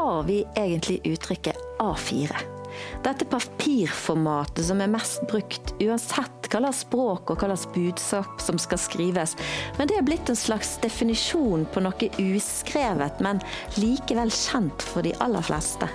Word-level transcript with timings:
Har 0.00 0.22
vi 0.22 0.46
egentlig 0.56 1.00
uttrykket 1.04 1.56
A4? 1.78 2.36
Dette 3.04 3.24
papirformatet 3.24 4.64
som 4.64 4.80
er 4.80 4.88
mest 4.88 5.26
brukt 5.28 5.74
uansett 5.76 6.48
hva 6.48 6.62
slags 6.62 6.80
språk 6.86 7.32
og 7.34 7.36
hva 7.42 7.50
slags 7.50 7.66
budskap 7.74 8.40
som 8.40 8.56
skal 8.56 8.80
skrives. 8.80 9.36
Men 9.76 9.90
det 9.90 9.98
er 9.98 10.06
blitt 10.08 10.32
en 10.32 10.40
slags 10.40 10.70
definisjon 10.80 11.66
på 11.68 11.84
noe 11.84 12.08
uskrevet, 12.16 13.20
men 13.20 13.44
likevel 13.76 14.32
kjent 14.32 14.88
for 14.88 15.04
de 15.04 15.12
aller 15.20 15.44
fleste. 15.44 15.90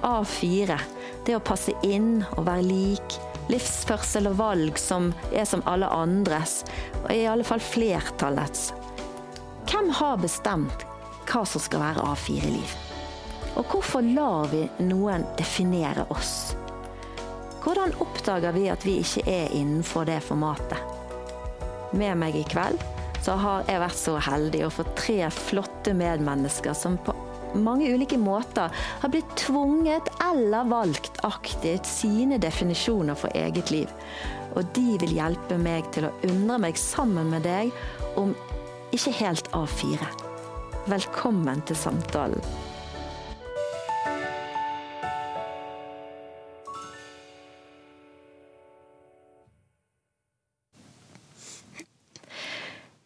A4. 0.00 0.80
Det 1.28 1.36
å 1.36 1.44
passe 1.44 1.76
inn 1.84 2.22
og 2.38 2.46
være 2.48 2.64
lik. 2.72 3.20
Livsførsel 3.52 4.32
og 4.32 4.40
valg 4.40 4.80
som 4.80 5.12
er 5.28 5.44
som 5.44 5.60
alle 5.68 5.92
andres, 5.92 6.62
og 7.02 7.10
i 7.12 7.28
alle 7.28 7.44
fall 7.44 7.60
flertallets. 7.60 8.70
Hvem 9.68 9.92
har 10.00 10.24
bestemt 10.24 10.88
hva 11.28 11.44
som 11.44 11.60
skal 11.60 11.84
være 11.84 12.14
A4-liv? 12.14 12.80
Og 13.58 13.66
hvorfor 13.66 14.04
lar 14.14 14.50
vi 14.52 14.62
noen 14.86 15.26
definere 15.38 16.06
oss? 16.14 16.54
Hvordan 17.60 17.92
oppdager 18.00 18.54
vi 18.56 18.68
at 18.72 18.86
vi 18.86 19.00
ikke 19.02 19.24
er 19.28 19.52
innenfor 19.56 20.06
det 20.08 20.20
formatet? 20.24 20.78
Med 21.92 22.16
meg 22.20 22.38
i 22.38 22.44
kveld 22.48 22.78
så 23.20 23.34
har 23.36 23.66
jeg 23.68 23.82
vært 23.82 23.98
så 24.00 24.14
heldig 24.22 24.62
å 24.64 24.70
få 24.72 24.86
tre 24.96 25.18
flotte 25.34 25.92
medmennesker 25.96 26.76
som 26.76 26.96
på 27.04 27.12
mange 27.58 27.90
ulike 27.90 28.16
måter 28.20 28.70
har 29.02 29.12
blitt 29.12 29.34
tvunget 29.36 30.08
eller 30.22 30.70
valgt 30.70 31.18
aktivt 31.26 31.88
sine 31.88 32.38
definisjoner 32.40 33.18
for 33.18 33.34
eget 33.36 33.74
liv. 33.74 33.90
Og 34.54 34.70
de 34.76 34.96
vil 35.02 35.16
hjelpe 35.18 35.58
meg 35.60 35.90
til 35.94 36.08
å 36.08 36.14
undre 36.30 36.60
meg 36.66 36.80
sammen 36.80 37.30
med 37.34 37.44
deg 37.44 37.74
om 38.20 38.32
ikke 38.94 39.14
helt 39.20 39.50
A4. 39.54 40.10
Velkommen 40.90 41.62
til 41.68 41.78
samtalen. 41.78 42.69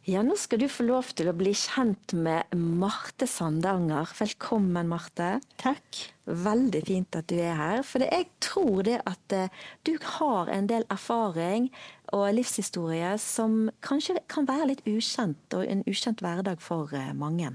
Ja, 0.04 0.20
nå 0.20 0.34
skal 0.36 0.60
du 0.60 0.66
få 0.68 0.84
lov 0.84 1.14
til 1.16 1.30
å 1.30 1.32
bli 1.32 1.54
kjent 1.56 2.12
med 2.12 2.50
Marte 2.52 3.24
Sandanger. 3.24 4.10
Velkommen, 4.18 4.90
Marte. 4.90 5.38
Takk. 5.56 6.00
Veldig 6.28 6.82
fint 6.84 7.16
at 7.16 7.30
du 7.30 7.38
er 7.40 7.54
her. 7.56 7.80
For 7.88 8.04
jeg 8.04 8.26
tror 8.44 8.82
det 8.84 8.98
at 9.08 9.32
eh, 9.32 9.62
du 9.88 9.94
har 10.18 10.50
en 10.52 10.68
del 10.68 10.84
erfaring 10.92 11.70
og 12.12 12.26
livshistorie 12.36 13.14
som 13.16 13.70
kanskje 13.86 14.18
kan 14.28 14.44
være 14.50 14.74
litt 14.74 14.84
ukjent, 14.84 15.56
og 15.56 15.64
en 15.64 15.80
ukjent 15.88 16.20
hverdag 16.20 16.60
for 16.60 16.92
eh, 16.92 17.14
mange. 17.16 17.54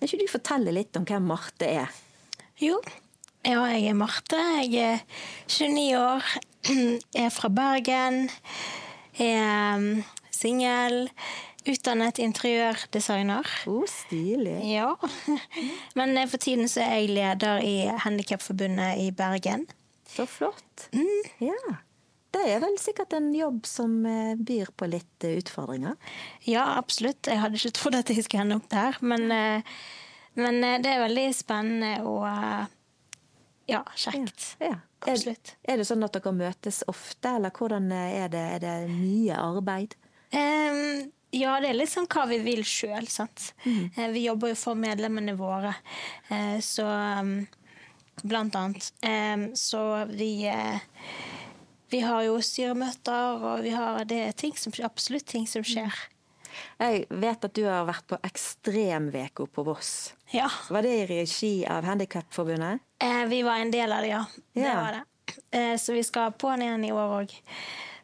Kan 0.00 0.08
ikke 0.08 0.22
du 0.22 0.32
fortelle 0.32 0.72
litt 0.72 0.96
om 0.96 1.04
hvem 1.04 1.28
Marte 1.28 1.68
er? 1.68 1.92
Jo, 2.56 2.78
ja, 3.44 3.66
jeg 3.74 3.90
er 3.90 3.98
Marte. 4.00 4.40
Jeg 4.64 4.94
er 4.94 5.04
29 5.44 5.84
år, 6.00 6.32
jeg 6.72 7.28
er 7.28 7.36
fra 7.36 7.52
Bergen. 7.52 8.30
Jeg 9.20 9.36
Er 9.36 9.76
mm, 9.76 10.00
singel 10.32 11.10
utdannet 11.70 12.20
interiørdesigner. 12.22 13.48
Oh, 13.70 13.84
stilig. 13.90 14.58
Ja. 14.70 14.94
Men 15.98 16.16
eh, 16.16 16.28
for 16.30 16.42
tiden 16.42 16.70
så 16.70 16.84
er 16.84 17.02
jeg 17.02 17.16
leder 17.16 17.64
i 17.64 17.74
Handikapforbundet 18.04 19.02
i 19.02 19.10
Bergen. 19.16 19.66
Så 20.08 20.26
flott. 20.30 20.88
Mm. 20.94 21.50
Ja. 21.50 21.76
Det 22.36 22.42
er 22.52 22.60
vel 22.60 22.76
sikkert 22.80 23.14
en 23.16 23.30
jobb 23.34 23.66
som 23.68 23.98
eh, 24.06 24.34
byr 24.36 24.72
på 24.76 24.88
litt 24.92 25.26
eh, 25.26 25.38
utfordringer? 25.40 25.96
Ja, 26.46 26.66
absolutt. 26.76 27.26
Jeg 27.30 27.42
hadde 27.42 27.60
ikke 27.60 27.76
trodd 27.78 27.98
at 27.98 28.12
jeg 28.12 28.26
skulle 28.26 28.46
ende 28.46 28.60
opp 28.60 28.70
der. 28.72 28.98
Men, 29.00 29.28
men 30.38 30.64
det 30.84 30.92
er 30.92 31.04
veldig 31.06 31.28
spennende 31.36 31.94
og 32.06 32.26
ja, 33.66 33.82
kjekt. 33.94 34.52
Ja, 34.60 34.74
ja. 34.74 34.82
Absolutt. 35.06 35.52
Er, 35.62 35.74
er, 35.74 35.80
det 35.80 35.86
sånn 35.86 36.02
at 36.06 36.14
dere 36.16 36.32
møtes 36.34 36.80
ofte, 36.90 37.36
eller 37.36 37.52
hvordan 37.54 37.90
er 37.92 38.30
det? 38.32 38.42
Er 38.56 38.62
det 38.62 38.76
mye 38.90 39.36
arbeid? 39.38 39.94
Um, 40.32 41.06
ja, 41.36 41.56
det 41.60 41.70
er 41.70 41.78
litt 41.78 41.92
sånn 41.92 42.08
hva 42.10 42.24
vi 42.30 42.40
vil 42.44 42.64
sjøl, 42.66 43.06
sant. 43.10 43.52
Mm. 43.66 43.84
Eh, 43.92 44.10
vi 44.14 44.26
jobber 44.26 44.52
jo 44.52 44.58
for 44.58 44.78
medlemmene 44.78 45.36
våre, 45.38 45.74
eh, 46.32 46.58
så 46.64 46.88
um, 47.20 47.38
Blant 48.24 48.54
annet. 48.56 48.86
Så 49.60 49.80
vi 50.08 50.46
eh, 50.48 50.78
Vi 51.92 51.98
har 52.00 52.22
jo 52.24 52.38
styremøter, 52.40 53.42
og 53.44 53.60
vi 53.60 53.74
har 53.74 54.06
det 54.08 54.20
er 54.30 54.32
ting 54.32 54.54
som, 54.56 54.72
absolutt 54.82 55.26
ting 55.28 55.44
som 55.46 55.60
skjer. 55.60 55.92
Jeg 56.80 57.04
vet 57.12 57.44
at 57.44 57.54
du 57.54 57.66
har 57.68 57.84
vært 57.84 58.06
på 58.08 58.16
Ekstremveko 58.24 59.44
på 59.52 59.66
Voss. 59.68 60.14
Ja. 60.32 60.48
Var 60.72 60.88
det 60.88 60.94
i 60.96 61.04
regi 61.10 61.52
av 61.68 61.84
Handikapforbundet? 61.84 62.80
Vi 63.28 63.42
var 63.44 63.60
en 63.60 63.74
del 63.74 63.92
av 63.92 64.00
det, 64.00 64.14
ja. 64.14 64.24
ja. 64.56 64.64
Det 64.64 64.74
var 64.80 64.96
det. 64.96 65.78
Så 65.84 65.92
vi 65.92 66.02
skal 66.08 66.32
på 66.32 66.54
den 66.54 66.64
igjen 66.64 66.88
i 66.88 66.94
år 66.96 67.18
òg. 67.20 67.36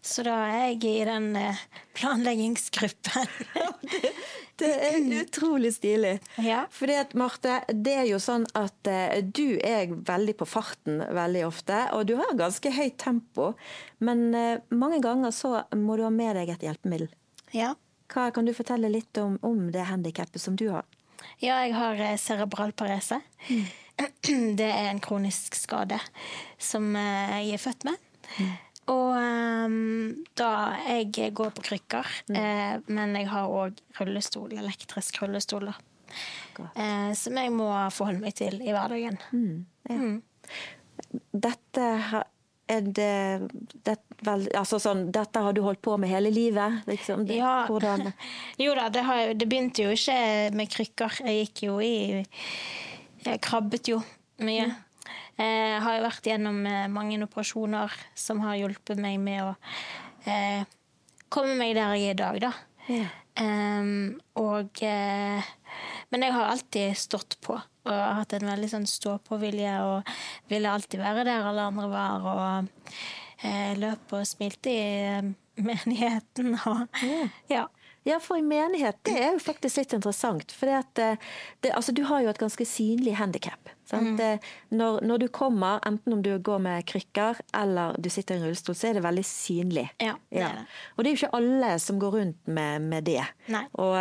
Så 0.03 0.25
da 0.27 0.35
er 0.51 0.73
jeg 0.73 0.83
i 0.91 1.05
den 1.07 1.29
eh, 1.39 1.59
planleggingsgruppen. 1.95 3.29
det, 3.93 4.11
det, 4.59 4.71
er 4.89 5.05
utrolig 5.21 5.71
stilig. 5.77 6.17
Ja. 6.43 6.65
Fordi 6.75 6.97
at 6.99 7.15
Marte, 7.15 7.61
det 7.71 7.95
er 8.01 8.09
jo 8.11 8.19
sånn 8.23 8.49
at 8.59 8.91
uh, 8.91 9.21
du 9.23 9.61
er 9.63 9.93
veldig 9.95 10.35
på 10.41 10.49
farten 10.51 11.05
veldig 11.07 11.45
ofte, 11.47 11.85
og 11.95 12.09
du 12.11 12.17
har 12.19 12.35
ganske 12.39 12.73
høyt 12.75 12.97
tempo. 12.99 13.53
Men 14.03 14.25
uh, 14.35 14.59
mange 14.75 14.99
ganger 15.05 15.31
så 15.31 15.61
må 15.79 16.01
du 16.01 16.03
ha 16.09 16.11
med 16.11 16.35
deg 16.41 16.51
et 16.57 16.67
hjelpemiddel. 16.67 17.07
Ja. 17.55 17.77
Hva 18.11 18.27
Kan 18.35 18.51
du 18.51 18.57
fortelle 18.59 18.91
litt 18.91 19.17
om, 19.23 19.39
om 19.47 19.71
det 19.73 19.87
handikappet 19.87 20.43
som 20.43 20.59
du 20.59 20.67
har? 20.73 20.83
Ja, 21.39 21.63
jeg 21.63 21.77
har 21.79 22.03
cerebral 22.19 22.75
parese. 22.75 23.23
Mm. 23.47 23.65
Det 24.59 24.67
er 24.67 24.89
en 24.91 25.01
kronisk 25.05 25.55
skade 25.55 26.01
som 26.59 26.91
jeg 26.97 27.55
er 27.55 27.61
født 27.63 27.87
med. 27.87 28.11
Mm. 28.41 28.53
Og 28.91 29.15
um, 29.15 30.25
da 30.39 30.75
Jeg 30.89 31.31
går 31.39 31.53
på 31.55 31.63
krykker, 31.69 32.09
mm. 32.29 32.37
eh, 32.37 32.77
men 32.91 33.15
jeg 33.15 33.29
har 33.31 33.47
òg 33.47 33.79
rullestol, 34.01 34.51
elektrisk 34.59 35.23
rullestol. 35.23 35.71
Eh, 36.75 37.13
som 37.17 37.39
jeg 37.39 37.53
må 37.55 37.71
forholde 37.95 38.25
meg 38.25 38.35
til 38.37 38.59
i 38.61 38.75
hverdagen. 38.75 39.19
Mm, 39.33 39.65
ja. 39.89 39.97
mm. 39.97 41.21
Dette 41.33 41.87
er 42.73 42.85
det, 42.97 43.49
det 43.85 43.97
vel, 44.25 44.47
altså 44.57 44.79
sånn, 44.81 45.07
Dette 45.13 45.41
har 45.45 45.55
du 45.55 45.63
holdt 45.65 45.83
på 45.85 45.97
med 46.01 46.13
hele 46.13 46.31
livet? 46.33 46.83
Liksom. 46.89 47.27
Det, 47.29 47.39
ja. 47.41 47.65
Hvordan? 47.69 48.13
jo 48.65 48.77
da, 48.79 48.89
det, 48.93 49.05
har, 49.09 49.35
det, 49.37 49.49
begynte 49.51 49.87
jo 49.87 49.95
ikke 49.95 50.19
med 50.57 50.71
krykker. 50.73 51.21
Jeg 51.27 51.47
gikk 51.47 51.65
jo 51.69 51.79
i 51.85 51.95
Jeg 53.23 53.43
krabbet 53.45 53.93
jo 53.93 54.01
mye. 54.43 54.71
Jeg 55.39 55.81
har 55.85 55.97
jo 55.97 56.05
vært 56.05 56.29
gjennom 56.29 56.61
eh, 56.69 56.91
mange 56.93 57.19
operasjoner 57.25 57.95
som 58.19 58.43
har 58.45 58.59
hjulpet 58.61 59.01
meg 59.01 59.19
med 59.23 59.43
å 59.47 59.51
eh, 60.29 60.69
komme 61.33 61.57
meg 61.59 61.75
der 61.79 61.97
jeg 61.97 62.13
er 62.13 62.17
i 62.17 62.21
dag, 62.21 62.41
da. 62.49 62.53
Ja. 62.93 63.09
Um, 63.41 64.21
og 64.37 64.83
eh, 64.85 65.45
Men 66.13 66.25
jeg 66.27 66.35
har 66.35 66.51
alltid 66.51 66.99
stått 67.01 67.39
på 67.41 67.55
og 67.57 67.91
har 67.91 68.19
hatt 68.21 68.35
en 68.37 68.47
veldig 68.47 68.69
sånn 68.71 68.85
stå-på-vilje 68.87 69.71
og 69.83 70.11
ville 70.53 70.71
alltid 70.71 71.01
være 71.03 71.25
der 71.27 71.49
alle 71.49 71.65
andre 71.73 71.89
var. 71.91 72.27
Og 72.31 72.91
eh, 73.43 73.73
løp 73.81 74.13
og 74.15 74.27
smilte 74.29 74.71
i 74.71 74.83
eh, 75.09 75.31
menigheten 75.59 76.55
og 76.71 77.01
ja. 77.51 77.69
Ja, 78.03 78.17
for 78.19 78.35
i 78.35 78.43
menighet 78.43 78.99
det 79.07 79.13
er 79.15 79.29
jo 79.37 79.43
faktisk 79.43 79.79
litt 79.79 79.93
interessant. 79.95 80.51
For 80.59 80.67
det, 80.67 81.19
det, 81.63 81.71
altså, 81.71 81.95
du 81.95 82.03
har 82.09 82.25
jo 82.25 82.33
et 82.33 82.41
ganske 82.41 82.67
synlig 82.67 83.15
handikap. 83.15 83.71
Mm. 83.93 84.41
Når, 84.73 85.01
når, 85.05 85.19
du 85.21 85.27
kommer, 85.29 85.81
enten 85.87 86.15
om 86.17 86.23
du 86.25 86.31
går 86.39 86.63
med 86.65 86.87
krykker 86.89 87.43
eller 87.59 87.97
du 88.01 88.09
sitter 88.11 88.37
i 88.37 88.41
en 88.41 88.47
rullestol, 88.47 88.77
så 88.79 88.89
er 88.89 88.97
det 88.97 89.05
veldig 89.05 89.25
synlig. 89.29 89.85
Ja, 90.01 90.15
det 90.33 90.45
er 90.47 90.61
det. 90.63 90.65
Og 90.97 91.05
det 91.05 91.11
er 91.11 91.15
jo 91.15 91.21
ikke 91.21 91.41
alle 91.41 91.73
som 91.85 92.01
går 92.01 92.17
rundt 92.17 92.53
med, 92.59 92.89
med 92.89 93.09
det. 93.11 93.25
Og, 93.73 93.99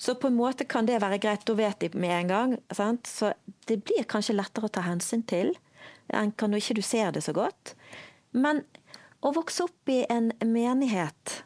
så 0.00 0.16
på 0.16 0.32
en 0.32 0.38
måte 0.38 0.68
kan 0.68 0.88
det 0.88 1.02
være 1.04 1.20
greit, 1.22 1.44
da 1.44 1.58
vet 1.58 1.80
de 1.84 1.92
med 1.98 2.16
en 2.22 2.32
gang. 2.32 2.56
Sant? 2.72 3.10
Så 3.10 3.34
det 3.68 3.82
blir 3.84 4.08
kanskje 4.08 4.38
lettere 4.38 4.70
å 4.70 4.74
ta 4.74 4.86
hensyn 4.88 5.26
til 5.28 5.54
enn 6.12 6.34
når 6.36 6.60
ikke 6.60 6.76
du 6.76 6.84
ser 6.84 7.14
det 7.16 7.24
så 7.24 7.32
godt. 7.36 7.74
Men 8.36 8.62
å 9.24 9.32
vokse 9.32 9.64
opp 9.64 9.92
i 9.92 10.02
en 10.12 10.32
menighet 10.44 11.44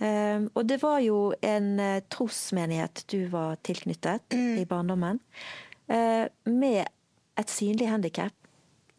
Um, 0.00 0.46
og 0.56 0.64
det 0.64 0.78
var 0.80 1.02
jo 1.04 1.34
en 1.44 1.74
uh, 1.76 1.98
trosmenighet 2.08 3.02
du 3.12 3.26
var 3.28 3.58
tilknyttet 3.66 4.32
mm. 4.32 4.54
i 4.62 4.64
barndommen. 4.64 5.20
Uh, 5.92 6.24
med 6.48 6.88
et 7.40 7.52
synlig 7.52 7.88
handikap. 7.90 8.34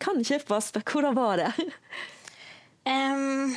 Kan 0.02 0.20
ikke 0.22 0.42
spørre 0.42 0.84
hvordan 0.86 1.16
var 1.18 1.42
det? 1.42 1.52
um, 2.90 3.54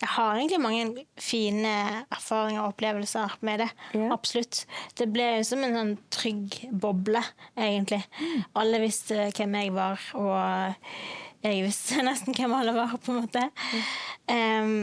jeg 0.00 0.08
har 0.14 0.36
egentlig 0.38 0.60
mange 0.64 1.06
fine 1.20 1.72
erfaringer 2.08 2.62
og 2.62 2.72
opplevelser 2.72 3.34
med 3.44 3.58
det. 3.64 3.68
Yeah. 3.94 4.12
Absolutt. 4.14 4.62
Det 4.96 5.10
ble 5.12 5.26
jo 5.36 5.42
som 5.44 5.64
en 5.66 5.76
sånn 5.76 5.96
trygg 6.14 6.56
boble, 6.72 7.20
egentlig. 7.58 8.00
Mm. 8.20 8.46
Alle 8.62 8.80
visste 8.80 9.26
hvem 9.36 9.58
jeg 9.60 9.74
var, 9.76 10.06
og 10.16 11.44
jeg 11.44 11.66
visste 11.66 12.00
nesten 12.08 12.36
hvem 12.36 12.56
alle 12.56 12.72
var, 12.78 12.96
på 12.96 13.12
en 13.12 13.20
måte. 13.20 13.44
Mm. 13.74 13.84
Um, 14.32 14.80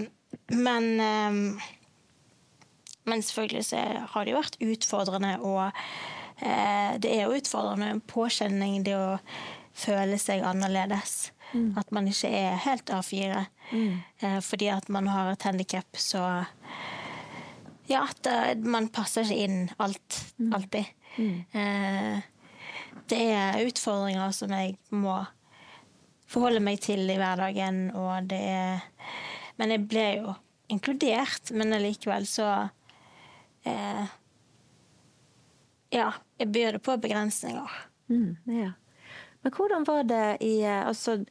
men 0.53 0.93
um, 1.01 1.41
men 3.07 3.23
selvfølgelig 3.23 3.65
så 3.65 3.81
har 4.11 4.25
det 4.25 4.33
jo 4.33 4.39
vært 4.41 4.57
utfordrende 4.63 5.37
å 5.39 5.69
det 6.37 7.09
er 7.09 7.23
jo 7.25 7.37
utfordrende. 7.37 7.89
En 7.95 8.01
påkjenning, 8.01 8.83
det 8.85 8.93
å 8.97 9.17
føle 9.77 10.19
seg 10.21 10.45
annerledes. 10.45 11.31
At 11.79 11.91
man 11.95 12.09
ikke 12.09 12.29
er 12.29 12.59
helt 12.65 12.91
A4. 12.91 13.45
Mm. 13.67 13.99
fordi 14.41 14.69
at 14.71 14.87
man 14.87 15.09
har 15.11 15.31
et 15.31 15.43
handikap, 15.43 15.97
så 15.97 16.23
Ja, 17.87 18.03
at 18.03 18.27
eh, 18.27 18.57
man 18.67 18.89
passer 18.91 19.23
ikke 19.23 19.43
inn 19.47 19.69
alt, 19.79 20.17
alltid. 20.53 20.89
Eh, 21.55 22.17
det 23.07 23.19
er 23.31 23.63
utfordringer 23.63 24.33
som 24.35 24.51
jeg 24.51 24.75
må 24.91 25.21
forholde 26.27 26.59
meg 26.59 26.81
til 26.83 27.07
i 27.07 27.15
hverdagen, 27.15 27.87
og 27.95 28.27
det 28.27 28.41
er 28.43 28.83
Men 29.57 29.71
jeg 29.71 29.87
ble 29.89 30.05
jo 30.19 30.33
inkludert, 30.69 31.49
men 31.51 31.73
allikevel 31.73 32.27
så 32.29 32.69
eh, 33.65 34.05
Ja, 35.95 36.11
byr 36.45 36.77
det 36.77 36.83
på 36.85 36.97
begrensninger. 37.01 37.77
Mm, 38.09 38.37
ja. 38.45 38.71
Men 39.41 39.53
hvordan 39.53 39.85
var 39.87 40.03
det 40.07 40.37
i 40.45 40.61
eh, 40.61 40.87
Altså, 40.87 41.23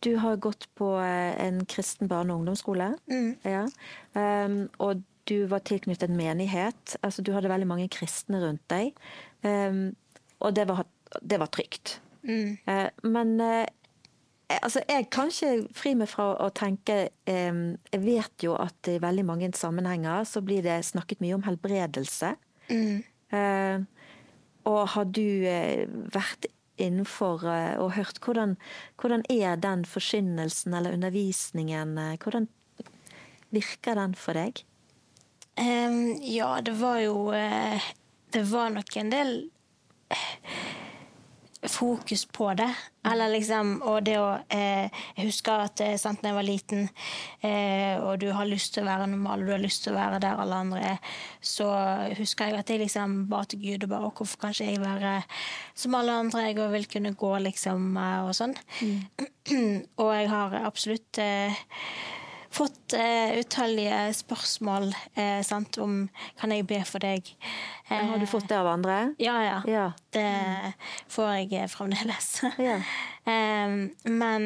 du 0.00 0.16
har 0.16 0.40
gått 0.40 0.68
på 0.74 0.94
eh, 1.00 1.36
en 1.46 1.64
kristen 1.66 2.08
barne- 2.08 2.32
og 2.32 2.40
ungdomsskole. 2.40 2.94
Ja. 3.44 3.66
Um, 4.14 4.70
og 4.78 5.02
du 5.28 5.44
var 5.50 5.60
tilknyttet 5.68 6.08
en 6.08 6.16
menighet. 6.16 6.96
Altså, 7.02 7.22
du 7.22 7.32
hadde 7.32 7.52
veldig 7.52 7.68
mange 7.68 7.88
kristne 7.92 8.40
rundt 8.40 8.64
deg. 8.72 8.96
Um, 9.44 9.92
og 10.40 10.56
det 10.56 10.66
var, 10.68 10.86
det 11.20 11.40
var 11.40 11.52
trygt. 11.52 12.00
Eh, 12.24 12.88
men 13.02 13.36
uh, 13.40 13.64
altså, 14.60 14.82
jeg 14.88 15.08
kan 15.12 15.30
ikke 15.32 15.68
fri 15.76 15.94
meg 15.96 16.10
fra 16.12 16.32
å 16.44 16.50
tenke 16.52 17.10
um, 17.24 17.62
Jeg 17.92 18.02
vet 18.04 18.44
jo 18.44 18.56
at 18.60 18.90
i 18.92 18.98
veldig 19.00 19.24
mange 19.24 19.52
sammenhenger 19.56 20.26
så 20.28 20.42
blir 20.44 20.64
det 20.64 20.82
snakket 20.88 21.22
mye 21.24 21.36
om 21.38 21.46
helbredelse. 21.46 22.34
Eh, 22.70 23.80
og 24.70 24.94
har 24.94 25.10
du 25.10 25.44
eh, 25.48 25.84
vært 26.14 26.48
innenfor 26.80 27.44
eh, 27.50 27.76
og 27.80 27.94
hørt 27.98 28.20
hvordan, 28.24 28.56
hvordan 29.00 29.26
er 29.32 29.60
den 29.60 29.84
forkynnelsen 29.88 30.74
eller 30.76 30.96
undervisningen 30.96 31.98
Hvordan 32.22 32.48
virker 33.50 33.98
den 33.98 34.14
for 34.16 34.38
deg? 34.38 34.62
Um, 35.60 36.16
ja, 36.24 36.60
det 36.64 36.76
var 36.80 37.00
jo 37.02 37.32
eh, 37.36 37.82
Det 38.32 38.46
var 38.48 38.70
nok 38.72 38.96
en 38.96 39.10
del 39.12 39.34
fokus 41.68 42.24
på 42.26 42.54
det. 42.54 42.68
Eller 43.04 43.30
liksom 43.32 43.78
Og 43.88 44.02
det 44.04 44.18
å 44.20 44.34
eh, 44.52 44.90
Jeg 45.16 45.30
husker 45.30 45.62
at 45.64 45.80
eh, 45.80 45.96
sant, 46.00 46.20
da 46.20 46.30
jeg 46.30 46.36
var 46.36 46.44
liten, 46.44 46.88
eh, 47.40 47.96
og 48.00 48.20
du 48.20 48.28
har 48.36 48.48
lyst 48.48 48.74
til 48.74 48.84
å 48.84 48.90
være 48.90 49.08
normal, 49.08 49.40
og 49.40 49.48
du 49.48 49.54
har 49.54 49.62
lyst 49.62 49.84
til 49.84 49.94
å 49.94 49.98
være 49.98 50.20
der 50.20 50.40
alle 50.40 50.58
andre 50.66 50.82
er, 50.94 51.16
så 51.40 51.68
husker 52.18 52.50
jeg 52.50 52.60
at 52.60 52.72
jeg 52.72 52.82
liksom 52.84 53.16
ba 53.32 53.42
til 53.48 53.62
Gud 53.64 53.86
og 53.86 53.92
bare 53.94 54.10
«Å, 54.10 54.14
Hvorfor 54.20 54.42
kan 54.42 54.52
ikke 54.52 54.68
jeg 54.68 54.82
være 54.84 55.14
som 55.74 55.96
alle 55.96 56.18
andre? 56.26 56.46
Jeg 56.48 56.60
òg 56.60 56.72
vil 56.76 56.88
kunne 56.92 57.14
gå, 57.24 57.32
liksom, 57.48 57.90
eh, 57.96 58.20
og 58.28 58.36
sånn. 58.36 58.56
og 60.02 60.14
jeg 60.14 60.32
har 60.32 60.60
absolutt 60.60 61.24
eh, 61.24 61.64
fått 62.50 62.94
eh, 62.98 63.36
utallige 63.38 63.98
spørsmål 64.18 64.88
eh, 65.14 65.38
sant, 65.46 65.78
om 65.78 66.08
kan 66.40 66.50
jeg 66.50 66.66
be 66.66 66.80
for 66.88 67.02
deg. 67.02 67.28
Eh, 67.88 68.00
Har 68.10 68.18
du 68.18 68.26
fått 68.26 68.48
det 68.50 68.58
av 68.58 68.66
andre? 68.72 69.14
Ja, 69.22 69.36
ja. 69.44 69.60
Ja. 69.70 69.84
Det 70.10 70.26
får 71.14 71.30
jeg 71.38 71.52
eh, 71.62 71.68
fremdeles. 71.70 72.30
Ja. 72.68 72.80
Men 74.22 74.44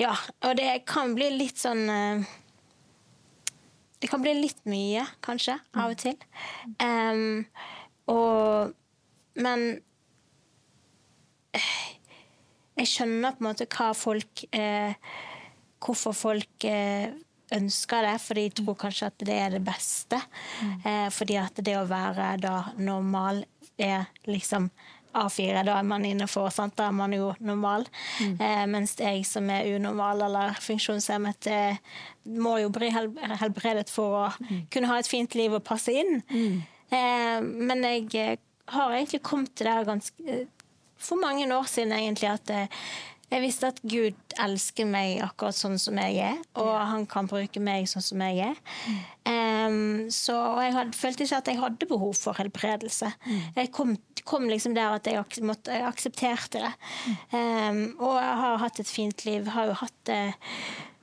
Ja, 0.00 0.12
og 0.44 0.56
det 0.56 0.84
kan 0.88 1.14
bli 1.16 1.28
litt 1.36 1.60
sånn 1.60 1.84
eh, 1.92 2.24
Det 4.00 4.08
kan 4.12 4.20
bli 4.24 4.34
litt 4.36 4.60
mye, 4.68 5.04
kanskje, 5.24 5.58
av 5.76 5.92
og 5.94 6.00
til. 6.00 6.16
Em, 6.84 7.46
og 8.12 8.72
Men 9.40 9.66
eh, 11.56 11.70
jeg 12.76 12.90
skjønner 12.92 13.36
på 13.36 13.44
en 13.44 13.48
måte 13.50 13.68
hva 13.72 13.90
folk 13.96 14.44
eh, 14.56 14.92
Hvorfor 15.86 16.16
folk 16.16 16.66
eh, 16.66 17.14
ønsker 17.54 18.02
det, 18.02 18.16
for 18.24 18.38
de 18.38 18.48
tror 18.58 18.78
kanskje 18.80 19.10
at 19.12 19.26
det 19.28 19.38
er 19.38 19.54
det 19.54 19.62
beste. 19.64 20.18
Mm. 20.58 21.12
fordi 21.14 21.36
at 21.38 21.60
det 21.62 21.76
å 21.78 21.86
være 21.86 22.32
da 22.42 22.56
normal 22.74 23.44
er 23.78 24.08
liksom 24.26 24.66
A4, 25.16 25.62
da 25.64 25.78
er 25.78 25.86
man 25.86 26.04
innenfor, 26.04 26.50
sant? 26.52 26.76
da 26.76 26.90
er 26.90 26.96
man 26.96 27.14
jo 27.16 27.30
normal. 27.40 27.86
Eh, 28.20 28.64
mens 28.70 28.96
jeg 29.00 29.24
som 29.28 29.48
er 29.52 29.68
unormal 29.76 30.26
eller 30.28 30.58
funksjonshemmet, 30.62 31.48
eh, 31.52 31.78
må 32.36 32.58
jo 32.60 32.72
bli 32.74 32.90
hel 32.92 33.12
helbredet 33.40 33.88
for 33.92 34.18
å 34.24 34.26
kunne 34.72 34.90
ha 34.90 34.98
et 35.00 35.10
fint 35.10 35.38
liv 35.38 35.56
og 35.56 35.64
passe 35.64 35.94
inn. 35.94 36.20
Eh, 36.90 37.38
men 37.40 37.86
jeg 37.86 38.10
eh, 38.20 38.36
har 38.76 38.92
egentlig 38.92 39.22
kommet 39.24 39.54
til 39.56 39.70
det 39.70 39.88
ganske 39.88 40.28
eh, 40.28 40.46
for 40.96 41.20
mange 41.20 41.44
år 41.52 41.66
siden 41.68 41.92
egentlig 41.92 42.30
at 42.30 42.50
eh, 42.50 42.84
jeg 43.26 43.42
visste 43.42 43.70
at 43.72 43.80
Gud 43.82 44.36
elsker 44.42 44.86
meg 44.86 45.18
akkurat 45.24 45.56
sånn 45.56 45.78
som 45.82 45.98
jeg 45.98 46.20
er, 46.28 46.38
og 46.62 46.72
han 46.78 47.06
kan 47.10 47.26
bruke 47.30 47.62
meg 47.62 47.88
sånn 47.90 48.04
som 48.04 48.22
jeg 48.22 48.52
er. 48.52 48.60
Um, 49.26 50.06
så 50.14 50.36
jeg 50.62 50.76
hadde, 50.76 50.94
følte 50.94 51.26
ikke 51.26 51.40
at 51.42 51.50
jeg 51.50 51.60
hadde 51.60 51.90
behov 51.90 52.14
for 52.20 52.38
helbredelse. 52.38 53.10
Jeg 53.56 53.72
kom, 53.74 53.96
kom 54.28 54.46
liksom 54.50 54.76
der 54.78 54.94
at 55.00 55.10
jeg, 55.10 55.18
ak 55.24 55.40
måtte, 55.42 55.74
jeg 55.74 55.88
aksepterte 55.88 56.62
det. 56.62 56.72
Um, 57.34 57.82
og 57.98 58.14
jeg 58.20 58.40
har 58.44 58.60
hatt 58.62 58.82
et 58.82 58.94
fint 58.94 59.26
liv. 59.26 59.50
Har 59.56 59.72
jo 59.72 59.78
hatt 59.82 60.12
eh, 60.14 60.54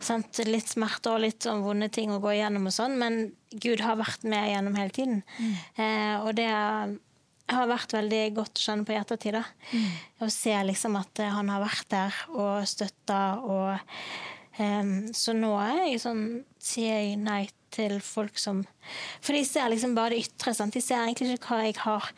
sant, 0.03 0.43
litt 0.47 0.71
smerter 0.71 1.17
og 1.17 1.25
litt 1.25 1.43
sånn 1.43 1.63
vonde 1.65 1.91
ting 1.91 2.13
å 2.13 2.21
gå 2.23 2.37
igjennom 2.37 2.71
og 2.71 2.75
sånn, 2.75 2.95
men 3.01 3.23
Gud 3.51 3.83
har 3.83 3.99
vært 3.99 4.23
med 4.23 4.51
gjennom 4.53 4.79
hele 4.79 4.95
tiden. 4.95 5.25
Eh, 5.75 6.15
og 6.23 6.37
det 6.39 6.51
har 7.51 7.67
vært 7.67 7.93
veldig 7.93 8.21
godt 8.37 8.59
å 8.59 8.63
kjenne 8.63 8.85
på 8.87 8.93
i 8.95 8.99
ettertid. 8.99 9.35
da. 9.35 9.43
Å 10.23 10.29
se 10.31 10.53
liksom 10.63 10.95
at 10.99 11.19
eh, 11.19 11.33
han 11.33 11.49
har 11.51 11.63
vært 11.63 11.89
der 11.91 12.19
og 12.33 12.67
støtta 12.69 13.19
og 13.43 13.97
um, 14.59 14.93
Så 15.13 15.35
nå 15.35 15.51
er 15.59 15.81
jeg 15.89 16.01
sånn 16.03 16.23
Sier 16.63 17.01
jeg 17.01 17.17
nei 17.19 17.49
til 17.73 17.97
folk 18.05 18.37
som 18.39 18.61
For 19.19 19.33
de 19.35 19.41
ser 19.49 19.67
liksom 19.73 19.95
bare 19.97 20.13
det 20.15 20.27
ytre. 20.27 20.53
sant? 20.55 20.73
De 20.73 20.81
ser 20.81 21.01
egentlig 21.01 21.35
ikke 21.35 21.55
hva 21.57 21.65
jeg 21.65 21.77
har 21.81 22.11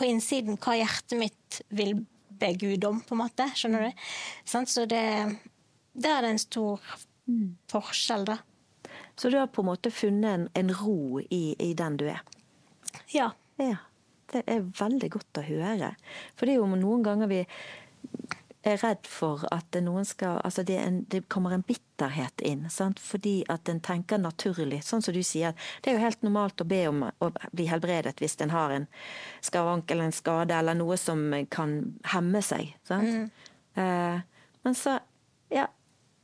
på 0.00 0.08
innsiden, 0.08 0.56
hva 0.58 0.74
hjertet 0.80 1.18
mitt 1.20 1.60
vil 1.68 1.98
be 2.42 2.48
Gud 2.58 2.84
om, 2.88 3.02
på 3.04 3.14
en 3.14 3.20
måte. 3.20 3.44
Skjønner 3.54 3.84
du? 3.86 4.06
Sant? 4.48 4.72
Så 4.72 4.86
det 4.88 5.04
Der 5.92 6.16
er 6.16 6.24
det 6.24 6.30
en 6.32 6.40
stor 6.42 6.80
forskjell, 7.70 8.24
da. 8.26 8.38
Så 9.14 9.30
du 9.30 9.36
har 9.38 9.46
på 9.52 9.62
en 9.62 9.68
måte 9.68 9.92
funnet 9.94 10.32
en, 10.32 10.48
en 10.56 10.72
ro 10.74 11.20
i, 11.28 11.54
i 11.60 11.70
den 11.78 12.00
du 12.00 12.06
er? 12.08 12.22
Ja. 13.12 13.30
Ja. 13.60 13.76
Det 14.32 14.44
er 14.48 14.64
veldig 14.78 15.10
godt 15.12 15.40
å 15.40 15.46
høre. 15.46 15.94
For 16.36 16.48
det 16.48 16.56
er 16.56 16.62
jo 16.62 16.70
noen 16.80 17.04
ganger 17.04 17.30
vi 17.30 17.42
er 18.62 18.78
redd 18.78 19.08
for 19.10 19.42
at 19.50 19.74
noen 19.82 20.06
skal 20.06 20.38
Altså 20.46 20.62
det, 20.66 20.76
en, 20.78 21.00
det 21.10 21.24
kommer 21.32 21.54
en 21.54 21.64
bitterhet 21.66 22.40
inn. 22.46 22.68
Sant? 22.70 23.00
Fordi 23.02 23.42
at 23.52 23.68
en 23.68 23.80
tenker 23.82 24.20
naturlig. 24.22 24.82
Sånn 24.86 25.02
som 25.02 25.14
du 25.14 25.22
sier, 25.26 25.56
det 25.82 25.90
er 25.90 25.98
jo 25.98 26.04
helt 26.04 26.22
normalt 26.22 26.62
å 26.62 26.68
be 26.68 26.82
om 26.88 27.02
å 27.10 27.30
bli 27.50 27.66
helbredet 27.70 28.22
hvis 28.22 28.38
en 28.44 28.54
har 28.54 28.74
en 28.76 28.86
skavank 29.42 29.90
eller 29.90 30.10
en 30.10 30.16
skade 30.16 30.54
eller 30.56 30.78
noe 30.78 30.98
som 31.00 31.26
kan 31.50 31.76
hemme 32.14 32.42
seg. 32.46 32.74
Sant? 32.88 33.32
Eh, 33.74 34.22
men 34.62 34.78
så 34.78 35.00
Ja, 35.52 35.66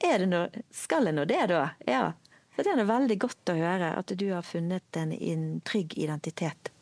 er 0.05 0.19
det 0.21 0.27
noe 0.29 0.63
Skal 0.71 1.09
en 1.09 1.17
nå 1.19 1.25
det, 1.29 1.47
da? 1.51 1.71
Ja. 1.87 2.13
Så 2.55 2.65
det 2.65 2.75
er 2.75 2.89
veldig 2.89 3.19
godt 3.23 3.51
å 3.53 3.55
høre 3.59 3.93
at 3.99 4.13
du 4.19 4.29
har 4.33 4.43
funnet 4.47 4.97
en, 4.97 5.13
en 5.13 5.61
trygg 5.67 5.95
identitet. 5.99 6.73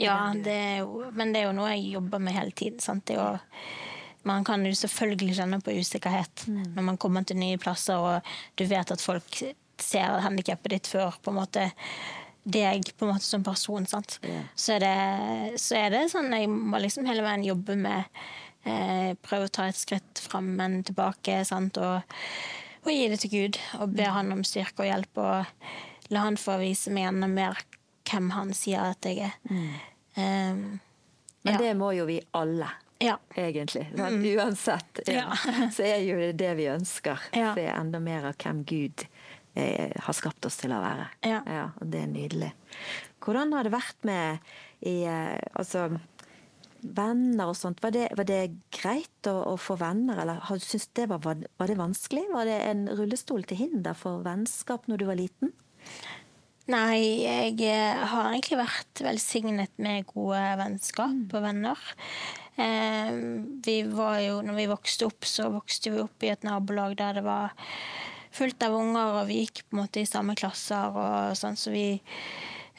Ja, 0.00 0.18
det 0.34 0.60
jo, 0.80 1.04
men 1.14 1.32
det 1.32 1.42
er 1.42 1.48
jo 1.48 1.56
noe 1.56 1.74
jeg 1.74 1.94
jobber 1.94 2.22
med 2.22 2.34
hele 2.34 2.54
tiden. 2.56 3.02
Jo, 3.10 3.28
man 4.26 4.44
kan 4.46 4.64
jo 4.66 4.72
selvfølgelig 4.74 5.36
kjenne 5.38 5.60
på 5.62 5.76
usikkerhet 5.76 6.46
når 6.48 6.88
man 6.90 6.98
kommer 6.98 7.26
til 7.28 7.38
nye 7.38 7.60
plasser 7.60 8.00
og 8.00 8.34
du 8.58 8.64
vet 8.66 8.90
at 8.90 9.02
folk 9.02 9.42
ser 9.80 10.20
handikappet 10.24 10.72
ditt 10.72 10.90
før 10.90 11.18
på 11.22 11.32
en 11.32 11.40
måte 11.42 11.68
deg 12.44 12.90
på 12.96 13.06
en 13.06 13.14
måte 13.14 13.24
som 13.24 13.44
person. 13.44 13.86
Sant? 13.88 14.18
Så, 14.54 14.76
er 14.76 14.84
det, 14.84 15.60
så 15.60 15.78
er 15.80 15.94
det 15.94 16.06
sånn 16.12 16.32
jeg 16.34 16.50
må 16.50 16.80
liksom 16.82 17.08
hele 17.08 17.24
veien 17.24 17.46
jobbe 17.46 17.76
med 17.80 18.04
eh, 18.68 19.14
Prøve 19.24 19.48
å 19.48 19.52
ta 19.52 19.68
et 19.68 19.80
skritt 19.80 20.20
fram, 20.20 20.52
men 20.58 20.82
tilbake. 20.84 21.40
Sant? 21.48 21.80
Og, 21.80 22.04
og 22.84 22.92
gi 22.92 23.08
det 23.12 23.22
til 23.24 23.32
Gud 23.32 23.60
og 23.80 23.96
be 23.96 24.08
han 24.12 24.32
om 24.34 24.44
styrke 24.44 24.84
og 24.84 24.90
hjelp. 24.90 25.22
Og 25.24 26.12
la 26.12 26.26
han 26.26 26.40
få 26.40 26.58
vise 26.60 26.92
meg 26.92 27.08
enda 27.10 27.30
mer 27.32 27.64
hvem 28.10 28.30
han 28.34 28.54
sier 28.56 28.92
at 28.92 29.06
jeg 29.08 29.28
er. 29.30 29.36
Um, 30.16 30.80
Men 31.44 31.56
ja. 31.56 31.58
det 31.60 31.74
må 31.76 31.90
jo 31.96 32.06
vi 32.08 32.20
alle, 32.36 32.68
ja. 33.02 33.18
egentlig. 33.34 33.88
Men 33.96 34.20
Uansett 34.24 35.02
ja, 35.10 35.34
så 35.74 35.86
er 35.86 36.04
jo 36.06 36.18
det 36.20 36.34
det 36.40 36.54
vi 36.60 36.70
ønsker. 36.72 37.28
Ja. 37.36 37.52
Se 37.56 37.66
enda 37.68 38.00
mer 38.00 38.30
av 38.30 38.38
hvem 38.40 38.62
Gud 38.68 39.06
eh, 39.54 39.92
har 40.06 40.16
skapt 40.16 40.46
oss 40.48 40.60
til 40.62 40.72
å 40.72 40.80
være. 40.82 41.10
Ja. 41.26 41.42
og 41.80 41.90
Det 41.90 42.04
er 42.04 42.10
nydelig. 42.12 42.52
Hvordan 43.24 43.54
har 43.56 43.66
det 43.66 43.74
vært 43.74 44.08
med 44.08 44.54
i 44.84 44.96
eh, 45.08 45.40
altså, 45.56 45.88
venner 46.84 47.52
og 47.52 47.56
sånt? 47.58 47.82
Var 47.84 47.94
det, 47.94 48.08
var 48.18 48.28
det 48.28 48.40
greit 48.74 49.30
å, 49.30 49.36
å 49.52 49.54
få 49.60 49.78
venner, 49.80 50.20
eller 50.24 50.42
har 50.48 50.60
du 50.60 50.64
syntes 50.64 50.90
det 50.96 51.08
var, 51.12 51.24
var 51.24 51.70
det 51.70 51.80
vanskelig? 51.80 52.26
Var 52.32 52.50
det 52.50 52.58
en 52.70 52.86
rullestol 52.92 53.46
til 53.48 53.64
hinder 53.64 53.96
for 53.98 54.24
vennskap 54.26 54.88
når 54.90 55.02
du 55.02 55.08
var 55.10 55.20
liten? 55.20 55.54
Nei, 56.72 57.20
jeg 57.20 57.58
eh, 57.68 58.04
har 58.08 58.30
egentlig 58.30 58.56
vært 58.56 59.00
velsignet 59.04 59.72
med 59.84 60.06
gode 60.08 60.40
vennskap 60.56 61.34
og 61.36 61.42
venner. 61.44 61.80
Eh, 62.56 63.10
vi 63.66 63.74
var 63.90 64.22
jo, 64.24 64.38
når 64.40 64.56
vi 64.56 64.70
vokste 64.70 65.10
opp, 65.10 65.28
så 65.28 65.50
vokste 65.52 65.92
vi 65.92 66.00
opp 66.00 66.24
i 66.24 66.30
et 66.32 66.46
nabolag 66.46 66.96
der 66.96 67.18
det 67.18 67.26
var 67.26 67.52
fullt 68.34 68.64
av 68.64 68.78
unger, 68.78 69.20
og 69.20 69.28
vi 69.28 69.42
gikk 69.42 69.66
på 69.66 69.76
en 69.76 69.82
måte 69.82 70.00
i 70.00 70.08
samme 70.08 70.32
klasser 70.40 70.96
og 70.96 71.36
sånn, 71.36 71.60
så 71.60 71.74
vi 71.74 71.86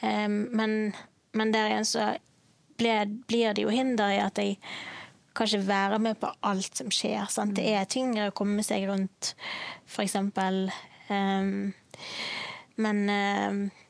eh, 0.02 0.26
men, 0.26 0.90
men 1.38 1.54
der 1.54 1.70
igjen 1.70 1.86
så 1.86 2.08
ble, 2.80 2.98
blir 3.30 3.54
det 3.54 3.68
jo 3.68 3.70
hinder 3.70 4.16
i 4.16 4.22
at 4.24 4.42
jeg 4.42 4.58
kan 5.36 5.46
ikke 5.46 5.68
være 5.68 6.00
med 6.02 6.18
på 6.18 6.32
alt 6.48 6.82
som 6.82 6.90
skjer. 6.90 7.30
Sant? 7.30 7.54
Det 7.54 7.70
er 7.70 7.86
tyngre 7.86 8.32
å 8.32 8.34
komme 8.34 8.66
seg 8.66 8.88
rundt, 8.90 9.36
for 9.86 10.02
eksempel. 10.02 10.64
Um, 11.06 11.68
men 12.82 13.02
uh, 13.10 13.82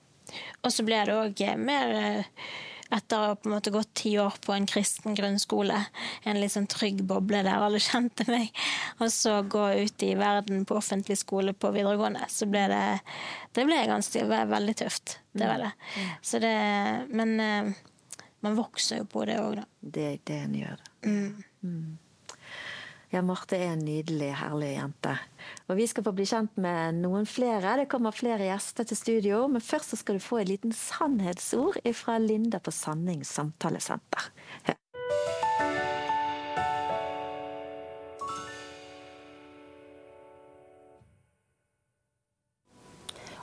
Og 0.65 0.73
så 0.75 0.83
ble 0.87 1.03
det 1.07 1.15
òg 1.15 1.43
mer 1.63 1.93
uh, 1.95 2.49
etter 2.97 3.19
å 3.19 3.29
ha 3.33 3.37
på 3.39 3.49
en 3.49 3.55
måte 3.57 3.73
gått 3.75 3.93
ti 3.99 4.13
år 4.23 4.37
på 4.45 4.55
en 4.55 4.67
kristen 4.71 5.17
grunnskole, 5.19 5.79
en 6.23 6.39
litt 6.39 6.55
sånn 6.55 6.69
trygg 6.71 7.01
boble 7.07 7.41
der 7.43 7.65
alle 7.67 7.81
kjente 7.89 8.27
meg, 8.31 8.53
og 9.01 9.11
så 9.15 9.41
gå 9.43 9.65
ut 9.83 10.07
i 10.07 10.13
verden 10.19 10.63
på 10.67 10.79
offentlig 10.79 11.19
skole 11.19 11.55
på 11.55 11.73
videregående, 11.75 12.29
så 12.31 12.47
ble 12.51 12.67
det 12.71 12.85
Det 13.57 13.65
ble 13.67 13.83
ganske 13.89 14.23
veldig 14.29 14.77
tøft. 14.77 15.19
Det 15.33 15.47
var 15.49 15.63
det. 15.63 15.71
Så 16.23 16.39
det 16.39 16.55
Men 17.09 17.75
man 18.41 18.57
vokser 18.57 19.01
jo 19.01 19.07
på 19.11 19.25
det 19.27 19.39
òg, 19.41 19.57
da. 19.59 19.65
Det 19.81 20.05
er 20.07 20.19
det 20.29 20.37
en 20.45 20.59
gjør. 20.61 20.83
Mm. 21.07 21.45
Mm. 21.65 21.97
Ja, 23.15 23.21
Marte 23.23 23.55
er 23.55 23.77
en 23.77 23.85
nydelig, 23.87 24.33
herlig 24.41 24.73
jente. 24.73 25.13
Og 25.71 25.79
vi 25.79 25.85
skal 25.87 26.03
få 26.09 26.13
bli 26.17 26.25
kjent 26.27 26.57
med 26.59 26.99
noen 27.05 27.29
flere. 27.31 27.77
Det 27.79 27.87
kommer 27.93 28.15
flere 28.15 28.49
gjester 28.49 28.89
til 28.89 28.99
studio. 28.99 29.45
Men 29.47 29.63
først 29.63 29.95
så 29.95 30.01
skal 30.01 30.19
du 30.19 30.25
få 30.25 30.41
et 30.43 30.51
liten 30.51 30.75
sannhetsord 30.75 31.79
fra 31.95 32.19
Linda 32.19 32.59
på 32.59 32.75
Sanning 32.75 33.23
samtalesenter. 33.23 34.33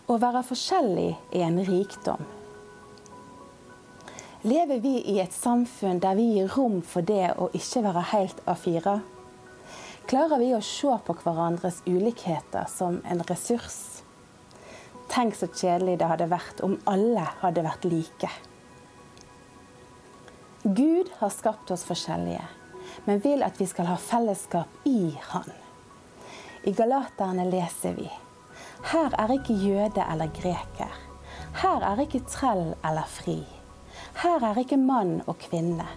Å 0.03 0.19
være 0.19 0.43
forskjellig 0.43 1.13
er 1.31 1.47
en 1.47 1.63
rikdom. 1.63 2.27
Lever 4.43 4.83
vi 4.83 4.97
i 5.07 5.21
et 5.23 5.31
samfunn 5.31 6.03
der 6.03 6.19
vi 6.19 6.27
gir 6.35 6.51
rom 6.51 6.81
for 6.83 7.07
det 7.07 7.31
å 7.39 7.47
ikke 7.55 7.87
være 7.87 8.07
helt 8.11 8.43
A4? 8.43 8.99
Klarer 10.07 10.39
vi 10.39 10.49
å 10.51 10.59
se 10.61 10.91
på 11.05 11.13
hverandres 11.23 11.79
ulikheter 11.87 12.65
som 12.67 12.97
en 13.07 13.21
ressurs? 13.23 14.03
Tenk 15.07 15.35
så 15.37 15.47
kjedelig 15.47 15.99
det 16.01 16.09
hadde 16.09 16.27
vært 16.31 16.59
om 16.65 16.73
alle 16.89 17.23
hadde 17.39 17.63
vært 17.63 17.85
like. 17.87 18.29
Gud 20.63 21.11
har 21.19 21.31
skapt 21.31 21.71
oss 21.71 21.85
forskjellige, 21.87 22.43
men 23.05 23.21
vil 23.23 23.45
at 23.47 23.59
vi 23.61 23.67
skal 23.69 23.87
ha 23.87 23.95
fellesskap 23.99 24.87
i 24.87 25.13
Han. 25.31 25.51
I 26.63 26.71
Galaterne 26.75 27.47
leser 27.47 27.95
vi 27.95 28.09
Her 28.91 29.15
er 29.19 29.35
ikke 29.37 29.55
jøde 29.55 30.03
eller 30.03 30.31
greker. 30.35 30.91
Her 31.63 31.83
er 31.93 32.03
ikke 32.03 32.25
trell 32.27 32.73
eller 32.83 33.07
fri. 33.07 33.37
Her 34.19 34.43
er 34.51 34.59
ikke 34.59 34.79
mann 34.79 35.21
og 35.27 35.39
kvinne, 35.43 35.87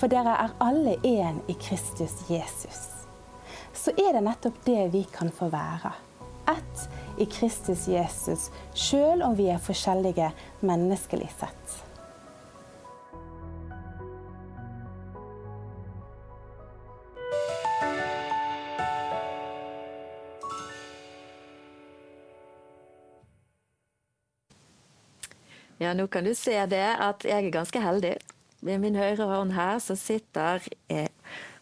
for 0.00 0.08
dere 0.08 0.36
er 0.46 0.56
alle 0.64 0.96
én 1.04 1.44
i 1.48 1.56
Kristus 1.60 2.16
Jesus. 2.28 2.99
Så 3.80 3.94
er 3.96 4.12
det 4.12 4.20
nettopp 4.26 4.58
det 4.66 4.80
vi 4.92 5.06
kan 5.08 5.30
få 5.32 5.48
være. 5.48 5.94
Ett 6.50 6.82
i 7.16 7.24
Kristus 7.24 7.86
Jesus, 7.88 8.50
sjøl 8.76 9.22
om 9.24 9.36
vi 9.38 9.46
er 9.48 9.62
forskjellige 9.62 10.26
menneskelig 10.60 11.30
sett. 11.40 11.78
Ja, 25.80 25.94
nå 25.96 26.04
kan 26.12 26.28
du 26.28 26.34
se 26.36 26.58
det 26.68 26.84
at 27.00 27.24
jeg 27.24 27.46
er 27.46 27.54
ganske 27.54 27.80
heldig. 27.80 28.18
Ved 28.60 28.82
min 28.82 29.00
høyre 29.00 29.24
hånd 29.30 29.54
her 29.56 29.78
så 29.80 29.96
sitter 29.96 30.60
eh, 30.92 31.08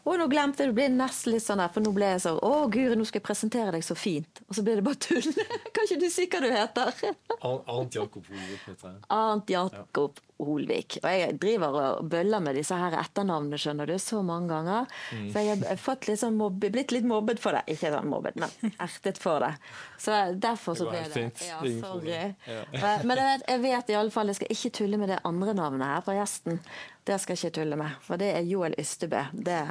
å, 0.08 0.16
nå 0.20 0.28
glemte 0.30 0.64
jeg, 0.64 0.72
det 0.72 0.76
ble 0.78 0.88
nesten 0.94 1.34
litt 1.34 1.44
sånn 1.44 1.62
her, 1.62 1.72
for 1.74 1.84
nå 1.84 1.92
ble 1.96 2.12
jeg 2.14 2.22
sånn 2.24 2.38
Å, 2.44 2.52
Guri, 2.72 2.96
nå 2.98 3.06
skal 3.08 3.20
jeg 3.20 3.26
presentere 3.26 3.74
deg 3.74 3.84
så 3.86 3.96
fint. 3.98 4.42
Og 4.46 4.56
så 4.56 4.64
ble 4.66 4.78
det 4.78 4.86
bare 4.86 5.00
tull. 5.02 5.28
kan 5.74 5.84
ikke 5.84 6.00
du 6.00 6.08
si 6.12 6.28
hva 6.30 6.40
du 6.44 6.48
heter? 6.52 7.04
Arnt 7.48 7.98
Jakob 7.98 8.24
Holvik 8.24 8.64
heter 8.70 8.90
jeg. 8.92 9.04
Arnt 9.14 9.52
Jakob 9.52 10.22
Holvik. 10.38 10.98
Og 11.02 11.08
jeg 11.10 11.36
driver 11.42 11.78
og 11.82 12.10
bøller 12.12 12.42
med 12.44 12.58
disse 12.58 12.76
her 12.78 12.94
etternavnene, 13.00 13.58
skjønner 13.60 13.90
du, 13.90 13.96
så 14.02 14.22
mange 14.26 14.52
ganger. 14.52 14.92
Mm. 15.10 15.26
Så 15.34 15.44
jeg 15.44 15.62
har 15.64 15.80
fått 15.82 16.08
litt 16.10 16.22
sånn 16.22 16.38
mobbe, 16.38 16.70
blitt 16.74 16.94
litt 16.94 17.08
mobbet 17.08 17.42
for 17.42 17.58
det. 17.58 17.64
Ikke 17.74 17.90
sånn 17.94 18.10
mobbet, 18.10 18.38
men 18.38 18.74
ertet 18.78 19.18
for 19.22 19.42
det. 19.44 19.52
Så 19.98 20.14
derfor 20.38 20.78
så 20.78 20.88
ble 20.90 21.02
det 21.10 21.26
Ja, 21.48 21.58
sorry. 21.82 22.20
Ja. 22.46 22.94
Men 23.02 23.18
jeg 23.18 23.64
vet, 23.66 23.90
jeg 23.90 23.98
vet 23.98 24.14
fall, 24.14 24.30
jeg 24.30 24.40
skal 24.40 24.54
ikke 24.54 24.74
tulle 24.80 25.00
med 25.00 25.12
det 25.12 25.20
andre 25.26 25.56
navnet 25.58 25.90
her 25.90 26.06
på 26.06 26.14
gjesten. 26.16 26.62
Det 27.08 27.18
skal 27.20 27.34
jeg 27.34 27.48
ikke 27.48 27.60
tulle 27.62 27.78
med, 27.80 28.00
for 28.04 28.20
det 28.20 28.32
er 28.36 28.46
Joel 28.46 28.76
Ystebø. 28.78 29.26
Det 29.32 29.62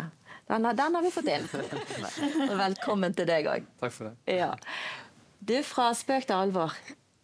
den 0.47 0.65
har, 0.65 0.77
den 0.79 0.95
har 0.95 1.03
vi 1.03 1.11
fått 1.11 1.27
inn. 1.31 1.47
Velkommen 2.57 3.15
til 3.17 3.27
deg 3.27 3.49
òg. 3.51 3.65
Takk 3.81 3.95
for 3.95 4.09
det. 4.09 4.37
Ja. 4.39 4.53
Du, 5.39 5.55
fra 5.67 5.89
spøk 5.95 6.27
til 6.27 6.37
alvor. 6.37 6.75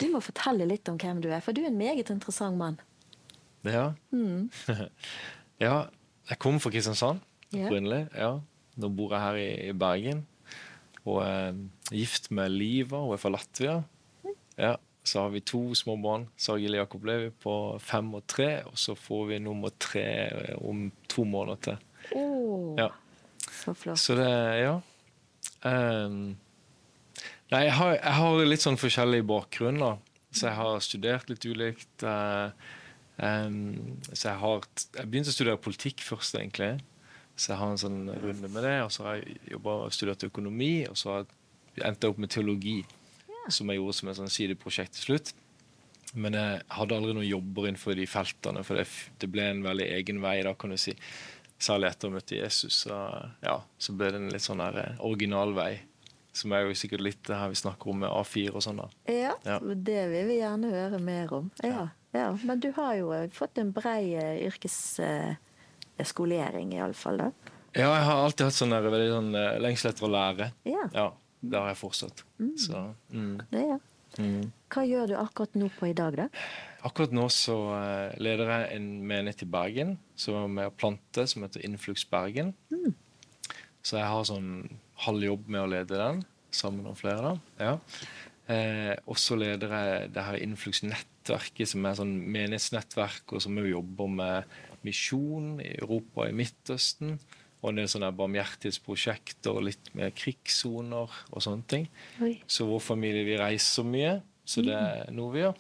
Du 0.02 0.10
må 0.12 0.20
fortelle 0.24 0.68
litt 0.68 0.90
om 0.92 0.98
hvem 1.00 1.22
du 1.24 1.30
er, 1.32 1.40
for 1.44 1.56
du 1.56 1.64
er 1.64 1.72
en 1.72 1.80
meget 1.80 2.12
interessant 2.12 2.60
mann. 2.60 2.80
Ja. 3.64 3.94
Mm. 4.12 4.50
ja, 5.64 5.76
jeg 6.30 6.40
kom 6.44 6.60
fra 6.60 6.74
Kristiansand 6.74 7.24
opprinnelig. 7.54 8.08
Ja. 8.18 8.38
Nå 8.82 8.90
bor 8.98 9.14
jeg 9.14 9.24
her 9.24 9.40
i, 9.40 9.50
i 9.70 9.76
Bergen. 9.78 10.26
Og 11.04 11.20
er 11.26 11.56
gift 11.92 12.32
med 12.32 12.52
Liva, 12.52 13.04
hun 13.04 13.16
er 13.16 13.22
fra 13.22 13.32
Latvia. 13.34 13.82
Ja, 14.58 14.76
så 15.04 15.26
har 15.26 15.34
vi 15.34 15.44
to 15.44 15.74
små 15.76 15.98
barn, 16.00 16.30
Sargil 16.40 16.78
Jakob 16.78 17.04
Levi 17.06 17.32
på 17.44 17.54
fem 17.84 18.14
og 18.16 18.24
tre. 18.28 18.64
Og 18.70 18.78
så 18.80 18.96
får 18.96 19.26
vi 19.34 19.40
nummer 19.44 19.74
tre 19.80 20.06
om 20.60 20.88
to 21.12 21.28
måneder 21.28 21.64
til. 21.68 21.82
Oh. 22.16 22.76
Ja. 22.80 22.90
Så 23.64 23.74
flott. 23.74 24.00
Så 24.00 24.16
det 24.20 24.30
Ja. 24.60 24.82
Um, 25.64 26.36
nei, 27.52 27.62
jeg 27.64 27.76
har, 27.78 27.94
jeg 27.96 28.16
har, 28.20 28.46
litt 28.46 28.64
sånn 28.64 28.80
forskjellig 28.80 29.22
bakgrunn, 29.28 29.80
da. 29.80 29.94
Så 30.34 30.50
jeg 30.50 30.58
har 30.58 30.82
studert 30.84 31.30
litt 31.32 31.46
ulikt. 31.46 32.04
Uh, 32.04 32.52
um, 33.18 34.02
så 34.12 34.34
jeg 34.34 34.40
har 34.42 34.66
Jeg 34.98 35.08
begynte 35.08 35.32
å 35.32 35.38
studere 35.38 35.62
politikk 35.62 36.04
først, 36.04 36.36
egentlig. 36.36 36.76
Så 37.36 37.54
jeg 37.54 37.62
har 37.62 37.72
en 37.72 37.80
sånn 37.80 38.02
runde 38.10 38.50
med 38.50 38.64
det. 38.66 38.82
Og 38.84 38.92
så 38.92 39.08
har 39.08 39.22
jeg 39.22 39.40
jobba 39.56 39.78
og 39.86 39.96
studert 39.96 40.28
økonomi, 40.28 40.74
og 40.90 41.00
så 41.00 41.14
har 41.14 41.24
jeg 41.78 41.88
endt 41.88 42.10
opp 42.10 42.20
med 42.20 42.34
teologi. 42.34 42.82
Ja. 43.30 43.46
Som 43.50 43.72
jeg 43.72 43.80
gjorde 43.80 43.98
som 44.00 44.12
et 44.12 44.20
sånn 44.20 44.36
sideprosjekt 44.36 44.98
til 44.98 45.08
slutt. 45.08 45.34
Men 46.14 46.36
jeg 46.38 46.60
hadde 46.76 46.98
aldri 46.98 47.16
noen 47.16 47.26
jobber 47.30 47.70
innenfor 47.70 47.96
de 47.98 48.06
feltene, 48.06 48.62
for 48.68 48.78
det, 48.78 48.86
det 49.22 49.32
ble 49.34 49.48
en 49.50 49.64
veldig 49.66 49.88
egen 49.96 50.20
vei. 50.22 50.42
da, 50.46 50.54
kan 50.54 50.76
du 50.76 50.78
si. 50.78 50.94
Særlig 51.64 51.88
etter 51.94 52.10
å 52.10 52.14
møte 52.18 52.36
Jesus, 52.36 52.76
så, 52.84 52.96
ja, 53.44 53.58
så 53.80 53.90
ble 53.96 54.08
det 54.12 54.18
en 54.20 54.34
litt 54.34 54.44
sånn 54.44 54.60
der 54.60 54.98
original 55.00 55.14
originalvei. 55.14 55.74
Som 56.34 56.50
er 56.58 56.62
jo 56.66 56.74
sikkert 56.76 57.02
litt 57.06 57.22
det 57.30 57.38
her 57.38 57.50
vi 57.52 57.56
snakker 57.60 57.90
om 57.92 57.98
med 58.02 58.10
A4 58.10 58.50
og 58.58 58.64
sånn. 58.66 58.80
da. 58.82 58.88
Ja, 59.06 59.38
ja, 59.46 59.60
det 59.62 60.10
vil 60.10 60.26
vi 60.32 60.38
gjerne 60.40 60.72
høre 60.74 60.98
mer 61.00 61.34
om. 61.38 61.52
Ja, 61.62 61.88
ja. 62.16 62.38
Men 62.42 62.60
du 62.60 62.72
har 62.74 62.96
jo 62.98 63.14
eh, 63.14 63.30
fått 63.34 63.58
en 63.62 63.72
brei 63.76 64.16
eh, 64.18 64.48
yrkesskolering, 64.50 66.74
iallfall, 66.74 67.18
da. 67.22 67.32
Ja, 67.74 67.86
jeg 67.86 68.06
har 68.10 68.18
alltid 68.26 68.46
hatt 68.50 68.58
sånn 68.58 68.74
der, 68.74 68.90
veldig 68.90 69.12
sånn 69.14 69.32
lengsel 69.62 69.90
etter 69.94 70.06
å 70.10 70.12
lære. 70.14 70.46
Ja. 70.70 70.84
ja. 70.94 71.14
Det 71.44 71.60
har 71.60 71.74
jeg 71.74 71.80
fortsatt. 71.80 72.24
Mm. 72.40 72.54
Så, 72.58 72.82
mm. 73.12 73.42
Det, 73.52 73.64
ja. 73.68 73.78
Mm. 74.20 74.52
Hva 74.74 74.84
gjør 74.88 75.12
du 75.12 75.16
akkurat 75.20 75.56
nå 75.58 75.70
på 75.78 75.90
i 75.90 75.96
dag, 75.98 76.18
da? 76.18 76.28
Akkurat 76.86 77.14
nå 77.16 77.28
så 77.34 77.56
uh, 77.72 78.14
leder 78.22 78.50
jeg 78.52 78.78
en 78.78 78.90
menighet 79.08 79.46
i 79.46 79.50
Bergen 79.50 79.96
som 80.20 80.38
er 80.42 80.52
med 80.58 80.70
å 80.70 80.76
plante, 80.76 81.26
som 81.30 81.46
heter 81.46 81.64
Influx 81.66 82.06
Bergen. 82.10 82.54
Mm. 82.74 82.94
Så 83.84 83.98
jeg 84.00 84.10
har 84.10 84.28
sånn 84.28 84.52
halv 85.06 85.26
jobb 85.26 85.50
med 85.52 85.64
å 85.64 85.72
lede 85.72 86.00
den, 86.00 86.22
sammen 86.54 86.86
med 86.88 87.00
flere. 87.00 87.34
da. 87.34 87.66
Ja. 87.70 88.12
Eh, 88.52 88.96
og 89.08 89.16
så 89.20 89.38
leder 89.40 89.72
jeg 89.72 90.12
det 90.16 90.26
her 90.28 90.40
Influx-nettverket, 90.44 91.70
som 91.72 91.86
er 91.88 91.98
sånn 92.00 92.14
menighetsnettverk, 92.36 93.36
og 93.36 93.44
som 93.44 93.58
jo 93.60 93.70
jobber 93.70 94.12
med 94.12 94.58
misjon 94.84 95.58
i 95.64 95.74
Europa 95.78 96.26
og 96.26 96.32
i 96.32 96.38
Midtøsten. 96.42 97.18
Og 97.64 97.76
det 97.76 97.86
er 97.86 97.92
sånne 97.94 98.12
barmhjertighetsprosjekter 98.20 99.56
og 99.56 99.68
litt 99.70 99.92
med 99.96 100.16
krigssoner 100.20 101.12
og 101.32 101.44
sånne 101.44 101.64
ting. 101.72 101.88
Oi. 102.24 102.36
Så 102.48 102.68
vår 102.68 102.84
familie 102.84 103.24
vi 103.28 103.40
reiser 103.40 103.88
mye, 103.88 104.18
så 104.44 104.66
det 104.66 104.76
er 104.76 105.14
noe 105.16 105.32
vi 105.32 105.46
gjør. 105.46 105.56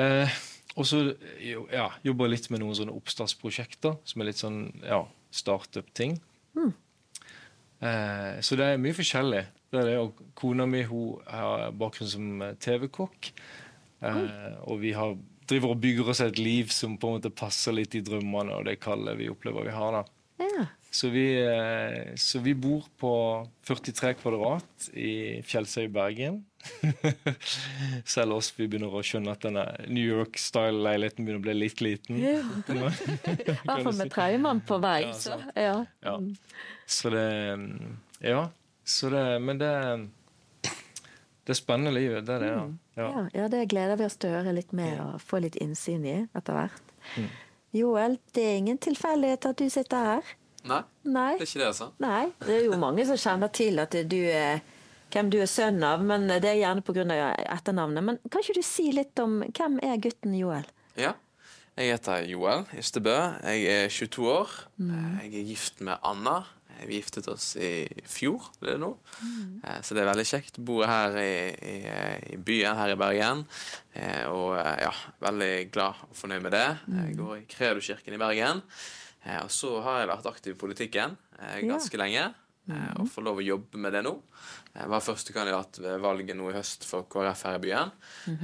Eh, 0.00 0.38
og 0.78 0.86
så 0.88 1.02
ja, 1.42 1.88
jobber 2.06 2.28
jeg 2.28 2.34
litt 2.36 2.50
med 2.54 2.62
noen 2.62 2.76
sånne 2.78 2.94
oppstartsprosjekter, 2.96 3.98
som 4.08 4.22
er 4.22 4.30
litt 4.30 4.40
sånn 4.40 4.60
ja, 4.86 5.02
startup-ting. 5.34 6.16
Mm. 6.56 6.72
Eh, 7.80 8.34
så 8.46 8.58
det 8.58 8.72
er 8.72 8.82
mye 8.82 8.96
forskjellig. 8.96 9.44
Det 9.68 9.80
er 9.82 9.90
det, 9.90 9.96
og 10.00 10.20
kona 10.38 10.64
mi 10.70 10.84
hun 10.88 11.18
har 11.28 11.74
bakgrunn 11.76 12.12
som 12.12 12.44
TV-kokk. 12.62 13.32
Eh, 14.00 14.54
og 14.64 14.80
vi 14.84 14.94
har, 14.96 15.16
driver 15.50 15.74
og 15.74 15.82
bygger 15.82 16.12
oss 16.12 16.22
et 16.24 16.40
liv 16.40 16.70
som 16.72 16.96
på 17.00 17.10
en 17.10 17.18
måte 17.18 17.34
passer 17.34 17.74
litt 17.74 17.96
i 17.98 18.04
drømmene 18.04 18.56
og 18.56 18.68
det 18.68 18.78
kallet 18.82 19.18
vi 19.18 19.30
opplever 19.32 19.66
vi 19.68 19.74
har. 19.74 19.98
da. 19.98 20.46
Ja. 20.46 20.66
Så 20.90 21.08
vi, 21.12 21.24
eh, 21.42 22.14
så 22.16 22.38
vi 22.38 22.54
bor 22.54 22.86
på 22.96 23.12
43 23.68 24.14
kvadrat 24.14 24.88
i 24.96 25.42
Fjellsøy 25.44 25.84
i 25.84 25.90
Bergen. 25.92 26.38
Selv 28.04 28.38
oss 28.38 28.48
vi 28.56 28.66
begynner 28.66 28.94
å 28.96 29.02
skjønne 29.04 29.34
at 29.36 29.44
denne 29.44 29.64
New 29.86 30.04
York-style-leiligheten 30.04 31.26
begynner 31.26 31.42
å 31.42 31.44
bli 31.44 31.56
litt 31.58 31.82
liten. 31.84 32.18
I 32.24 32.38
hvert 32.40 33.66
fall 33.68 33.98
med 33.98 34.12
tredjemann 34.14 34.62
på 34.66 34.80
vei. 34.82 35.02
Ja, 35.04 35.16
Så, 35.16 35.36
ja. 35.54 35.74
Ja. 36.04 36.16
Så 36.86 37.12
det 37.14 37.26
Ja. 38.24 38.48
Så 38.88 39.10
det 39.12 39.24
Men 39.44 39.58
det 39.60 39.72
Det 41.44 41.54
spennende 41.54 41.92
livet. 41.92 42.26
Det 42.26 42.34
er 42.34 42.40
det, 42.40 42.48
ja. 42.48 42.64
ja. 42.96 43.10
Ja, 43.12 43.28
ja, 43.34 43.48
det 43.48 43.68
gleder 43.68 43.96
vi 43.96 44.04
oss 44.04 44.16
til 44.20 44.32
å 44.32 44.40
høre 44.40 44.56
litt 44.56 44.72
mer 44.76 44.98
og 45.00 45.20
få 45.24 45.40
litt 45.40 45.56
innsyn 45.56 46.04
i 46.04 46.16
etter 46.36 46.56
hvert. 46.56 46.90
Joel, 47.72 48.18
det 48.36 48.44
er 48.44 48.58
ingen 48.58 48.80
tilfeldighet 48.80 49.46
at 49.48 49.60
du 49.60 49.68
sitter 49.72 50.04
her. 50.10 50.34
Nei, 50.64 50.82
Nei. 51.04 51.30
det 51.38 51.44
er 51.46 51.46
ikke 51.46 51.60
det, 51.62 51.68
altså. 51.70 51.92
Nei. 52.02 52.24
Det 52.42 52.56
er 52.56 52.64
jo 52.66 52.76
mange 52.80 53.04
som 53.06 53.16
kjenner 53.16 53.52
til 53.54 53.78
at 53.78 53.94
du 54.10 54.18
er 54.32 54.60
hvem 55.12 55.30
du 55.32 55.38
er 55.40 55.46
sønn 55.48 55.78
av, 55.86 56.02
men 56.04 56.26
det 56.28 56.44
er 56.44 56.58
gjerne 56.60 56.82
pga. 56.84 57.04
etternavnet. 57.54 58.04
Men 58.04 58.18
kan 58.28 58.42
ikke 58.42 58.58
du 58.58 58.62
si 58.66 58.90
litt 58.92 59.18
om 59.22 59.38
hvem 59.46 59.78
er 59.82 59.96
gutten 60.02 60.34
Joel? 60.36 60.66
Ja. 60.98 61.14
Jeg 61.78 61.92
heter 61.94 62.24
Joel 62.26 62.64
Ystebø. 62.74 63.14
Jeg 63.46 63.64
er 63.70 63.88
22 63.88 64.26
år. 64.28 64.50
Jeg 64.82 65.30
er 65.32 65.44
gift 65.46 65.80
med 65.80 65.96
Anna. 66.02 66.40
Vi 66.86 66.98
giftet 67.00 67.26
oss 67.30 67.56
i 67.58 67.86
fjor, 68.06 68.50
det 68.62 68.76
nå. 68.78 68.92
Mm. 69.22 69.62
Så 69.82 69.94
det 69.96 70.02
er 70.04 70.10
veldig 70.12 70.26
kjekt. 70.28 70.58
Bor 70.62 70.84
her 70.86 71.16
i, 71.18 71.32
i, 71.58 71.76
i 72.34 72.36
byen 72.36 72.76
her 72.78 72.92
i 72.92 72.98
Bergen. 72.98 73.44
Eh, 73.94 74.26
Og 74.30 74.52
eh, 74.58 74.76
ja, 74.84 74.92
veldig 75.24 75.50
glad 75.74 76.04
og 76.06 76.14
fornøyd 76.18 76.44
med 76.44 76.54
det. 76.54 76.66
Jeg 76.92 77.16
går 77.18 77.34
i 77.40 77.46
Kredokirken 77.50 78.14
i 78.14 78.20
Bergen. 78.22 78.62
Eh, 79.28 79.40
Og 79.44 79.50
så 79.52 79.74
har 79.84 80.00
jeg 80.02 80.08
vært 80.14 80.28
aktiv 80.32 80.54
i 80.54 80.58
politikken 80.58 81.16
ganske 81.38 81.68
ganske 81.68 82.00
lenge. 82.00 82.22
eh, 82.70 82.90
Og 83.00 83.06
får 83.12 83.24
lov 83.24 83.38
å 83.42 83.44
jobbe 83.44 83.78
med 83.78 83.92
det 83.92 84.02
nå. 84.06 84.14
Jeg 84.74 84.88
var 84.88 85.00
førstekandidat 85.04 85.78
ved 85.84 86.00
valget 86.00 86.36
nå 86.36 86.48
i 86.50 86.56
høst 86.56 86.84
for 86.88 87.04
KrF 87.10 87.42
her 87.44 87.56
i 87.60 87.62
byen. 87.66 87.92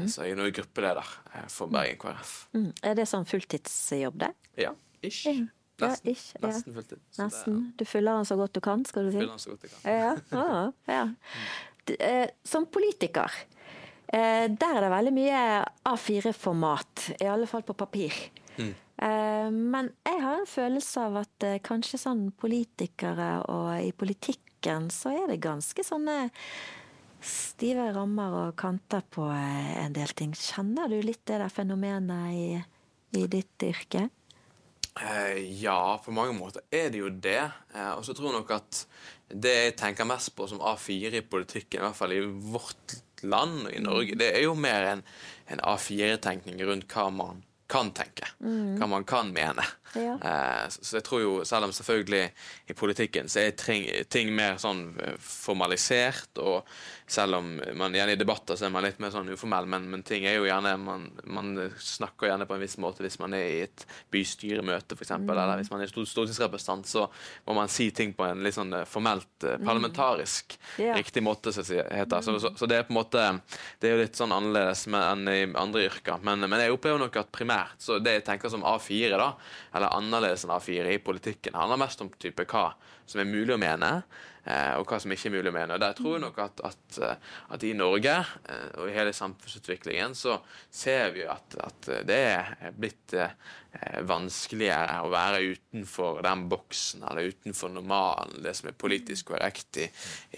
Så 0.08 0.24
jeg 0.24 0.32
er 0.32 0.40
nå 0.40 0.50
gruppeleder 0.52 1.04
eh, 1.34 1.46
for 1.48 1.66
Bergen 1.72 1.98
KrF. 1.98 2.32
Mm. 2.54 2.70
Er 2.82 2.94
det 3.00 3.08
sånn 3.08 3.24
fulltidsjobb, 3.28 4.16
det? 4.24 4.32
Ja, 4.58 4.74
ish. 5.02 5.26
Ja. 5.26 5.34
Ja, 5.80 5.88
Nesten. 5.90 6.10
ish, 6.12 6.28
ja. 6.36 6.46
Nesten 6.46 6.74
fulltid. 6.76 7.00
Så 7.10 7.16
det 7.18 7.24
Nesten. 7.32 7.56
Du 7.76 7.84
fyller 7.84 8.14
den 8.20 8.24
så 8.28 8.36
godt 8.38 8.52
du 8.54 8.60
kan, 8.62 8.84
skal 8.86 9.08
du 9.08 9.10
si? 9.10 9.18
fyller 9.18 9.32
den 9.34 9.42
så 9.42 9.50
godt 9.50 9.64
jeg 9.64 9.72
kan. 9.72 9.80
Ja, 9.90 10.12
ja, 10.30 10.72
ja. 10.94 11.96
Eh, 11.98 12.28
Som 12.46 12.66
politiker, 12.70 13.26
eh, 14.06 14.46
der 14.54 14.76
er 14.78 14.80
det 14.86 14.90
veldig 14.94 15.12
mye 15.16 15.40
A4-format, 15.84 17.08
i 17.20 17.26
alle 17.26 17.46
fall 17.50 17.62
på 17.66 17.74
papir. 17.74 18.12
Eh, 18.56 18.70
Men 18.96 19.90
jeg 20.06 20.20
har 20.22 20.38
en 20.38 20.46
følelse 20.48 21.02
av 21.08 21.16
at 21.24 21.44
eh, 21.44 21.58
kanskje 21.64 21.98
sånn 21.98 22.28
politikere 22.38 23.42
og 23.50 23.72
i 23.82 23.90
politikken 23.90 24.86
så 24.94 25.10
er 25.12 25.26
det 25.32 25.42
ganske 25.42 25.84
sånne 25.84 26.30
stive 27.24 27.88
rammer 27.94 28.36
og 28.38 28.58
kanter 28.60 29.04
på 29.10 29.26
eh, 29.32 29.72
en 29.84 29.94
del 29.96 30.12
ting. 30.16 30.34
Kjenner 30.36 30.90
du 30.92 31.00
litt 31.02 31.24
det 31.28 31.40
der 31.42 31.52
fenomenet 31.52 32.36
i, 32.36 32.60
i 33.18 33.24
ditt 33.30 33.66
yrke? 33.66 34.08
Eh, 35.00 35.40
ja, 35.62 35.96
på 36.04 36.14
mange 36.14 36.36
måter 36.36 36.62
er 36.70 36.92
det 36.92 37.00
jo 37.00 37.10
det. 37.10 37.40
Eh, 37.74 37.92
og 37.96 38.04
så 38.06 38.14
tror 38.14 38.30
jeg 38.30 38.38
nok 38.38 38.52
at 38.58 38.84
det 39.28 39.54
jeg 39.56 39.78
tenker 39.80 40.08
mest 40.08 40.34
på 40.36 40.46
som 40.50 40.62
A4 40.62 41.18
i 41.18 41.24
politikken, 41.26 41.80
i 41.80 41.86
hvert 41.86 41.98
fall 41.98 42.14
i 42.14 42.22
vårt 42.22 42.98
land 43.24 43.64
og 43.64 43.72
i 43.72 43.82
Norge, 43.82 44.18
det 44.20 44.34
er 44.36 44.44
jo 44.44 44.54
mer 44.58 44.90
en, 44.92 45.02
en 45.50 45.64
A4-tenkning 45.64 46.60
rundt 46.68 46.90
hva 46.92 47.08
man 47.14 47.42
kan 47.66 47.92
tenke. 47.96 48.28
Hva 48.40 48.86
man 48.90 49.04
kan 49.08 49.32
mene. 49.32 49.64
Ja. 49.96 50.16
Eh, 50.18 50.64
så, 50.74 50.84
så 50.84 50.98
jeg 50.98 51.06
tror 51.08 51.22
jo, 51.22 51.32
selv 51.48 51.68
om 51.68 51.74
selvfølgelig 51.76 52.24
i 52.70 52.76
politikken 52.78 53.30
så 53.32 53.44
er 53.44 53.56
ting, 53.58 53.86
ting 54.10 54.32
mer 54.34 54.58
sånn 54.62 54.86
eh, 55.00 55.16
formalisert, 55.20 56.36
og 56.42 56.64
selv 57.06 57.38
om 57.38 57.50
man 57.76 57.94
gjerne 57.94 58.14
i 58.16 58.20
debatter 58.20 58.56
så 58.56 58.66
er 58.66 58.72
man 58.74 58.86
litt 58.86 59.00
mer 59.02 59.12
sånn 59.12 59.28
uformell, 59.34 59.68
men, 59.70 59.88
men 59.92 60.04
ting 60.06 60.24
er 60.28 60.38
jo 60.38 60.48
gjerne 60.48 60.72
man, 60.80 61.08
man 61.28 61.52
snakker 61.78 62.30
gjerne 62.30 62.48
på 62.48 62.56
en 62.56 62.62
viss 62.64 62.78
måte 62.80 63.04
hvis 63.04 63.18
man 63.20 63.36
er 63.36 63.44
i 63.44 63.60
et 63.66 63.86
bystyremøte, 64.14 64.96
f.eks., 64.96 65.10
eksempel 65.14 65.36
eller 65.36 65.60
hvis 65.60 65.70
man 65.70 65.84
er 65.84 65.92
stortingsrepresentant, 65.92 66.88
så 66.88 67.06
må 67.46 67.58
man 67.60 67.70
si 67.72 67.90
ting 67.94 68.14
på 68.16 68.24
en 68.26 68.42
litt 68.44 68.56
sånn 68.56 68.72
eh, 68.80 68.88
formelt 68.88 69.28
parlamentarisk 69.44 69.94
parlamentarisk 69.94 70.58
yeah. 70.78 70.96
riktig 70.96 71.22
måte, 71.22 71.52
som 71.52 71.64
det 71.64 71.86
heter. 71.90 72.20
Så, 72.20 72.40
så, 72.40 72.52
så 72.56 72.66
det 72.66 72.76
er 72.76 72.82
på 72.82 72.92
en 72.92 72.98
måte 72.98 73.24
Det 73.80 73.88
er 73.88 73.94
jo 73.94 74.02
litt 74.02 74.18
sånn 74.18 74.32
annerledes 74.32 74.86
enn 74.88 75.28
i 75.28 75.40
andre 75.58 75.84
yrker. 75.88 76.22
Men, 76.22 76.44
men 76.48 76.60
jeg 76.60 76.74
opplever 76.74 77.00
nok 77.02 77.16
at 77.20 77.32
primært 77.34 77.80
så 77.82 77.98
det 78.02 78.18
jeg 78.18 78.26
tenker 78.26 78.52
som 78.52 78.64
A4, 78.64 79.14
da, 79.18 79.30
eller 79.74 79.83
annerledes 79.92 80.44
enn 80.46 80.54
A4 80.54 80.94
i 80.94 81.02
politikken, 81.02 81.52
Det 81.52 81.60
handler 81.60 81.80
mest 81.84 82.00
om 82.00 82.10
type 82.18 82.46
hva 82.50 82.72
som 83.06 83.20
er 83.20 83.28
mulig 83.28 83.54
å 83.54 83.60
mene, 83.60 83.90
og 84.44 84.84
hva 84.88 84.98
som 85.00 85.12
ikke 85.14 85.30
er 85.30 85.34
mulig 85.38 85.52
å 85.52 85.56
mene. 85.56 85.76
Og 85.76 85.82
Der 85.82 85.96
tror 85.96 86.16
jeg 86.16 86.24
nok 86.24 86.40
at, 86.44 86.62
at, 86.68 86.98
eh, 87.00 87.34
at 87.56 87.64
i 87.64 87.72
Norge 87.76 88.16
eh, 88.20 88.66
og 88.80 88.90
i 88.90 88.96
hele 88.96 89.14
samfunnsutviklingen 89.16 90.16
så 90.18 90.38
ser 90.68 91.14
vi 91.16 91.24
at, 91.28 91.56
at 91.64 91.90
det 92.08 92.20
er 92.34 92.74
blitt 92.76 93.16
eh, 93.16 93.32
vanskeligere 94.06 95.00
å 95.02 95.10
være 95.12 95.42
utenfor 95.54 96.22
den 96.26 96.46
boksen, 96.52 97.06
eller 97.08 97.32
utenfor 97.32 97.72
normalen, 97.74 98.42
det 98.44 98.54
som 98.58 98.70
er 98.70 98.78
politisk 98.78 99.32
korrekt 99.32 99.80
i, 99.82 99.88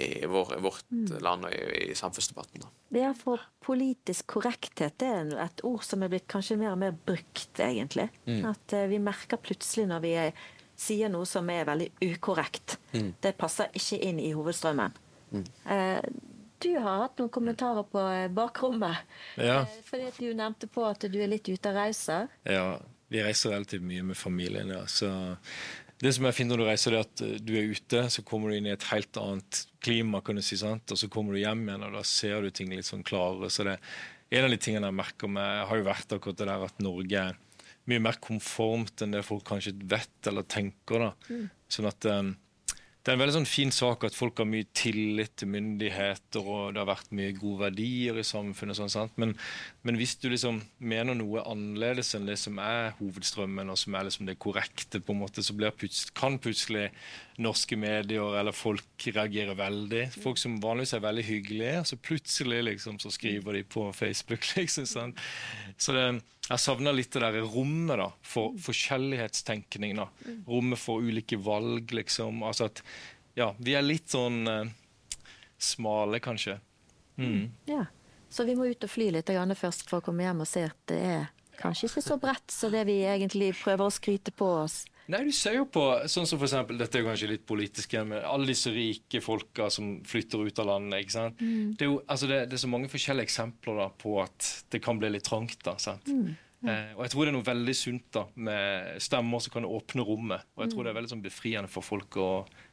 i 0.06 0.10
vår, 0.30 0.56
vårt 0.64 1.20
land 1.22 1.48
og 1.48 1.54
i, 1.54 1.90
i 1.90 1.98
samfunnsdebatten. 1.98 2.64
da. 2.64 2.72
Ja, 2.94 3.10
for 3.18 3.42
politisk 3.66 4.28
korrekthet 4.36 4.94
det 5.02 5.08
er 5.10 5.32
et 5.42 5.62
ord 5.66 5.82
som 5.84 6.04
er 6.04 6.10
blitt 6.12 6.28
kanskje 6.30 6.58
mer 6.60 6.76
og 6.76 6.80
mer 6.84 6.94
brukt, 6.94 7.58
egentlig. 7.58 8.08
At 8.46 8.74
eh, 8.76 8.86
vi 8.90 9.00
merker 9.02 9.40
plutselig 9.42 9.88
når 9.90 10.04
vi 10.04 10.12
er, 10.20 10.44
sier 10.76 11.10
noe 11.12 11.26
som 11.28 11.48
er 11.50 11.66
veldig 11.68 11.90
ukorrekt. 12.04 12.78
Det 12.92 13.34
passer 13.40 13.72
ikke 13.76 14.00
inn 14.04 14.20
i 14.22 14.32
hovedstrømmen. 14.36 14.96
Eh, 15.34 16.02
du 16.58 16.70
har 16.80 17.02
hatt 17.04 17.18
noen 17.20 17.32
kommentarer 17.32 17.84
på 17.90 18.02
eh, 18.08 18.28
bakrommet. 18.32 19.02
Ja. 19.36 19.62
Eh, 19.64 19.80
fordi 19.84 20.08
at 20.08 20.20
du 20.20 20.30
nevnte 20.32 20.68
på 20.72 20.86
at 20.88 21.04
du 21.04 21.18
er 21.20 21.30
litt 21.32 21.48
ute 21.48 21.72
og 21.72 21.76
reiser. 21.76 22.30
Ja, 22.48 22.78
vi 23.12 23.24
reiser 23.24 23.52
relativt 23.52 23.84
mye 23.86 24.06
med 24.06 24.18
familien, 24.18 24.72
ja. 24.72 24.84
Så 24.88 25.10
det 26.00 26.12
som 26.16 26.28
er 26.28 26.36
fint 26.36 26.52
når 26.52 26.60
du 26.60 26.66
reiser, 26.68 26.96
det 26.96 26.98
er 26.98 27.06
at 27.08 27.44
du 27.44 27.54
er 27.56 27.70
ute, 27.72 28.02
så 28.12 28.24
kommer 28.26 28.50
du 28.50 28.58
inn 28.58 28.68
i 28.68 28.74
et 28.74 28.88
helt 28.90 29.16
annet 29.20 29.62
klima, 29.84 30.20
kan 30.24 30.36
du 30.36 30.44
si, 30.44 30.58
sant? 30.60 30.90
og 30.92 31.00
så 31.00 31.08
kommer 31.12 31.36
du 31.36 31.40
hjem 31.40 31.64
igjen, 31.68 31.86
og 31.88 31.96
da 31.96 32.04
ser 32.08 32.44
du 32.44 32.52
ting 32.52 32.72
litt 32.72 32.88
sånn 32.88 33.04
klarere. 33.06 33.52
Så 33.52 33.64
det 33.68 33.78
en 34.34 34.44
av 34.44 34.50
de 34.50 34.58
tingene 34.58 34.88
jeg 34.88 34.98
merker 34.98 35.30
med, 35.30 35.66
har 35.68 35.78
jo 35.78 35.86
vært 35.86 36.16
akkurat 36.16 36.40
det 36.40 36.48
der 36.48 36.64
at 36.66 36.80
Norge 36.82 37.26
mye 37.90 38.02
mer 38.02 38.18
konformt 38.22 39.04
enn 39.04 39.14
det 39.14 39.24
folk 39.26 39.44
kanskje 39.46 39.76
vet 39.88 40.30
eller 40.30 40.46
tenker. 40.50 41.08
da. 41.08 41.38
Sånn 41.72 41.88
at 41.90 42.08
um, 42.10 42.34
det 43.06 43.12
er 43.12 43.20
en 43.20 43.20
veldig 43.20 43.34
sånn 43.36 43.46
fin 43.46 43.70
sak 43.70 44.02
at 44.02 44.16
folk 44.18 44.40
har 44.42 44.48
mye 44.50 44.66
tillit 44.74 45.36
til 45.38 45.46
myndigheter, 45.52 46.42
og 46.42 46.72
det 46.74 46.80
har 46.80 46.88
vært 46.88 47.12
mye 47.14 47.36
gode 47.38 47.60
verdier 47.60 48.16
i 48.18 48.24
samfunnet. 48.26 48.74
og 48.74 48.80
sånn, 48.80 48.90
sant? 48.90 49.20
Men, 49.22 49.36
men 49.86 49.98
hvis 50.00 50.16
du 50.18 50.26
liksom 50.32 50.58
mener 50.82 51.14
noe 51.14 51.44
annerledes 51.46 52.10
enn 52.18 52.26
det 52.26 52.34
som 52.42 52.58
er 52.58 52.96
hovedstrømmen, 52.98 53.70
og 53.70 53.78
som 53.78 53.94
er 53.94 54.08
liksom 54.08 54.26
det 54.26 54.34
korrekte, 54.42 54.98
på 54.98 55.14
en 55.14 55.20
måte, 55.22 55.44
så 55.46 55.54
blir 55.54 55.70
plut- 55.78 56.10
kan 56.18 56.40
plutselig 56.42 56.88
norske 57.38 57.78
medier 57.78 58.40
eller 58.40 58.56
folk 58.56 59.06
reagere 59.06 59.54
veldig. 59.54 60.02
Folk 60.24 60.42
som 60.42 60.58
vanligvis 60.64 60.96
er 60.98 61.06
veldig 61.06 61.26
hyggelige, 61.30 61.84
så 61.86 62.02
plutselig 62.10 62.64
liksom 62.72 62.98
så 62.98 63.14
skriver 63.14 63.60
de 63.60 63.68
på 63.70 63.86
Facebook. 63.94 64.50
liksom, 64.58 64.90
sant? 64.90 65.22
Så 65.78 65.94
det, 65.94 66.08
jeg 66.46 66.62
savner 66.62 66.94
litt 66.94 67.10
det 67.14 67.24
der 67.24 67.42
rommet 67.50 67.98
da, 67.98 68.08
for 68.22 68.54
forskjellighetstenkning. 68.62 69.96
da. 69.98 70.08
Rommet 70.46 70.78
for 70.78 71.02
ulike 71.02 71.38
valg, 71.42 71.90
liksom. 71.96 72.44
Altså 72.46 72.68
at 72.70 72.82
ja, 73.36 73.50
vi 73.58 73.74
er 73.76 73.84
litt 73.84 74.08
sånn 74.14 74.46
eh, 74.48 74.70
smale, 75.58 76.20
kanskje. 76.22 76.58
Mm. 77.18 77.50
Ja. 77.66 77.84
Så 78.28 78.44
vi 78.44 78.54
må 78.58 78.68
ut 78.70 78.84
og 78.84 78.90
fly 78.90 79.10
litt 79.14 79.30
først 79.58 79.88
for 79.88 79.98
å 79.98 80.04
komme 80.04 80.26
hjem 80.26 80.42
og 80.44 80.48
se 80.50 80.66
at 80.68 80.78
det 80.90 81.00
er 81.00 81.26
kanskje 81.56 81.88
ikke 81.88 82.04
så 82.04 82.16
bredt 82.20 82.52
som 82.52 82.72
det 82.72 82.84
vi 82.88 83.00
egentlig 83.06 83.54
prøver 83.56 83.86
å 83.86 83.94
skryte 83.94 84.30
på 84.34 84.48
oss. 84.62 84.84
Nei, 85.12 85.20
du 85.26 85.32
ser 85.34 85.60
jo 85.60 85.66
på 85.70 85.82
sånn 86.10 86.26
som 86.26 86.40
for 86.40 86.48
eksempel, 86.48 86.78
Dette 86.80 86.98
er 86.98 87.06
kanskje 87.06 87.28
litt 87.30 87.44
politisk, 87.46 87.94
men 88.08 88.24
alle 88.26 88.48
disse 88.50 88.72
rike 88.74 89.20
folka 89.22 89.68
som 89.70 90.00
flytter 90.06 90.42
ut 90.48 90.62
av 90.62 90.70
landet. 90.72 91.04
ikke 91.04 91.14
sant? 91.14 91.38
Det, 91.38 91.86
er 91.86 91.92
jo, 91.92 92.00
altså 92.10 92.30
det, 92.30 92.40
det 92.50 92.58
er 92.58 92.64
så 92.64 92.72
mange 92.72 92.90
forskjellige 92.90 93.28
eksempler 93.30 93.78
da, 93.84 93.86
på 94.02 94.16
at 94.24 94.50
det 94.74 94.82
kan 94.82 94.98
bli 94.98 95.12
litt 95.14 95.26
trangt. 95.28 95.60
da, 95.66 95.76
sant? 95.82 96.10
Eh, 96.66 96.94
og 96.96 97.04
jeg 97.04 97.12
tror 97.12 97.22
det 97.22 97.30
er 97.30 97.36
noe 97.36 97.46
veldig 97.46 97.74
sunt 97.78 98.06
da, 98.16 98.24
med 98.48 99.02
stemmer 99.04 99.42
som 99.44 99.54
kan 99.54 99.68
åpne 99.68 100.06
rommet. 100.08 100.48
Og 100.56 100.64
jeg 100.64 100.72
tror 100.72 100.86
det 100.86 100.92
er 100.92 100.98
veldig 100.98 101.12
sånn 101.12 101.26
befriende 101.26 101.70
for 101.70 101.86
folk 101.86 102.18
å 102.18 102.30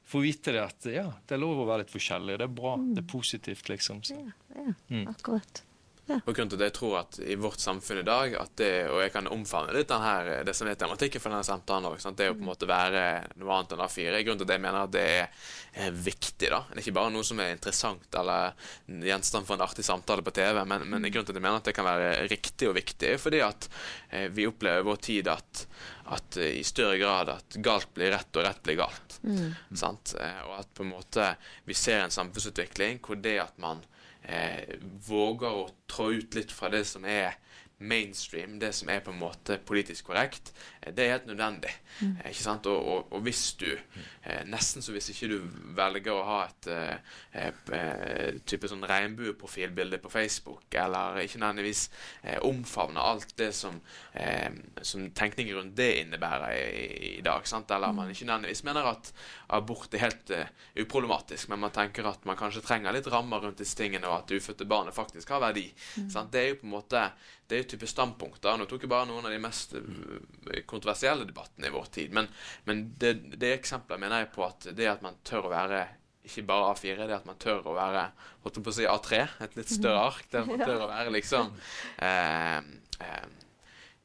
få 0.09 0.23
vite 0.23 0.55
det 0.55 0.63
at 0.63 0.89
ja, 0.89 1.05
det 1.27 1.37
er 1.37 1.43
lov 1.43 1.61
å 1.61 1.67
være 1.69 1.83
litt 1.83 1.93
forskjellig. 1.93 2.39
Det 2.41 2.47
er 2.47 2.57
bra. 2.61 2.73
Det 2.79 3.03
er 3.03 3.11
positivt, 3.13 3.69
liksom. 3.69 4.01
Så. 4.07 4.17
Ja, 4.17 4.65
ja 4.71 5.05
akkurat. 5.11 5.63
Og 6.03 6.33
grunn 6.35 6.49
til 6.51 6.59
at 6.59 6.65
jeg 6.67 6.75
tror 6.75 6.97
at 6.99 7.17
i 7.23 7.35
vårt 7.39 7.61
samfunn 7.63 8.01
i 8.01 8.05
dag, 8.07 8.33
det, 8.59 8.71
og 8.91 8.99
jeg 9.05 9.13
kan 9.13 9.29
omfavne 9.31 9.71
litt 9.75 9.87
den 9.87 10.03
her, 10.03 10.31
det 10.43 10.55
som 10.57 10.67
er 10.67 10.75
tematikken 10.79 11.23
for 11.23 11.31
denne 11.31 11.47
samtalen 11.47 11.87
òg, 11.87 12.01
det 12.19 12.27
å 12.27 12.35
på 12.35 12.43
en 12.43 12.49
måte 12.49 12.67
være 12.67 13.03
noe 13.39 13.55
annet 13.55 13.75
enn 13.75 13.83
A4. 13.85 14.19
Grunnen 14.25 14.41
til 14.41 14.49
at 14.49 14.55
jeg 14.57 14.63
mener 14.65 14.81
at 14.81 14.91
det 14.91 15.05
er 15.23 15.95
viktig, 15.95 16.49
da. 16.51 16.59
Det 16.67 16.75
er 16.75 16.83
ikke 16.83 16.95
bare 16.97 17.13
noe 17.13 17.27
som 17.27 17.39
er 17.39 17.53
interessant 17.55 18.19
eller 18.19 18.51
gjenstand 19.07 19.47
for 19.47 19.55
en 19.55 19.63
artig 19.63 19.87
samtale 19.87 20.25
på 20.27 20.35
TV, 20.35 20.59
men, 20.67 20.83
men 20.91 21.07
grunnen 21.07 21.29
til 21.29 21.37
at 21.37 21.39
jeg 21.39 21.47
mener 21.47 21.63
at 21.63 21.71
det 21.71 21.75
kan 21.79 21.87
være 21.87 22.11
riktig 22.33 22.69
og 22.69 22.77
viktig, 22.81 23.15
fordi 23.23 23.41
at 23.47 23.69
eh, 24.09 24.27
vi 24.27 24.49
opplever 24.49 24.83
i 24.83 24.89
vår 24.89 25.01
tid 25.07 25.31
at, 25.31 25.65
at 26.17 26.41
eh, 26.41 26.59
i 26.59 26.67
større 26.67 26.99
grad 26.99 27.31
at 27.37 27.59
galt 27.63 27.95
blir 27.95 28.11
rett 28.11 28.35
og 28.35 28.43
rett 28.43 28.61
blir 28.67 28.81
galt. 28.83 29.19
Sant? 29.71 30.17
Eh, 30.19 30.43
og 30.49 30.59
at 30.59 30.75
på 30.75 30.83
en 30.83 30.93
måte 30.97 31.31
vi 31.63 31.79
ser 31.79 32.03
en 32.03 32.13
samfunnsutvikling 32.13 32.99
hvor 32.99 33.23
det 33.23 33.39
at 33.47 33.55
man 33.63 33.87
eh, 34.23 34.77
våger 35.07 35.63
å 35.63 35.69
trå 35.89 36.11
ut 36.17 36.37
litt 36.37 36.51
fra 36.51 36.71
det 36.73 36.83
som 36.89 37.05
er 37.05 37.37
mainstream, 37.83 38.59
det 38.59 38.71
som 38.77 38.89
er 38.89 39.01
på 39.03 39.11
en 39.11 39.19
måte 39.19 39.57
politisk 39.67 40.11
korrekt, 40.11 40.53
det 40.91 41.05
er 41.05 41.11
helt 41.13 41.27
nødvendig. 41.29 41.71
Mm. 42.01 42.15
ikke 42.25 42.43
sant? 42.43 42.67
Og, 42.67 42.87
og, 42.87 43.13
og 43.13 43.21
hvis 43.25 43.41
du, 43.59 43.69
eh, 44.23 44.41
nesten 44.49 44.83
så 44.83 44.91
hvis 44.95 45.11
ikke 45.13 45.29
du 45.31 45.37
velger 45.77 46.15
å 46.15 46.23
ha 46.27 46.39
et 46.47 46.69
eh, 46.73 47.17
eh, 47.31 47.59
eh, 47.77 48.39
type 48.49 48.69
sånn 48.69 48.85
regnbueprofilbilde 48.89 49.99
på 50.03 50.11
Facebook, 50.11 50.65
eller 50.73 51.21
ikke 51.23 51.41
nødvendigvis 51.41 51.83
eh, 52.23 52.39
omfavne 52.47 53.03
alt 53.03 53.35
det 53.39 53.51
som, 53.55 53.79
eh, 54.13 54.49
som 54.81 55.05
tenkning 55.15 55.53
rundt 55.53 55.77
det 55.77 55.91
innebærer 56.01 56.57
i, 56.57 56.87
i 57.19 57.23
dag, 57.25 57.47
sant? 57.47 57.71
eller 57.71 57.95
man 57.95 58.11
ikke 58.11 58.27
nødvendigvis 58.29 58.65
mener 58.67 58.89
at 58.93 59.13
abort 59.53 59.93
er 59.93 60.07
helt 60.07 60.33
eh, 60.33 60.49
uproblematisk, 60.81 61.51
men 61.53 61.61
man 61.63 61.75
tenker 61.75 62.09
at 62.09 62.25
man 62.27 62.39
kanskje 62.39 62.65
trenger 62.65 62.95
litt 62.95 63.11
rammer 63.13 63.45
rundt 63.45 63.61
disse 63.61 63.77
tingene, 63.77 64.09
og 64.09 64.21
at 64.23 64.31
det 64.31 64.41
ufødte 64.41 64.67
barnet 64.67 64.97
faktisk 64.97 65.35
har 65.35 65.43
verdi. 65.43 65.69
Sant? 66.09 66.33
Det 66.33 66.41
er 66.41 66.51
jo 66.53 66.61
på 66.63 66.69
en 66.69 66.77
måte 66.77 67.07
det 67.47 67.57
er 67.57 67.63
jo 67.63 67.69
type 67.73 67.87
standpunkter. 67.89 68.55
Nå 68.57 68.65
tok 68.69 68.85
jeg 68.85 68.91
bare 68.91 69.07
noen 69.09 69.27
av 69.27 69.33
de 69.33 69.39
mest 69.43 69.75
eh, 69.77 70.63
kontroversielle 70.73 71.27
debatten 71.29 71.65
i 71.65 71.73
vår 71.73 71.91
tid, 71.93 72.13
men, 72.15 72.29
men 72.67 72.87
det, 72.99 73.15
det 73.39 73.53
eksempelet 73.59 74.01
mener 74.01 74.23
jeg 74.25 74.33
på 74.35 74.47
at 74.47 74.71
det 74.75 74.89
at 74.91 75.05
man 75.05 75.21
tør 75.27 75.47
å 75.47 75.53
være 75.53 75.83
ikke 76.23 76.45
bare 76.47 76.71
A4, 76.71 77.07
det 77.07 77.15
at 77.17 77.25
man 77.27 77.39
tør 77.41 77.65
å 77.67 77.75
være 77.75 78.05
holdt 78.45 78.61
på 78.63 78.71
å 78.71 78.75
si 78.75 78.85
A3, 78.87 79.23
et 79.43 79.57
litt 79.59 79.71
større 79.71 80.05
ark. 80.11 80.27
Der 80.31 80.47
man 80.47 80.61
tør 80.61 80.85
å 80.85 80.91
være 80.91 81.11
liksom 81.11 81.51
eh, 81.99 82.59
eh, 83.03 83.25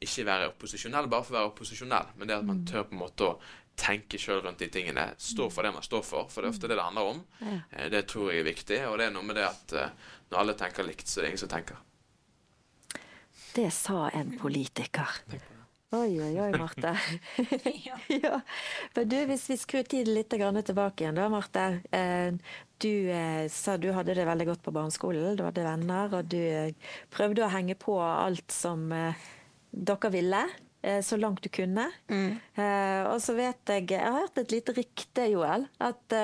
Ikke 0.03 0.25
være 0.27 0.49
opposisjonell 0.51 1.07
bare 1.11 1.27
for 1.27 1.35
å 1.35 1.39
være 1.39 1.51
opposisjonell, 1.53 2.11
men 2.19 2.29
det 2.29 2.37
at 2.41 2.47
man 2.47 2.65
tør 2.67 2.89
på 2.89 2.97
en 2.97 3.03
måte 3.05 3.29
å 3.29 3.39
tenke 3.79 4.19
sjøl 4.19 4.41
rundt 4.43 4.59
de 4.59 4.67
tingene. 4.71 5.05
Stå 5.19 5.47
for 5.53 5.63
det 5.63 5.71
man 5.75 5.85
står 5.85 6.03
for, 6.03 6.31
for 6.31 6.43
det 6.43 6.49
er 6.49 6.55
ofte 6.57 6.67
det 6.67 6.75
det 6.75 6.87
handler 6.89 7.13
om. 7.13 7.21
Eh, 7.45 7.87
det 7.93 8.05
tror 8.11 8.33
jeg 8.33 8.43
er 8.43 8.49
viktig, 8.49 8.81
og 8.89 8.97
det 8.99 9.07
er 9.07 9.15
noe 9.15 9.27
med 9.27 9.39
det 9.39 9.47
at 9.47 9.77
eh, 9.79 9.93
når 10.29 10.43
alle 10.43 10.57
tenker 10.59 10.87
likt, 10.87 11.07
så 11.07 11.19
er 11.19 11.25
det 11.25 11.31
ingen 11.33 11.43
som 11.45 11.53
tenker. 11.53 11.79
Det 13.55 13.69
sa 13.73 14.09
en 14.13 14.35
politiker. 14.37 15.23
Oi, 15.89 16.19
oi, 16.21 16.35
oi, 16.37 16.51
Marte. 16.53 16.91
ja. 18.23 18.39
Men 18.93 19.09
du, 19.09 19.15
hvis 19.31 19.47
vi 19.49 19.57
skrur 19.57 19.87
tiden 19.89 20.13
litt 20.13 20.29
tilbake 20.29 21.03
igjen, 21.03 21.17
da, 21.17 21.29
Marte. 21.33 21.63
Eh, 21.91 22.33
Du 22.79 23.09
eh, 23.11 23.49
sa 23.51 23.73
du 23.75 23.89
hadde 23.91 24.13
det 24.15 24.23
veldig 24.29 24.45
godt 24.47 24.61
på 24.63 24.71
barneskolen, 24.71 25.33
du 25.35 25.41
hadde 25.43 25.65
venner, 25.65 26.13
og 26.15 26.29
du 26.31 26.37
eh, 26.39 26.93
prøvde 27.11 27.43
å 27.43 27.49
henge 27.51 27.75
på 27.75 27.97
alt 27.99 28.53
som 28.53 28.85
dere 28.89 30.11
ville. 30.13 30.45
Så 31.03 31.17
langt 31.19 31.41
du 31.43 31.49
kunne. 31.51 31.89
Eh, 32.07 33.01
Og 33.11 33.17
så 33.19 33.33
vet 33.35 33.67
jeg 33.67 33.89
Jeg 33.91 33.99
har 33.99 34.21
hørt 34.21 34.37
et 34.39 34.53
lite 34.53 34.71
rykte, 34.77 35.25
Joel. 35.27 35.65
At 35.83 36.15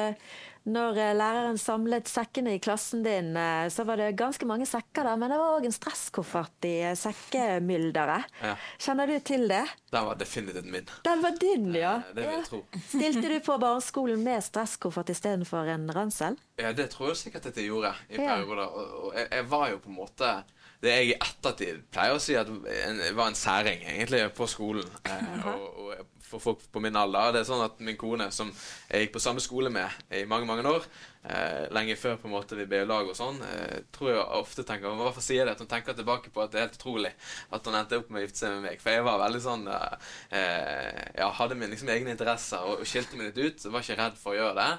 når 0.65 0.97
eh, 0.97 1.11
læreren 1.17 1.59
samlet 1.61 2.09
sekkene 2.09 2.55
i 2.55 2.61
klassen 2.63 3.03
din, 3.05 3.35
eh, 3.37 3.67
så 3.69 3.85
var 3.85 3.99
det 4.01 4.15
ganske 4.17 4.47
mange 4.49 4.65
sekker 4.69 5.05
der, 5.05 5.19
men 5.21 5.29
det 5.31 5.37
var 5.41 5.59
òg 5.59 5.67
en 5.67 5.75
stresskoffert 5.75 6.67
i 6.67 6.73
eh, 6.89 6.95
sekkemylderet. 6.97 8.31
Ja. 8.41 8.55
Kjenner 8.81 9.11
du 9.11 9.19
til 9.25 9.45
det? 9.51 9.61
Den 9.93 10.09
var 10.09 10.17
definitivt 10.19 10.71
min. 10.73 10.89
Den 11.05 11.21
var 11.23 11.37
din, 11.41 11.69
ja. 11.77 11.99
Det 12.09 12.25
vil 12.25 12.37
jeg 12.39 12.49
tro. 12.49 12.63
Stilte 12.89 13.29
du 13.29 13.37
på 13.45 13.59
barneskolen 13.61 14.25
med 14.25 14.41
stresskoffert 14.45 15.13
istedenfor 15.13 15.69
en 15.75 15.87
ransel? 15.93 16.39
Ja, 16.57 16.73
det 16.73 16.89
tror 16.95 17.13
jeg 17.13 17.21
sikkert 17.21 17.51
at 17.51 17.61
jeg 17.61 17.69
gjorde 17.69 17.93
i 18.09 18.17
perioder. 18.17 18.65
Og 18.65 19.13
jeg, 19.15 19.29
jeg 19.31 19.49
var 19.53 19.69
jo 19.73 19.81
på 19.83 19.93
en 19.93 19.99
måte 20.01 20.35
det 20.83 20.91
jeg 20.91 21.11
i 21.11 21.15
ettertid 21.15 21.85
pleier 21.93 22.17
å 22.17 22.21
si 22.21 22.35
at 22.37 22.49
en, 22.49 22.99
var 23.17 23.29
en 23.29 23.37
særing, 23.37 23.85
egentlig, 23.87 24.21
på 24.37 24.47
skolen. 24.49 24.89
Eh, 25.07 25.47
og, 25.49 25.79
og 25.85 26.14
for 26.35 26.43
folk 26.43 26.63
på 26.71 26.81
min 26.83 26.95
alder. 26.99 27.33
Det 27.33 27.41
er 27.41 27.49
sånn 27.49 27.65
at 27.65 27.81
min 27.83 27.97
kone, 27.99 28.29
som 28.35 28.51
jeg 28.89 29.05
gikk 29.05 29.15
på 29.15 29.23
samme 29.23 29.43
skole 29.43 29.71
med 29.73 30.13
i 30.13 30.25
mange 30.29 30.47
mange 30.49 30.65
år, 30.69 30.85
eh, 31.25 31.65
lenge 31.75 31.97
før 31.99 32.19
på 32.21 32.29
en 32.29 32.35
måte 32.35 32.59
vi 32.59 32.67
ble 32.69 32.83
i 32.83 32.89
lag 32.89 33.07
og 33.09 33.17
sånn, 33.17 33.39
eh, 33.47 33.79
tror 33.95 34.11
jeg 34.11 34.27
ofte 34.41 34.67
tenker 34.67 34.95
Hvorfor 34.95 35.23
sier 35.23 35.45
det? 35.47 35.55
At 35.55 35.63
hun 35.63 35.71
tenker 35.71 35.97
tilbake 35.97 36.31
på 36.33 36.43
at 36.43 36.53
det 36.53 36.61
er 36.61 36.67
helt 36.67 36.77
utrolig 36.79 37.13
at 37.51 37.65
hun 37.65 37.79
endte 37.79 37.99
opp 37.99 38.11
med 38.11 38.21
å 38.21 38.25
gifte 38.27 38.43
seg 38.43 38.55
med 38.55 38.69
meg. 38.69 38.83
For 38.83 38.95
jeg 38.95 39.07
var 39.07 39.23
veldig 39.25 39.43
sånn 39.43 39.67
eh, 39.71 41.01
Ja, 41.17 41.31
hadde 41.39 41.57
mine 41.57 41.73
liksom, 41.73 41.89
egne 41.89 42.15
interesser 42.15 42.63
og 42.63 42.85
skilte 42.87 43.17
meg 43.17 43.31
litt 43.31 43.41
ut. 43.41 43.59
Så 43.61 43.73
Var 43.73 43.85
ikke 43.85 44.01
redd 44.03 44.19
for 44.21 44.35
å 44.35 44.39
gjøre 44.39 44.55
det. 44.61 44.71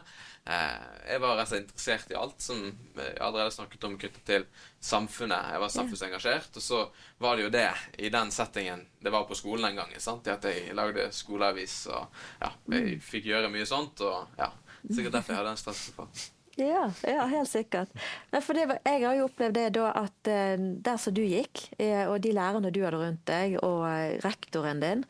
Eh, 0.46 0.82
jeg 1.10 1.22
var 1.22 1.34
rett 1.34 1.48
og 1.48 1.50
slett 1.50 1.64
interessert 1.64 2.12
i 2.12 2.18
alt 2.18 2.42
som 2.42 2.60
jeg 2.62 3.16
allerede 3.18 3.54
snakket 3.54 3.86
om 3.88 3.96
knyttet 3.98 4.22
til 4.28 4.44
samfunnet. 4.78 5.50
Jeg 5.56 5.62
var 5.62 5.72
samfunnsengasjert. 5.74 6.60
Og 6.60 6.62
så 6.62 6.82
var 7.22 7.36
det 7.36 7.46
jo 7.48 7.54
det 7.56 7.66
i 7.98 8.12
den 8.14 8.30
settingen 8.34 8.86
det 9.02 9.10
var 9.14 9.26
på 9.26 9.38
skolen 9.38 9.66
den 9.70 9.80
gangen. 9.82 10.00
sant? 10.02 10.28
At 10.30 10.46
jeg 10.46 10.74
lagde 10.78 11.08
skoleavis 11.14 11.80
og 11.90 12.22
ja, 12.42 12.52
jeg 12.76 13.00
fikk 13.02 13.30
gjøre 13.32 13.50
mye 13.50 13.66
sånt. 13.66 14.02
Og 14.06 14.38
ja, 14.38 14.52
sikkert 14.86 15.18
derfor 15.18 15.34
jeg 15.34 15.42
hadde 15.42 15.56
en 15.56 15.62
stresskoffert. 15.64 16.26
Ja, 16.56 16.90
ja, 17.02 17.24
helt 17.28 17.50
sikkert. 17.50 17.90
Det, 18.32 18.62
jeg 18.84 19.02
har 19.02 19.16
jo 19.18 19.26
opplevd 19.26 19.58
det 19.58 19.66
da 19.76 19.90
at 20.00 20.28
eh, 20.32 20.54
der 20.56 20.96
som 20.96 21.12
du 21.12 21.20
gikk, 21.20 21.66
eh, 21.76 22.08
og 22.08 22.22
de 22.24 22.30
lærerne 22.32 22.70
du 22.72 22.78
hadde 22.80 22.96
rundt 22.96 23.26
deg, 23.28 23.58
og 23.60 23.82
eh, 23.90 24.16
rektoren 24.24 24.80
din, 24.80 25.02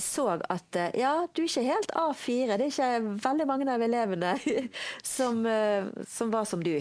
så 0.00 0.26
at 0.52 0.76
ja, 0.94 1.14
du 1.32 1.40
er 1.42 1.48
ikke 1.48 1.64
helt 1.66 1.94
A4. 1.98 2.58
Det 2.60 2.66
er 2.66 2.68
ikke 2.68 3.14
veldig 3.24 3.46
mange 3.48 3.66
av 3.72 3.82
elevene 3.82 4.34
som, 5.16 5.40
som 6.06 6.30
var 6.30 6.44
som 6.46 6.62
du. 6.62 6.76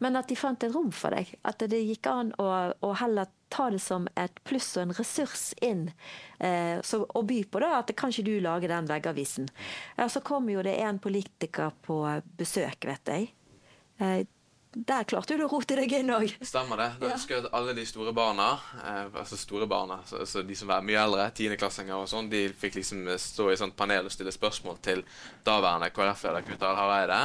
Men 0.00 0.16
at 0.16 0.30
de 0.30 0.38
fant 0.38 0.64
et 0.64 0.72
rom 0.72 0.88
for 0.94 1.12
deg. 1.12 1.34
At 1.44 1.60
det 1.68 1.82
gikk 1.82 2.08
an 2.08 2.32
å, 2.40 2.46
å 2.80 2.92
heller 3.02 3.28
ta 3.52 3.66
det 3.74 3.82
som 3.84 4.06
et 4.16 4.40
pluss 4.46 4.70
og 4.78 4.86
en 4.86 4.96
ressurs 4.96 5.50
inn. 5.60 5.90
Så, 6.40 7.02
og 7.04 7.26
by 7.28 7.42
på 7.50 7.60
det, 7.60 7.72
at 7.76 7.92
kan 7.98 8.14
ikke 8.14 8.24
du 8.30 8.32
lage 8.40 8.70
den 8.72 8.88
veggavisen. 8.88 9.50
Ja, 9.98 10.08
så 10.08 10.24
kom 10.24 10.48
jo 10.48 10.64
det 10.64 10.78
en 10.80 11.02
politiker 11.02 11.76
på 11.84 12.00
besøk, 12.40 12.88
vet 12.88 13.12
jeg. 13.12 13.30
Eh, 14.00 14.26
der 14.70 15.02
klarte 15.02 15.34
du 15.34 15.42
å 15.42 15.48
rote 15.50 15.74
deg 15.74 15.90
inn 15.98 16.12
òg. 16.14 16.30
Stemmer 16.46 16.78
det. 16.78 16.88
Da 17.00 17.08
husker 17.10 17.34
jeg 17.34 17.42
at 17.42 17.54
alle 17.58 17.72
de 17.74 17.82
store 17.90 18.12
barna, 18.14 18.52
eh, 18.84 19.08
altså 19.18 19.34
store 19.38 19.66
barna, 19.70 19.98
så, 20.06 20.22
så 20.30 20.44
de 20.46 20.54
som 20.54 20.70
var 20.70 20.84
mye 20.86 21.00
eldre, 21.00 21.24
tiendeklassinger 21.34 21.96
og 21.96 22.06
sånn, 22.10 22.28
de 22.30 22.44
fikk 22.54 22.78
liksom 22.78 23.08
eh, 23.10 23.18
stå 23.18 23.48
i 23.50 23.58
sånt 23.58 23.74
panel 23.78 24.06
og 24.06 24.14
stille 24.14 24.30
spørsmål 24.34 24.78
til 24.86 25.02
daværende 25.46 25.90
KrF-leder 25.96 26.46
Knut 26.46 26.62
Arild 26.62 26.82
Hareide. 26.84 27.20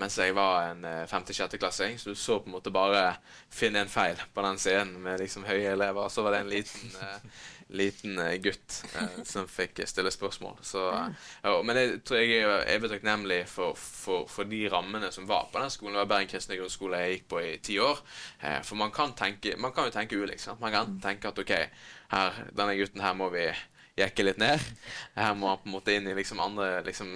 Mens 0.00 0.16
jeg 0.20 0.32
var 0.36 0.68
en 0.70 0.84
femte-sjetteklassing, 1.10 1.96
så 1.98 2.12
du 2.12 2.18
så 2.18 2.36
på 2.38 2.46
en 2.46 2.54
måte 2.54 2.70
bare 2.70 3.16
finne 3.50 3.80
en 3.82 3.90
feil 3.90 4.20
på 4.30 4.44
den 4.44 4.60
siden 4.62 4.92
med 5.02 5.18
liksom 5.18 5.42
høye 5.48 5.72
elever. 5.72 6.04
Og 6.04 6.12
så 6.14 6.22
var 6.22 6.36
det 6.36 6.44
en 6.44 6.52
liten, 6.52 6.92
liten 7.70 8.18
eh, 8.18 8.36
gutt 8.42 8.82
eh, 8.96 9.22
som 9.32 9.48
fikk 9.48 9.82
stille 9.88 10.10
spørsmål. 10.10 10.58
Så, 10.66 10.84
eh, 10.94 11.26
ja, 11.44 11.54
men 11.66 11.80
jeg 11.80 12.00
tror 12.06 12.20
jeg 12.20 12.42
er 12.42 12.66
evig 12.74 12.90
takknemlig 12.92 13.40
for, 13.50 13.78
for, 13.78 14.26
for 14.30 14.48
de 14.50 14.64
rammene 14.72 15.12
som 15.14 15.28
var 15.30 15.48
på 15.52 15.62
den 15.62 15.72
skolen. 15.72 15.96
Det 15.96 16.04
var 16.04 16.12
Bergen 16.14 16.32
kristne 16.32 16.58
grunnskole 16.60 17.02
jeg 17.04 17.18
gikk 17.18 17.28
på 17.32 17.42
i 17.44 17.56
ti 17.64 17.78
år. 17.82 18.02
Eh, 18.40 18.60
for 18.66 18.80
man 18.80 18.94
kan, 18.94 19.14
tenke, 19.18 19.56
man 19.60 19.74
kan 19.76 19.88
jo 19.88 19.96
tenke 19.96 20.18
ulikt. 20.20 20.48
Man 20.60 20.74
kan 20.74 20.96
tenke 21.02 21.30
at 21.30 21.42
ok, 21.44 21.54
her, 22.14 22.40
denne 22.56 22.78
gutten 22.78 23.04
her 23.04 23.16
må 23.18 23.30
vi 23.34 23.48
jekke 24.00 24.24
litt 24.26 24.40
ned. 24.40 24.62
Her 25.16 25.34
må 25.38 25.50
han 25.52 25.60
på 25.62 25.68
en 25.70 25.74
måte 25.76 25.94
inn 25.94 26.08
i 26.10 26.14
liksom 26.16 26.40
andre 26.42 26.80
liksom, 26.86 27.12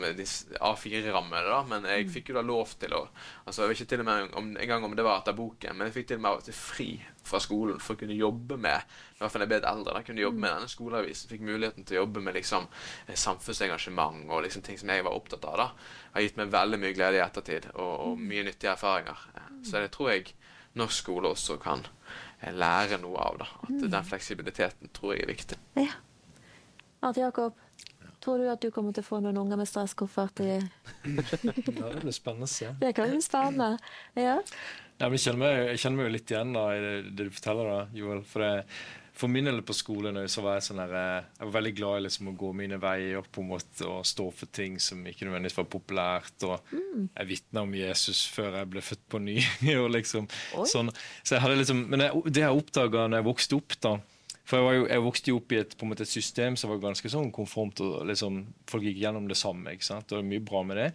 A4-rammer. 0.61 1.49
da, 1.49 1.63
Men 1.69 1.89
jeg 1.89 2.11
fikk 2.13 2.31
jo 2.31 2.37
da 2.39 2.43
lov 2.47 2.75
til 2.81 2.95
å 2.97 3.03
altså 3.45 3.63
Jeg 3.65 3.69
vet 3.73 3.81
ikke 3.81 3.91
til 3.95 4.03
og 4.05 4.09
med 4.09 4.37
om, 4.41 4.53
engang 4.61 4.85
om 4.87 4.95
det 4.97 5.05
var 5.07 5.21
etter 5.21 5.37
boken, 5.37 5.77
men 5.77 5.89
jeg 5.89 5.97
fikk 5.99 6.09
til 6.13 6.21
og 6.21 6.25
med 6.27 6.45
til 6.47 6.57
fri 6.57 6.89
fra 7.25 7.41
skolen 7.41 7.81
for 7.81 7.97
å 7.97 8.01
kunne 8.03 8.17
jobbe 8.17 8.57
med 8.61 8.83
i 9.15 9.19
hvert 9.23 9.33
fall 9.33 9.45
jeg 9.45 9.49
ble 9.49 9.59
litt 9.61 9.69
eldre, 9.71 9.95
da 9.97 10.03
kunne 10.05 10.21
jobbe 10.25 10.43
med 10.43 10.53
denne 10.53 10.69
skoleavisen. 10.69 11.31
Fikk 11.31 11.45
muligheten 11.47 11.87
til 11.87 11.97
å 11.97 12.03
jobbe 12.03 12.21
med 12.27 12.35
liksom 12.37 12.67
eh, 13.07 13.15
samfunnsengasjement 13.17 14.27
og 14.29 14.43
liksom 14.45 14.65
ting 14.67 14.77
som 14.81 14.91
jeg 14.93 15.05
var 15.07 15.17
opptatt 15.17 15.45
av. 15.49 15.57
da. 15.61 15.69
Har 16.17 16.25
gitt 16.27 16.37
meg 16.41 16.51
veldig 16.53 16.81
mye 16.83 16.97
glede 16.97 17.21
i 17.21 17.23
ettertid, 17.25 17.71
og, 17.75 17.93
og 18.09 18.19
mye 18.21 18.45
nyttige 18.49 18.75
erfaringer. 18.75 19.23
Eh, 19.39 19.53
Så 19.65 19.81
det 19.81 19.93
tror 19.95 20.11
jeg 20.13 20.35
norsk 20.77 20.99
skole 21.05 21.31
også 21.33 21.57
kan 21.63 21.87
eh, 22.43 22.53
lære 22.53 22.99
noe 23.01 23.23
av. 23.23 23.39
da. 23.45 23.49
At 23.69 23.87
den 23.87 24.11
fleksibiliteten 24.11 24.93
tror 24.93 25.15
jeg 25.15 25.25
er 25.25 25.33
viktig. 25.33 25.61
Ja. 25.81 25.95
Arnt 27.05 27.21
Jakob, 27.21 27.59
tror 28.25 28.41
du 28.41 28.49
at 28.49 28.63
du 28.65 28.71
kommer 28.73 28.95
til 28.97 29.05
å 29.05 29.09
få 29.11 29.21
noen 29.25 29.37
unger 29.43 29.61
med 29.61 29.69
stresskoffert? 29.69 30.41
i- 30.41 30.57
Ja, 31.05 31.93
det 31.93 32.03
blir 32.03 32.17
spennende 32.17 32.49
å 32.49 32.53
se. 32.55 32.71
Det 32.81 32.95
kan 32.97 33.11
bli 33.13 33.21
spennende. 33.25 33.75
Ja. 34.17 34.39
Ja, 34.95 35.09
men 35.11 35.17
jeg, 35.19 35.25
kjenner 35.27 35.41
meg, 35.43 35.57
jeg 35.75 35.81
kjenner 35.83 35.99
meg 36.01 36.07
jo 36.07 36.13
litt 36.15 36.31
igjen 36.33 36.53
da, 36.55 36.69
i 36.73 36.81
det, 36.85 36.93
det 37.19 37.25
du 37.29 37.33
forteller, 37.35 37.67
da, 37.73 37.81
Joel. 37.99 38.21
For 38.31 38.45
det, 38.45 38.53
for 39.15 39.31
min 39.31 39.47
del 39.51 39.59
på 39.67 39.75
skolen 39.77 40.17
så 40.31 40.43
var 40.47 40.57
jeg 40.61 40.65
sånn 40.69 40.81
der, 40.81 40.95
eh, 40.99 41.27
jeg 41.41 41.49
var 41.49 41.55
veldig 41.59 41.73
glad 41.81 41.99
i 41.99 42.05
liksom 42.07 42.31
å 42.31 42.37
gå 42.39 42.53
mine 42.57 42.79
veier 42.83 43.27
på 43.35 43.43
en 43.43 43.51
måte 43.51 43.89
og 43.91 44.07
stå 44.07 44.29
for 44.35 44.51
ting 44.55 44.79
som 44.83 45.03
ikke 45.11 45.27
nødvendigvis 45.29 45.59
var 45.61 45.69
populært. 45.75 46.47
og 46.49 46.73
Mm. 46.73 47.09
Jeg 47.19 47.27
vitna 47.35 47.63
om 47.67 47.75
Jesus 47.75 48.25
før 48.31 48.55
jeg 48.61 48.71
ble 48.71 48.81
født 48.87 49.05
på 49.11 49.19
ny. 49.23 49.37
og 49.83 49.91
liksom 49.99 50.31
sånn. 50.65 50.95
Så 51.27 51.35
jeg 51.37 51.43
hadde 51.45 51.59
liksom, 51.61 51.85
Men 51.91 52.07
jeg, 52.07 52.23
det 52.31 52.47
jeg 52.47 52.63
oppdaga 52.63 53.09
når 53.11 53.21
jeg 53.21 53.29
vokste 53.33 53.59
opp, 53.61 53.81
da 53.83 53.97
for 54.45 54.59
jeg, 54.61 54.65
var 54.67 54.75
jo, 54.77 54.87
jeg 54.93 55.05
vokste 55.07 55.31
jo 55.33 55.39
opp 55.41 55.53
i 55.55 55.61
et, 55.63 55.77
måte, 55.89 56.05
et 56.05 56.11
system 56.11 56.57
som 56.61 56.73
var 56.75 56.83
ganske 56.83 57.09
sånn 57.09 57.31
konformt. 57.33 57.81
og 57.81 58.05
liksom, 58.11 58.43
Folk 58.69 58.85
gikk 58.85 58.99
gjennom 59.01 59.29
det 59.31 59.39
samme. 59.41 59.73
ikke 59.73 59.89
sant? 59.89 60.09
Det 60.11 60.19
var 60.19 60.27
mye 60.29 60.45
bra 60.45 60.63
med 60.69 60.81
det. 60.83 60.89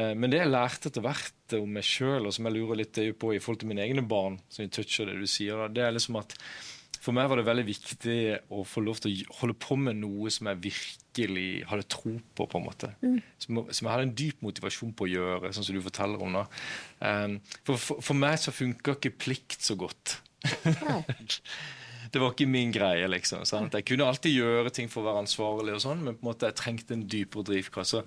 Eh, 0.00 0.14
Men 0.16 0.32
det 0.32 0.40
jeg 0.40 0.52
lærte 0.52 0.88
etter 0.88 1.04
hvert 1.04 1.56
om 1.60 1.68
meg 1.76 1.84
sjøl, 1.84 2.24
og 2.26 2.32
som 2.32 2.48
jeg 2.48 2.56
lurer 2.56 2.80
litt 2.80 3.00
på 3.20 3.34
i 3.36 3.40
forhold 3.42 3.60
til 3.60 3.68
mine 3.72 3.84
egne 3.84 4.06
barn, 4.08 4.40
som 4.48 4.64
jeg 4.64 4.72
toucher 4.78 5.10
det 5.10 5.18
du 5.20 5.26
sier, 5.28 5.66
det 5.68 5.84
er 5.84 5.92
liksom 5.96 6.16
at 6.22 6.36
for 7.00 7.16
meg 7.16 7.30
var 7.32 7.40
det 7.40 7.46
veldig 7.46 7.64
viktig 7.64 8.16
å 8.52 8.60
få 8.68 8.82
lov 8.84 8.98
til 9.00 9.22
å 9.24 9.36
holde 9.38 9.54
på 9.56 9.76
med 9.80 9.96
noe 10.02 10.28
som 10.32 10.50
jeg 10.50 10.58
virkelig 10.66 11.46
hadde 11.70 11.86
tro 11.88 12.12
på. 12.36 12.44
på 12.44 12.58
en 12.58 12.66
måte. 12.66 12.90
Som, 13.40 13.62
som 13.72 13.86
jeg 13.86 13.92
hadde 13.94 14.04
en 14.10 14.16
dyp 14.20 14.42
motivasjon 14.44 14.92
på 14.92 15.06
å 15.06 15.08
gjøre, 15.08 15.52
sånn 15.56 15.64
som 15.64 15.76
du 15.78 15.80
forteller 15.84 16.20
om. 16.20 16.36
da. 16.36 16.42
Um, 17.00 17.38
for, 17.64 17.80
for, 17.80 18.02
for 18.04 18.20
meg 18.20 18.36
så 18.42 18.52
funka 18.52 18.98
ikke 18.98 19.14
plikt 19.16 19.64
så 19.64 19.78
godt. 19.80 20.18
det 22.10 22.20
var 22.22 22.34
ikke 22.34 22.50
min 22.50 22.72
greie. 22.74 23.08
liksom. 23.08 23.44
Sant? 23.48 23.74
Jeg 23.74 23.86
kunne 23.88 24.08
alltid 24.10 24.34
gjøre 24.34 24.72
ting 24.74 24.90
for 24.90 25.02
å 25.02 25.10
være 25.10 25.24
ansvarlig, 25.24 25.76
og 25.76 25.82
sånn, 25.84 26.04
men 26.04 26.16
på 26.18 26.24
en 26.24 26.30
måte 26.32 26.50
jeg 26.50 26.58
trengte 26.60 26.96
en 26.96 27.06
dypere 27.08 27.46
drivkraft. 27.52 27.94
Så, 27.94 28.04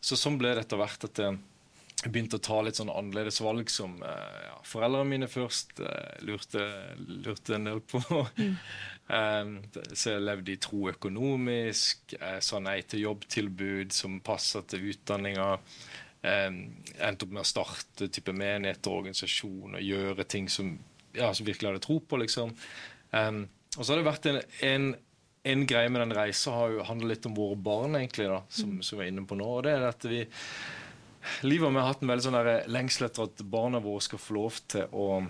så 0.00 0.18
sånn 0.18 0.38
ble 0.40 0.54
det 0.56 0.66
etter 0.66 0.80
hvert 0.80 1.08
at 1.08 1.22
jeg 1.22 2.10
begynte 2.10 2.38
å 2.40 2.42
ta 2.42 2.58
litt 2.64 2.78
sånn 2.80 2.90
annerledes 2.90 3.38
valg 3.44 3.70
som 3.70 3.94
eh, 4.02 4.38
ja, 4.48 4.56
foreldrene 4.66 5.06
mine 5.06 5.28
først 5.30 5.78
eh, 5.84 6.24
lurte, 6.26 6.64
lurte 6.98 7.58
en 7.58 7.70
del 7.70 7.84
på. 7.86 8.02
Um, 9.12 9.56
så 9.92 10.14
jeg 10.14 10.22
levde 10.24 10.54
i 10.54 10.60
tro 10.62 10.86
økonomisk. 10.88 12.14
Jeg 12.14 12.44
sa 12.46 12.60
nei 12.62 12.78
til 12.88 13.02
jobbtilbud 13.02 13.92
som 13.92 14.20
passer 14.24 14.64
til 14.70 14.86
utdanninga. 14.92 15.48
Um, 16.22 16.60
endte 16.96 17.26
opp 17.26 17.34
med 17.34 17.42
å 17.42 17.50
starte 17.50 18.08
type 18.14 18.32
menigheter 18.32 18.88
og 18.88 19.02
organisasjon 19.02 19.76
og 19.76 19.84
gjøre 19.84 20.24
ting 20.30 20.48
som, 20.48 20.70
ja, 21.18 21.28
som 21.34 21.44
virkelig 21.44 21.72
hadde 21.72 21.84
tro 21.84 21.98
på. 22.00 22.22
liksom. 22.22 22.54
Um, 23.12 23.44
og 23.76 23.82
så 23.84 23.92
har 23.92 24.00
det 24.00 24.08
vært 24.08 24.28
en, 24.30 24.38
en, 24.68 24.86
en 25.52 25.66
greie 25.68 25.90
med 25.92 26.04
den 26.04 26.14
reisa 26.16 26.54
har 26.56 26.72
jo 26.74 26.86
handlet 26.88 27.16
litt 27.16 27.28
om 27.28 27.36
våre 27.36 27.58
barn, 27.60 27.96
egentlig, 27.98 28.28
da, 28.30 28.42
som, 28.52 28.78
som 28.84 29.00
vi 29.00 29.06
er 29.06 29.12
inne 29.12 29.26
på 29.28 29.38
nå. 29.38 29.48
og 29.48 29.66
det 29.66 29.76
er 29.76 29.90
at 29.90 30.08
vi 30.08 30.24
Livet 31.46 31.70
har 31.76 31.86
hatt 31.86 32.00
en 32.02 32.10
veldig 32.10 32.24
sånn 32.24 32.36
lengsel 32.74 33.06
etter 33.06 33.28
at 33.28 33.42
barna 33.46 33.78
våre 33.78 34.02
skal 34.02 34.18
få 34.18 34.34
lov 34.40 34.56
til 34.72 34.88
å 34.90 35.20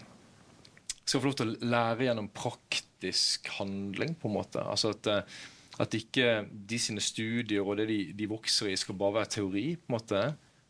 skal 1.03 1.21
få 1.21 1.29
lov 1.29 1.35
til 1.37 1.51
å 1.51 1.69
lære 1.73 2.07
gjennom 2.07 2.31
praktisk 2.33 3.51
handling, 3.59 4.15
på 4.17 4.31
en 4.31 4.37
måte. 4.39 4.63
Altså 4.63 4.93
at, 4.95 5.09
eh, 5.11 5.37
at 5.83 5.97
ikke 5.99 6.47
de 6.51 6.79
sine 6.81 7.03
studier 7.03 7.67
og 7.67 7.77
det 7.81 7.89
de, 7.91 7.99
de 8.17 8.31
vokser 8.31 8.71
i, 8.71 8.79
skal 8.81 8.99
bare 8.99 9.19
være 9.21 9.33
teori, 9.37 9.67
på 9.77 9.91
en 9.91 9.97
måte. 9.99 10.23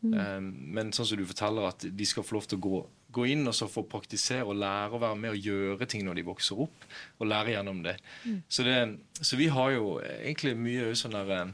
Um, 0.03 0.49
men 0.75 0.89
sånn 0.91 1.07
som 1.07 1.19
du 1.19 1.23
forteller, 1.29 1.69
at 1.69 1.85
de 1.87 2.05
skal 2.07 2.25
få 2.27 2.35
lov 2.35 2.47
til 2.49 2.59
å 2.59 2.63
gå, 2.65 2.79
gå 3.13 3.27
inn 3.33 3.47
og 3.49 3.55
så 3.57 3.69
få 3.71 3.85
praktisere 3.89 4.45
og 4.47 4.59
lære 4.61 4.97
å 4.97 5.01
være 5.01 5.19
med 5.19 5.35
og 5.35 5.49
gjøre 5.49 5.87
ting 5.89 6.05
når 6.07 6.19
de 6.19 6.27
vokser 6.27 6.63
opp, 6.65 6.87
og 7.19 7.29
lære 7.29 7.55
gjennom 7.55 7.83
det. 7.85 7.97
Så, 8.47 8.65
det, 8.67 8.77
så 9.21 9.39
vi 9.39 9.49
har 9.53 9.75
jo 9.75 9.99
egentlig 10.03 10.55
mye 10.59 10.93
sånn 10.97 11.17
der 11.17 11.35
eh, 11.37 11.53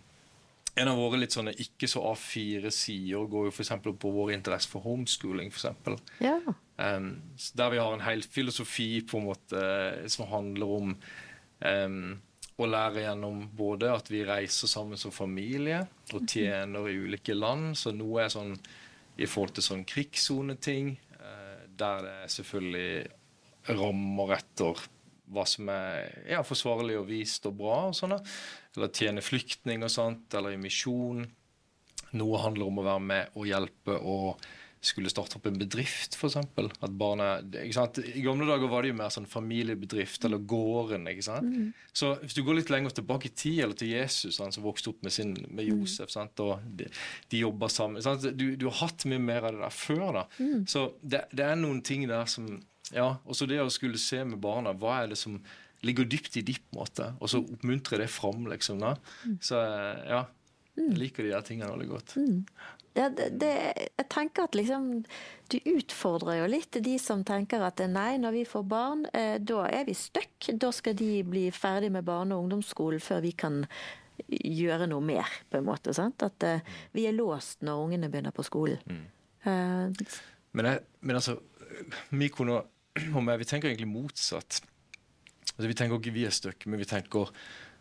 en 0.79 0.87
av 0.87 0.99
våre 0.99 1.19
litt 1.19 1.35
sånne 1.35 1.51
ikke 1.59 1.89
så 1.91 2.05
A4-sider 2.13 3.27
går 3.27 3.49
jo 3.49 3.53
for 3.55 3.91
på 3.99 4.11
vår 4.15 4.33
interesse 4.37 4.69
for 4.71 4.85
homeschooling. 4.85 5.51
For. 5.51 5.97
Ja. 6.23 6.37
um, 6.77 7.09
så 7.35 7.57
der 7.59 7.73
vi 7.73 7.81
har 7.81 7.93
en 7.93 8.05
hel 8.05 8.23
filosofi 8.23 9.01
på 9.03 9.19
en 9.19 9.27
måte 9.27 9.63
som 10.07 10.29
handler 10.29 10.75
om 10.77 10.93
um, 11.65 12.19
å 12.59 12.67
lære 12.67 13.05
gjennom 13.05 13.43
både 13.55 13.91
at 13.91 14.11
vi 14.11 14.23
reiser 14.27 14.71
sammen 14.71 14.99
som 14.99 15.11
familie 15.15 15.81
og 16.13 16.27
tjener 16.27 16.87
i 16.87 16.97
ulike 16.99 17.35
land. 17.35 17.73
Så 17.79 17.91
noe 17.95 18.25
er 18.25 18.33
sånn 18.33 18.55
i 19.19 19.27
forhold 19.27 19.57
til 19.57 19.65
sånn 19.65 19.85
krigssoneting, 19.87 20.93
der 21.79 22.05
det 22.05 22.31
selvfølgelig 22.35 23.75
rammer 23.79 24.37
etter 24.37 24.87
hva 25.29 25.43
som 25.45 25.69
er 25.69 26.23
ja, 26.31 26.39
forsvarlig 26.45 26.97
og 26.97 27.09
vist 27.09 27.45
og 27.49 27.57
bra. 27.59 27.81
og 27.89 27.97
sånn 27.97 28.15
da. 28.15 28.21
Eller 28.75 28.93
tjene 28.95 29.23
flyktning 29.25 29.85
og 29.85 29.93
sånt, 29.93 30.33
eller 30.37 30.55
i 30.55 30.61
misjon. 30.61 31.21
Noe 32.17 32.41
handler 32.41 32.69
om 32.71 32.81
å 32.81 32.87
være 32.87 33.05
med 33.05 33.37
og 33.37 33.45
hjelpe 33.49 33.99
og 33.99 34.47
skulle 34.81 35.09
starte 35.11 35.35
opp 35.35 35.47
en 35.49 35.57
bedrift, 35.59 36.15
f.eks. 36.15 36.37
At 36.39 36.93
barna, 36.95 37.27
ikke 37.43 37.75
sant? 37.75 37.97
I 37.99 38.23
gamle 38.23 38.47
dager 38.47 38.71
var 38.71 38.85
det 38.85 38.93
jo 38.93 38.97
mer 39.01 39.11
sånn 39.11 39.27
familiebedrift 39.27 40.23
eller 40.27 40.39
gården. 40.47 41.07
ikke 41.11 41.25
sant? 41.25 41.75
Så 41.91 42.13
hvis 42.21 42.37
du 42.37 42.43
går 42.47 42.61
litt 42.61 42.71
lenger 42.71 42.95
tilbake 42.95 43.27
i 43.27 43.33
tid, 43.35 43.59
eller 43.65 43.75
til 43.79 43.91
Jesus, 43.91 44.39
han 44.39 44.55
som 44.55 44.63
vokste 44.63 44.93
opp 44.93 45.03
med, 45.03 45.11
sin, 45.15 45.35
med 45.51 45.67
Josef, 45.67 46.13
sant? 46.15 46.39
og 46.45 46.63
de, 46.79 46.87
de 47.31 47.43
jobber 47.43 47.73
sammen 47.73 48.05
sant? 48.05 48.23
Du, 48.39 48.53
du 48.55 48.69
har 48.69 48.77
hatt 48.85 49.03
mye 49.11 49.19
mer 49.19 49.49
av 49.49 49.57
det 49.57 49.65
der 49.65 49.75
før. 49.75 50.05
da. 50.21 50.25
Så 50.71 50.85
det, 51.03 51.25
det 51.35 51.49
er 51.49 51.59
noen 51.59 51.83
ting 51.85 52.07
der 52.09 52.27
som 52.31 52.47
Ja, 52.95 53.19
også 53.29 53.45
det 53.45 53.59
å 53.61 53.69
skulle 53.69 53.99
se 54.01 54.23
med 54.25 54.39
barna, 54.41 54.71
hva 54.73 55.03
er 55.03 55.11
det 55.11 55.19
som 55.19 55.35
ligger 55.85 56.07
dypt 56.09 56.39
i 56.39 56.41
ditt, 56.43 56.63
måte, 56.75 57.11
og 57.19 57.29
så 57.31 57.39
oppmuntre 57.43 57.99
det 58.01 58.07
fram, 58.11 58.47
liksom. 58.51 58.81
da. 58.81 58.95
Så 59.45 59.59
ja, 60.09 60.23
jeg 60.79 60.95
liker 60.97 61.27
de 61.27 61.35
der 61.35 61.45
tingene 61.45 61.69
veldig 61.71 61.87
godt. 61.91 62.15
Ja, 62.97 63.05
det, 63.13 63.27
det, 63.39 63.49
jeg 63.99 64.05
tenker 64.09 64.47
at 64.47 64.55
liksom 64.57 65.03
Du 65.51 65.57
utfordrer 65.71 66.39
jo 66.39 66.47
litt 66.49 66.77
de 66.83 66.95
som 67.01 67.21
tenker 67.23 67.61
at 67.63 67.79
nei, 67.89 68.17
når 68.21 68.33
vi 68.33 68.43
får 68.49 68.63
barn, 68.69 69.05
eh, 69.13 69.37
da 69.41 69.63
er 69.69 69.85
vi 69.85 69.93
stuck. 69.97 70.49
Da 70.61 70.71
skal 70.75 70.97
de 70.97 71.23
bli 71.23 71.47
ferdig 71.53 71.91
med 71.93 72.05
barne- 72.05 72.35
og 72.35 72.43
ungdomsskolen 72.47 73.01
før 73.01 73.21
vi 73.25 73.31
kan 73.37 73.63
gjøre 74.27 74.87
noe 74.89 75.01
mer, 75.05 75.29
på 75.49 75.57
en 75.61 75.65
måte. 75.69 75.93
sant? 75.95 76.21
At 76.25 76.43
eh, 76.43 76.59
vi 76.93 77.05
er 77.07 77.15
låst 77.15 77.61
når 77.65 77.85
ungene 77.85 78.09
begynner 78.11 78.35
på 78.35 78.43
skolen. 78.45 78.81
Eh, 79.45 80.09
Men, 80.51 80.65
jeg, 80.65 80.81
men 81.01 81.15
altså, 81.15 81.37
Mikon 82.11 82.49
og, 82.49 82.67
meg, 83.21 83.37
vi 83.39 83.45
tenker 83.45 83.69
egentlig 83.69 83.87
motsatt. 83.89 84.61
Altså, 85.55 85.67
vi 85.69 85.77
tenker 85.77 85.99
ikke 85.99 86.13
vi 86.15 86.25
er 86.25 86.33
stuck, 86.35 86.65
men 86.65 86.81
vi 86.81 86.87
tenker 86.89 87.29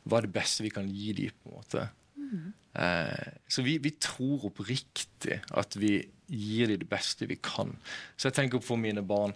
hva 0.08 0.18
er 0.20 0.28
det 0.28 0.32
beste 0.36 0.64
vi 0.64 0.70
kan 0.72 0.86
gi 0.88 1.12
dem, 1.16 1.34
på 1.42 1.50
en 1.50 1.56
måte. 1.58 1.88
Eh, 2.18 2.52
så 2.78 3.62
vi, 3.66 3.78
vi 3.82 3.90
tror 3.98 4.44
oppriktig 4.50 5.40
at 5.50 5.74
vi 5.80 5.96
gir 6.28 6.68
dem 6.68 6.82
det 6.82 6.88
beste 6.88 7.26
vi 7.28 7.38
kan. 7.40 7.72
Så 8.16 8.28
jeg 8.28 8.36
tenker 8.36 8.62
for 8.64 8.80
mine 8.80 9.02
barn 9.02 9.34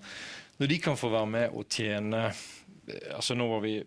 Når 0.61 0.69
de 0.69 0.79
kan 0.79 0.99
få 0.99 1.11
være 1.13 1.31
med 1.31 1.57
og 1.57 1.67
tjene 1.73 2.27
eh, 2.29 3.17
altså 3.17 3.35
Nå 3.35 3.49
var 3.55 3.65
vi 3.65 3.81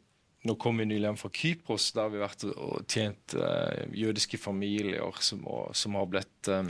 nå 0.46 0.54
kom 0.62 0.78
vi 0.78 0.86
nylig 0.86 1.08
hjem 1.08 1.16
fra 1.18 1.30
Kypros, 1.34 1.88
der 1.98 2.10
vi 2.14 2.20
har 2.20 2.28
vært 2.28 2.44
og 2.54 2.84
tjent 2.86 3.34
uh, 3.34 3.80
jødiske 3.98 4.38
familier 4.38 5.16
som, 5.18 5.40
og, 5.50 5.72
som 5.74 5.96
har 5.98 6.06
blitt 6.06 6.50
uh, 6.54 6.68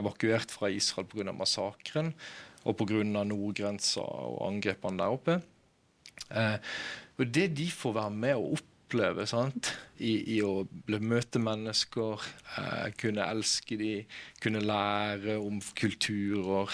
evakuert 0.00 0.48
fra 0.48 0.70
Israel 0.72 1.04
pga. 1.10 1.34
massakren 1.36 2.08
og 2.64 2.78
pga. 2.80 3.02
nordgrensa 3.04 4.00
og 4.00 4.38
angrepene 4.46 5.02
der 5.02 5.18
oppe. 5.18 5.36
Uh, 6.32 6.56
og 7.20 7.28
det 7.36 7.50
de 7.60 7.68
får 7.68 7.98
være 7.98 8.16
med 8.16 8.40
og 8.40 8.56
oppleve 8.56 8.77
sant? 9.26 9.72
I, 9.98 10.36
i 10.36 10.38
å 10.42 10.62
bli, 10.64 10.98
møte 11.00 11.38
mennesker, 11.42 12.24
eh, 12.58 12.88
kunne 12.98 13.26
elske 13.26 13.76
dem, 13.76 14.04
kunne 14.40 14.62
lære 14.62 15.38
om 15.38 15.60
kulturer 15.74 16.70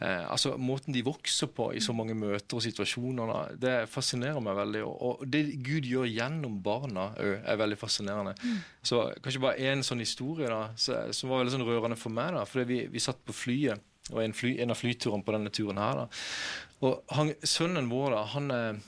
eh, 0.00 0.24
altså 0.30 0.56
Måten 0.58 0.92
de 0.92 1.02
vokser 1.06 1.46
på 1.46 1.70
i 1.74 1.80
så 1.80 1.94
mange 1.96 2.14
møter 2.14 2.58
og 2.58 2.62
situasjoner, 2.62 3.30
da, 3.30 3.40
det 3.56 3.74
fascinerer 3.88 4.40
meg 4.44 4.58
veldig. 4.58 4.82
Og, 4.84 4.96
og 5.22 5.26
det 5.32 5.44
Gud 5.64 5.86
gjør 5.88 6.08
gjennom 6.10 6.58
barna, 6.62 7.12
ø, 7.18 7.36
er 7.40 7.60
veldig 7.62 7.78
fascinerende. 7.80 8.34
Så 8.82 9.06
Kanskje 9.22 9.44
bare 9.46 9.70
én 9.72 9.84
sånn 9.86 10.02
historie 10.04 10.50
da, 10.50 10.68
som 10.76 11.30
var 11.30 11.44
veldig 11.44 11.56
sånn 11.56 11.66
rørende 11.68 12.00
for 12.00 12.12
meg. 12.12 12.34
da, 12.36 12.44
fordi 12.44 12.66
vi, 12.72 12.82
vi 12.92 13.02
satt 13.02 13.22
på 13.24 13.36
flyet, 13.36 13.80
og 14.12 14.20
en, 14.22 14.36
fly, 14.36 14.52
en 14.62 14.70
av 14.70 14.78
flyturene 14.78 15.24
på 15.26 15.34
denne 15.34 15.50
turen 15.50 15.80
her. 15.82 16.04
da, 16.04 16.06
og 16.86 17.16
han, 17.16 17.32
Sønnen 17.42 17.88
vår 17.90 18.12
da, 18.14 18.22
han 18.36 18.52
er, 18.54 18.80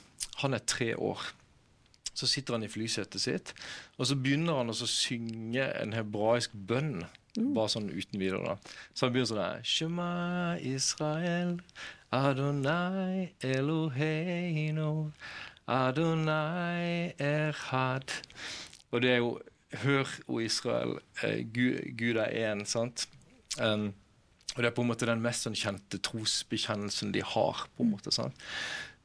han 0.43 0.55
er 0.55 0.63
tre 0.69 0.93
år. 0.95 1.25
Så 2.19 2.27
sitter 2.27 2.57
han 2.57 2.65
i 2.67 2.71
flysetet 2.71 3.23
sitt, 3.23 3.53
og 3.95 4.09
så 4.09 4.17
begynner 4.19 4.59
han 4.59 4.73
å 4.73 4.75
synge 4.75 5.69
en 5.79 5.95
hebraisk 5.95 6.55
bønn. 6.67 7.05
Bare 7.39 7.71
sånn 7.71 7.87
uten 7.93 8.19
videre. 8.19 8.41
da. 8.43 8.55
Så 8.91 9.05
han 9.05 9.13
begynner 9.13 9.29
sånn 9.29 9.43
her 9.43 9.61
Shema 9.63 10.09
Israel, 10.65 11.53
Adonai 12.11 13.29
Eloheinu, 13.45 15.13
Adonai 15.69 17.13
Erhad. 17.21 18.17
Og 18.91 19.05
det 19.05 19.15
er 19.15 19.23
jo 19.23 19.37
Hør, 19.83 20.09
o 20.25 20.39
Israel, 20.41 20.95
eh, 21.21 21.43
Gud, 21.45 21.93
Gud 21.93 22.17
er 22.17 22.31
én, 22.33 22.63
sant? 22.65 23.03
Um, 23.61 23.91
og 24.55 24.63
det 24.63 24.65
er 24.65 24.73
på 24.73 24.81
en 24.81 24.89
måte 24.89 25.05
den 25.05 25.21
mest 25.21 25.45
sånn 25.45 25.53
kjente 25.53 25.99
trosbekjennelsen 26.01 27.13
de 27.13 27.21
har. 27.21 27.67
på 27.77 27.85
en 27.85 27.91
måte, 27.91 28.09
sant? 28.09 28.33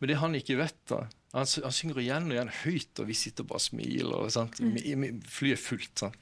Men 0.00 0.08
det 0.08 0.16
han 0.22 0.38
ikke 0.38 0.56
vet, 0.62 0.78
da 0.88 1.02
Han, 1.34 1.46
han 1.64 1.74
synger 1.74 1.98
igjen 1.98 2.28
og 2.30 2.36
igjen 2.36 2.52
høyt, 2.62 3.00
og 3.02 3.08
vi 3.10 3.16
sitter 3.18 3.44
bare 3.48 3.58
og 3.58 3.64
smiler. 3.64 4.28
sant? 4.30 4.60
Mi- 4.62 5.10
Flyet 5.26 5.56
er 5.58 5.62
fullt. 5.64 5.92
sant? 6.04 6.16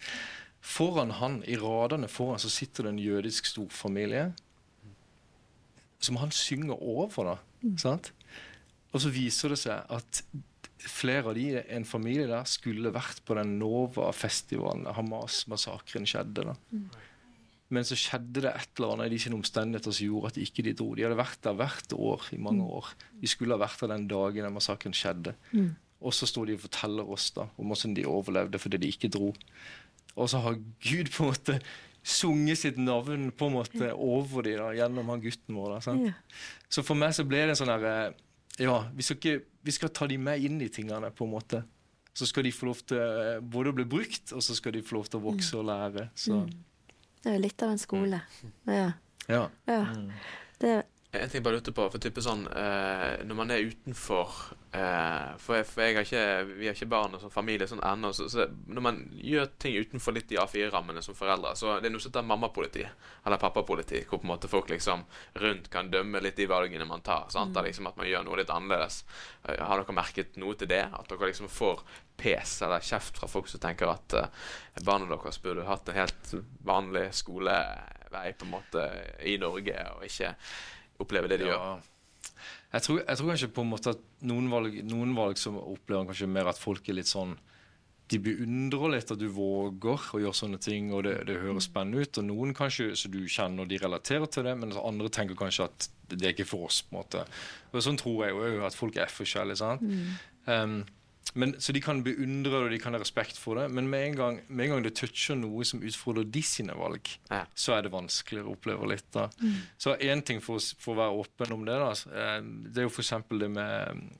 Foran 0.62 1.10
han, 1.18 1.40
i 1.50 1.56
radene 1.58 2.08
foran, 2.08 2.38
så 2.40 2.48
sitter 2.52 2.86
det 2.86 2.92
en 2.94 3.02
jødisk 3.02 3.48
storfamilie 3.50 4.28
som 6.02 6.16
han 6.22 6.30
synger 6.34 6.78
over. 6.82 7.24
da, 7.32 7.36
sant? 7.78 8.12
Og 8.92 9.00
så 9.04 9.10
viser 9.14 9.52
det 9.54 9.58
seg 9.62 9.84
at 9.94 10.22
flere 10.82 11.28
av 11.30 11.36
de, 11.38 11.44
en 11.76 11.84
familie 11.86 12.26
der, 12.26 12.42
skulle 12.50 12.90
vært 12.94 13.20
på 13.26 13.36
den 13.38 13.56
Nova-festivalen 13.60 14.82
der 14.88 14.96
Hamas-massakren 14.98 16.06
skjedde. 16.10 16.48
da. 16.50 16.56
Men 17.72 17.86
så 17.88 17.96
skjedde 17.96 18.42
det 18.44 18.50
et 18.52 18.74
eller 18.76 18.94
annet 18.94 19.08
i 19.08 19.14
de 19.14 19.20
sine 19.24 19.38
omstendigheter 19.38 19.94
som 19.96 20.04
gjorde 20.06 20.32
at 20.32 20.38
de 20.38 20.44
ikke 20.44 20.64
de 20.66 20.74
dro. 20.76 20.90
De 20.96 21.06
hadde 21.06 21.16
vært 21.16 21.40
der 21.46 21.56
hvert 21.56 21.94
år 21.96 22.26
i 22.36 22.40
mange 22.42 22.66
år. 22.66 22.90
De 23.22 23.30
skulle 23.30 23.56
ha 23.56 23.62
vært 23.62 23.80
der 23.80 23.94
den 23.94 24.08
dagen 24.10 24.44
den 24.44 24.56
massakren 24.56 24.96
skjedde. 24.96 25.32
Og 26.02 26.12
så 26.16 26.26
står 26.28 26.50
de 26.50 26.58
og 26.58 26.64
forteller 26.66 27.08
oss 27.14 27.30
da 27.36 27.46
om 27.56 27.70
hvordan 27.70 27.94
de 27.96 28.04
overlevde 28.10 28.60
fordi 28.60 28.82
de 28.82 28.90
ikke 28.92 29.10
dro. 29.14 29.30
Og 30.18 30.28
så 30.28 30.42
har 30.44 30.58
Gud 30.84 31.08
på 31.14 31.24
en 31.24 31.32
måte 31.32 31.58
sunget 32.02 32.58
sitt 32.58 32.78
navn 32.82 33.30
på 33.30 33.46
en 33.46 33.54
måte 33.54 33.92
over 33.94 34.42
dem 34.42 34.58
da, 34.58 34.72
gjennom 34.74 35.12
han 35.12 35.22
gutten 35.22 35.54
vår. 35.56 35.76
da, 35.76 35.80
sant? 35.84 36.08
Ja. 36.10 36.16
Så 36.68 36.82
for 36.84 36.98
meg 36.98 37.14
så 37.14 37.24
ble 37.28 37.44
det 37.44 37.54
en 37.54 37.60
sånn 37.62 37.72
herre 37.72 37.94
Ja, 38.60 38.82
vi 38.92 39.06
skal, 39.06 39.16
ikke, 39.16 39.46
vi 39.64 39.72
skal 39.72 39.92
ta 39.94 40.08
de 40.10 40.18
med 40.20 40.42
inn 40.44 40.58
i 40.60 40.68
tingene, 40.68 41.08
på 41.14 41.24
en 41.24 41.32
måte. 41.32 41.62
Så 42.12 42.26
skal 42.28 42.44
de 42.44 42.52
få 42.52 42.68
lov 42.68 42.82
til 42.84 42.98
eh, 43.00 43.38
både 43.40 43.70
å 43.72 43.76
bli 43.78 43.86
brukt, 43.88 44.34
og 44.36 44.42
så 44.44 44.52
skal 44.58 44.74
de 44.76 44.82
få 44.84 44.98
lov 44.98 45.08
til 45.08 45.22
å 45.22 45.24
vokse 45.30 45.56
og 45.56 45.64
lære. 45.70 46.10
Så 46.18 46.42
Det 47.22 47.30
er 47.30 47.36
jo 47.38 47.42
litt 47.44 47.62
av 47.62 47.70
en 47.74 47.78
skole. 47.78 48.20
Ja. 48.66 48.92
ja. 49.26 49.42
ja. 49.70 49.80
Det, 50.58 50.82
En 51.12 51.28
ting 51.28 51.42
jeg 51.42 51.44
bare 51.44 51.58
lurte 51.58 51.74
på, 51.76 51.84
for 51.92 52.00
type 52.00 52.22
sånn 52.24 52.46
eh, 52.56 53.20
Når 53.28 53.36
man 53.36 53.50
er 53.52 53.66
utenfor 53.68 54.30
eh, 54.72 55.34
For, 55.36 55.58
jeg, 55.58 55.66
for 55.68 55.82
jeg 55.84 55.96
har 55.98 56.06
ikke, 56.06 56.22
vi 56.56 56.70
har 56.70 56.78
ikke 56.78 56.88
barn 56.88 57.18
og 57.18 57.20
sånn 57.20 57.34
familie 57.34 57.68
sånn 57.68 57.82
ennå, 57.84 58.14
så, 58.16 58.30
så 58.32 58.46
når 58.48 58.86
man 58.86 59.02
gjør 59.20 59.50
ting 59.60 59.76
utenfor 59.76 60.16
litt 60.16 60.30
de 60.30 60.38
A4-rammene 60.40 61.04
som 61.04 61.18
foreldre, 61.18 61.52
så 61.58 61.76
det 61.82 61.90
er 61.90 61.92
noe 61.92 62.00
som 62.00 62.14
heter 62.14 62.24
mammapoliti, 62.30 62.86
eller 63.26 63.42
pappapoliti, 63.44 64.00
hvor 64.08 64.22
på 64.22 64.28
en 64.28 64.32
måte 64.32 64.48
folk 64.48 64.72
liksom 64.72 65.04
rundt 65.44 65.68
kan 65.76 65.92
dømme 65.92 66.24
litt 66.24 66.40
de 66.40 66.48
valgene 66.48 66.88
man 66.88 67.04
tar. 67.04 67.28
Sant? 67.34 67.52
Da 67.52 67.66
liksom 67.68 67.92
At 67.92 68.00
man 68.00 68.08
gjør 68.08 68.24
noe 68.30 68.40
litt 68.40 68.56
annerledes. 68.56 69.02
Eh, 69.44 69.60
Har 69.60 69.84
dere 69.84 70.00
merket 70.00 70.40
noe 70.40 70.56
til 70.56 70.72
det? 70.72 70.86
At 70.96 71.12
dere 71.12 71.28
liksom 71.28 71.52
får 71.52 71.84
pes 72.16 72.56
eller 72.64 72.80
kjeft 72.80 73.20
fra 73.20 73.28
folk 73.28 73.52
som 73.52 73.60
tenker 73.60 73.92
at 73.92 74.16
eh, 74.16 74.44
barna 74.80 75.12
deres 75.12 75.44
burde 75.44 75.68
hatt 75.68 75.92
en 75.92 76.00
helt 76.06 76.36
vanlig 76.64 77.10
skolevei 77.20 78.30
på 78.32 78.48
en 78.48 78.56
måte 78.56 78.88
i 79.28 79.36
Norge, 79.42 79.90
og 79.92 80.08
ikke 80.08 80.38
oppleve 81.02 81.30
det 81.30 81.42
de 81.42 81.50
gjør. 81.50 81.80
Jeg 82.72 82.84
tror, 82.86 83.00
jeg 83.02 83.18
tror 83.18 83.28
kanskje 83.28 83.48
på 83.52 83.64
en 83.64 83.72
måte 83.72 83.92
at 83.92 84.04
noen 84.24 84.46
valg, 84.48 84.76
noen 84.88 85.10
valg 85.16 85.40
som 85.40 85.58
opplever 85.60 86.08
kanskje 86.08 86.28
mer 86.30 86.48
at 86.48 86.60
folk 86.60 86.86
er 86.88 86.96
litt 86.96 87.10
sånn 87.10 87.34
De 88.12 88.18
beundrer 88.20 88.94
litt 88.94 89.10
at 89.12 89.20
du 89.20 89.26
våger 89.32 90.08
å 90.12 90.18
gjøre 90.20 90.36
sånne 90.36 90.58
ting, 90.60 90.90
og 90.92 91.04
det, 91.06 91.14
det 91.28 91.38
høres 91.40 91.68
spennende 91.70 92.02
ut. 92.04 92.18
Og 92.20 92.26
noen 92.28 92.50
kanskje 92.56 92.90
så 92.98 93.08
du 93.08 93.22
kjenner 93.24 93.68
de 93.68 93.78
relaterer 93.80 94.28
til 94.28 94.44
det, 94.44 94.52
men 94.60 94.74
andre 94.76 95.08
tenker 95.12 95.38
kanskje 95.38 95.68
at 95.70 95.86
det, 96.10 96.18
er 96.20 96.34
ikke 96.34 96.48
for 96.50 96.66
oss. 96.66 96.82
på 96.84 96.92
en 96.92 96.98
måte. 96.98 97.22
Og 97.72 97.84
Sånn 97.86 97.96
tror 98.00 98.26
jeg 98.26 98.36
jo 98.36 98.66
at 98.68 98.76
folk 98.76 98.98
er 99.00 99.08
forskjellige. 99.08 99.62
sant? 99.62 99.86
Um, 100.44 100.82
men, 101.34 101.54
så 101.62 101.72
de 101.72 101.80
kan 101.80 102.02
beundre 102.04 102.50
det, 102.52 102.60
og 102.66 102.70
de 102.74 102.78
kan 102.82 102.92
ha 102.92 103.00
respekt 103.00 103.38
for 103.40 103.56
det, 103.56 103.68
men 103.72 103.86
med 103.88 104.02
en 104.10 104.16
gang, 104.18 104.40
med 104.48 104.64
en 104.66 104.72
gang 104.74 104.82
det 104.84 104.94
toucher 104.98 105.38
noe 105.38 105.64
som 105.64 105.80
utfordrer 105.80 106.26
de 106.28 106.42
sine 106.44 106.74
valg, 106.76 107.08
Ja. 107.30 107.44
så 107.54 107.76
er 107.78 107.82
det 107.86 107.92
vanskeligere 107.94 108.50
å 108.50 108.56
oppleve 108.56 108.88
litt. 108.90 109.06
da. 109.14 109.28
Så 109.78 109.94
én 109.98 110.20
ting 110.24 110.42
for, 110.44 110.58
for 110.78 110.92
å 110.94 110.98
være 111.00 111.22
åpen 111.22 111.54
om 111.56 111.64
det, 111.64 111.78
da, 111.80 111.92
eh, 112.12 112.40
det 112.68 112.82
er 112.82 112.88
jo 112.88 112.92
f.eks. 112.92 113.14
det 113.30 113.48
med 113.50 113.96
mm, 113.96 114.10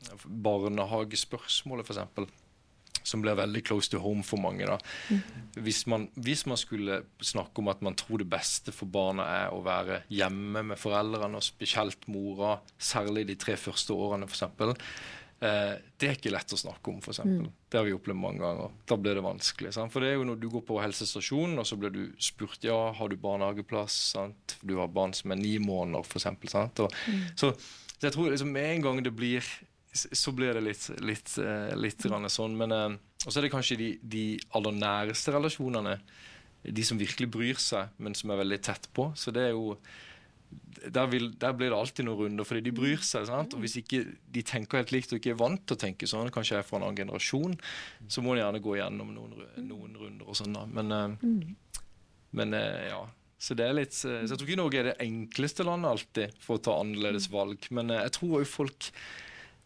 barnehagespørsmålet, 0.47 1.91
f.eks. 1.91 2.39
Som 3.05 3.19
blir 3.25 3.35
veldig 3.35 3.65
close 3.67 3.91
to 3.91 3.99
home 3.99 4.23
for 4.23 4.39
mange. 4.39 4.63
da. 4.65 4.77
Hvis, 5.59 5.87
man, 5.91 6.05
hvis 6.15 6.45
man 6.47 6.57
skulle 6.61 7.01
snakke 7.21 7.59
om 7.59 7.69
at 7.73 7.81
man 7.83 7.97
tror 7.99 8.23
det 8.23 8.29
beste 8.31 8.71
for 8.73 8.87
barna 8.87 9.25
er 9.41 9.49
å 9.57 9.59
være 9.67 10.05
hjemme 10.09 10.63
med 10.71 10.79
foreldrene, 10.79 11.41
og 11.41 11.43
spesielt 11.43 12.07
mora, 12.07 12.61
særlig 12.79 13.27
de 13.27 13.35
tre 13.43 13.57
første 13.59 13.93
årene, 13.97 14.29
f.eks. 14.31 14.45
Eh, 15.43 15.75
det 15.99 16.09
er 16.09 16.17
ikke 16.19 16.33
lett 16.33 16.55
å 16.55 16.61
snakke 16.61 16.93
om, 16.93 17.01
f.eks. 17.03 17.19
eksempel. 17.19 17.51
Det 17.69 17.81
har 17.81 17.87
vi 17.89 17.95
opplevd 17.97 18.21
mange 18.23 18.43
ganger. 18.45 18.75
Da 18.89 18.99
blir 19.01 19.19
det 19.19 19.25
vanskelig. 19.27 19.75
Sant? 19.75 19.93
For 19.95 20.05
det 20.05 20.13
er 20.13 20.21
jo 20.21 20.27
når 20.29 20.41
du 20.43 20.49
går 20.53 20.65
på 20.69 20.81
helsestasjonen, 20.83 21.59
og 21.59 21.69
så 21.69 21.79
blir 21.81 21.95
du 21.95 22.03
spurt 22.23 22.65
ja, 22.67 22.79
har 22.97 23.11
du 23.11 23.19
barnehageplass. 23.21 23.99
Sant? 24.15 24.57
Du 24.63 24.77
har 24.79 24.93
barn 24.93 25.15
som 25.17 25.35
er 25.35 25.41
ni 25.43 25.57
måneder, 25.63 26.07
f.eks. 26.07 26.31
Mm. 26.55 27.25
Så 27.35 27.55
så 28.03 28.09
jeg 28.09 28.15
tror 28.17 28.33
liksom 28.33 28.49
med 28.51 28.67
en 28.67 28.81
gang 28.83 28.97
det 29.07 29.13
blir 29.15 29.47
så 29.95 30.33
blir 30.35 30.57
det 30.57 30.63
litt, 30.65 30.89
litt, 31.07 31.37
eh, 31.39 31.69
litt 31.79 32.03
grann 32.03 32.27
sånn. 32.27 32.57
Men 32.59 32.73
eh, 32.75 32.95
så 33.23 33.37
er 33.39 33.47
det 33.47 33.53
kanskje 33.53 33.77
de, 33.79 33.91
de 34.03 34.23
aller 34.59 34.75
næreste 34.75 35.35
relasjonene. 35.37 35.93
De 36.67 36.87
som 36.87 36.99
virkelig 36.99 37.29
bryr 37.31 37.61
seg, 37.63 37.93
men 38.03 38.17
som 38.19 38.33
er 38.33 38.41
veldig 38.41 38.59
tett 38.67 38.89
på. 38.97 39.13
Så 39.15 39.31
det 39.31 39.45
er 39.45 39.55
jo 39.55 39.77
der, 40.93 41.07
vil, 41.13 41.31
der 41.39 41.53
blir 41.55 41.71
det 41.71 41.79
alltid 41.79 42.05
noen 42.09 42.19
runder, 42.25 42.45
fordi 42.49 42.63
de 42.67 42.73
bryr 42.75 43.01
seg. 43.07 43.27
sant? 43.29 43.55
Og 43.55 43.61
Hvis 43.65 43.77
ikke 43.81 44.03
de 44.35 44.43
tenker 44.43 44.81
helt 44.83 44.93
likt 44.95 45.13
og 45.15 45.21
ikke 45.21 45.33
er 45.35 45.41
vant 45.41 45.63
til 45.67 45.77
å 45.77 45.81
tenke 45.85 46.09
sånn, 46.11 46.31
kanskje 46.35 46.57
jeg 46.57 46.65
er 46.65 46.69
fra 46.69 46.79
en 46.81 46.87
annen 46.89 46.99
generasjon, 47.05 47.57
så 48.11 48.23
må 48.25 48.35
de 48.35 48.43
gjerne 48.43 48.63
gå 48.65 48.77
gjennom 48.81 49.13
noen, 49.15 49.35
noen 49.69 49.99
runder 50.01 50.29
og 50.29 50.39
sånn. 50.39 50.57
da. 50.59 50.65
Men, 50.67 50.93
eh, 50.93 51.83
men 52.39 52.55
eh, 52.59 52.89
ja. 52.93 53.03
Så 53.43 53.57
det 53.59 53.65
er 53.67 53.75
litt, 53.75 53.95
eh, 54.07 54.23
så 54.23 54.33
jeg 54.35 54.39
tror 54.39 54.49
ikke 54.51 54.61
Norge 54.63 54.79
er 54.83 54.89
det 54.93 54.97
enkleste 55.03 55.65
landet 55.67 55.91
alltid 55.91 56.35
for 56.43 56.59
å 56.59 56.63
ta 56.63 56.77
annerledes 56.79 57.27
valg. 57.33 57.65
Men 57.75 57.91
jeg 57.95 58.13
tror 58.19 58.39
jo 58.43 58.49
folk 58.49 58.91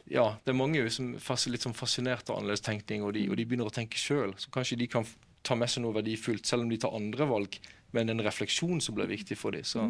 ja, 0.09 0.37
det 0.47 0.53
er 0.53 0.59
mange 0.61 0.85
som 0.95 1.15
er 1.19 1.51
litt 1.51 1.65
sånn 1.67 1.75
fascinert 1.75 2.29
av 2.31 2.37
annerledestenkning, 2.39 3.03
og, 3.03 3.13
de- 3.17 3.25
og 3.29 3.37
de 3.41 3.45
begynner 3.45 3.67
å 3.67 3.75
tenke 3.75 3.99
sjøl. 3.99 4.37
Så 4.39 4.53
kanskje 4.55 4.79
de 4.79 4.87
kan 4.87 5.05
ta 5.43 5.57
med 5.59 5.69
seg 5.71 5.83
noe 5.83 5.97
verdifullt, 5.97 6.47
selv 6.47 6.63
om 6.63 6.71
de 6.71 6.79
tar 6.79 6.95
andre 6.95 7.27
valg. 7.27 7.59
Men 7.95 8.11
en 8.13 8.23
refleksjon 8.23 8.81
som 8.83 8.95
blir 8.95 9.07
viktig 9.11 9.37
for 9.39 9.55
dem. 9.55 9.67
Så 9.67 9.83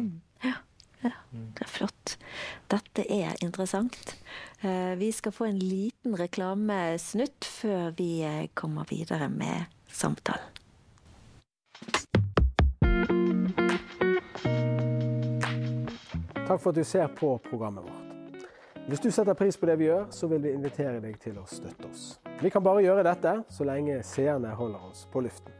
det 1.01 1.61
er 1.61 1.69
flott. 1.69 2.17
Dette 2.71 3.05
er 3.13 3.35
interessant. 3.43 4.15
Eh, 4.61 4.95
Vi 4.97 5.11
skal 5.11 5.31
få 5.31 5.45
en 5.45 5.59
liten 5.59 6.17
reklamesnutt 6.17 7.45
før 7.45 7.91
vi 7.97 8.21
eh, 8.25 8.47
kommer 8.53 8.85
videre 8.89 9.29
med 9.29 9.65
samtalen. 9.87 10.57
Takk 16.47 16.61
for 16.61 16.71
at 16.71 16.75
du 16.75 16.83
ser 16.83 17.07
på 17.07 17.37
programmet 17.49 17.83
vårt. 17.83 18.43
Hvis 18.87 19.01
du 19.03 19.09
setter 19.11 19.35
pris 19.35 19.57
på 19.59 19.67
det 19.67 19.75
vi 19.81 19.89
gjør, 19.89 20.05
så 20.15 20.29
vil 20.31 20.39
vi 20.45 20.53
invitere 20.55 21.01
deg 21.03 21.17
til 21.19 21.35
å 21.41 21.43
støtte 21.43 21.89
oss. 21.89 22.05
Vi 22.39 22.49
kan 22.53 22.63
bare 22.63 22.85
gjøre 22.85 23.03
dette 23.03 23.33
så 23.51 23.67
lenge 23.67 23.99
seerne 24.07 24.53
holder 24.55 24.85
oss 24.87 25.03
på 25.11 25.25
luften. 25.25 25.51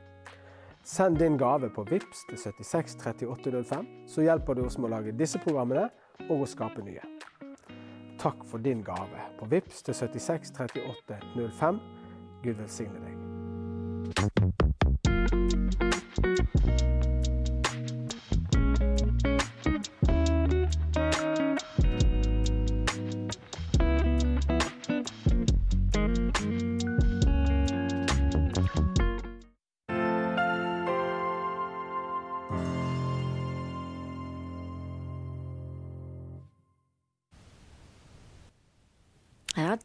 Send 0.88 1.18
din 1.18 1.38
gave 1.38 1.70
på 1.70 1.84
VIPS 1.84 2.26
til 2.30 2.38
76 2.38 2.96
3805, 2.96 3.88
så 4.08 4.22
hjelper 4.22 4.54
du 4.54 4.62
oss 4.66 4.78
med 4.78 4.88
å 4.88 4.92
lage 4.94 5.12
disse 5.20 5.36
programmene 5.44 5.90
og 6.30 6.46
å 6.46 6.48
skape 6.48 6.80
nye. 6.86 7.04
Takk 8.22 8.46
for 8.48 8.64
din 8.64 8.86
gave 8.88 9.20
på 9.36 9.46
VIPS 9.52 9.84
til 9.84 9.94
76 10.00 10.56
3805. 10.56 11.80
Gud 12.46 12.56
velsigne 12.64 13.00
deg. 13.04 13.16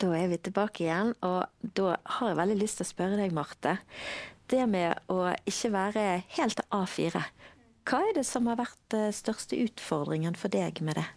Da 0.01 0.11
er 0.17 0.31
vi 0.33 0.41
tilbake 0.41 0.87
igjen, 0.87 1.15
og 1.27 1.73
da 1.77 1.97
har 2.19 2.33
jeg 2.33 2.41
veldig 2.41 2.59
lyst 2.61 2.81
til 2.81 2.87
å 2.87 2.93
spørre 2.93 3.21
deg, 3.21 3.35
Marte. 3.37 3.79
Det 4.51 4.65
med 4.69 5.13
å 5.13 5.33
ikke 5.49 5.73
være 5.73 6.07
helt 6.37 6.61
A4, 6.75 7.23
hva 7.89 7.99
er 8.07 8.15
det 8.15 8.25
som 8.29 8.47
har 8.47 8.61
vært 8.61 8.79
den 8.95 9.11
største 9.15 9.59
utfordringen 9.59 10.37
for 10.39 10.53
deg 10.53 10.79
med 10.87 11.01
det? 11.01 11.09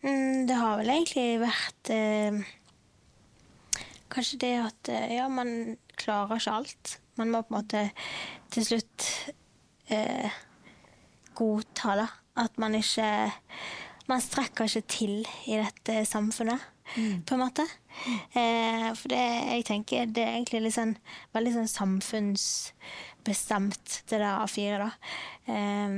Mm, 0.00 0.46
det 0.48 0.56
har 0.56 0.78
vel 0.80 0.92
egentlig 0.94 1.26
vært 1.42 1.90
eh, 1.92 2.38
Kanskje 4.10 4.38
det 4.42 4.54
at 4.58 4.90
eh, 4.90 5.12
ja, 5.18 5.26
man 5.30 5.76
klarer 6.00 6.40
ikke 6.40 6.54
alt. 6.56 6.94
Man 7.20 7.30
må 7.30 7.42
på 7.44 7.52
en 7.52 7.58
måte 7.58 7.82
til 8.50 8.64
slutt 8.66 9.04
eh, 9.92 10.38
godta 11.36 11.98
da, 12.00 12.08
at 12.40 12.56
man 12.58 12.78
ikke 12.78 13.10
Man 14.10 14.24
strekker 14.24 14.66
ikke 14.66 14.88
til 14.90 15.12
i 15.46 15.60
dette 15.60 16.00
samfunnet, 16.08 16.58
på 16.94 17.34
en 17.34 17.40
måte. 17.40 17.66
Eh, 18.32 18.94
for 18.96 19.08
det 19.12 19.20
jeg 19.20 19.64
tenker, 19.68 20.06
det 20.06 20.22
er 20.24 20.32
egentlig 20.36 20.60
litt 20.64 20.76
sånn, 20.76 20.96
veldig 21.36 21.52
sånn 21.58 21.74
samfunnsbestemt, 21.74 23.86
det 24.10 24.18
der 24.18 24.40
A4, 24.44 24.74
da. 24.84 24.90
Eh, 25.50 25.90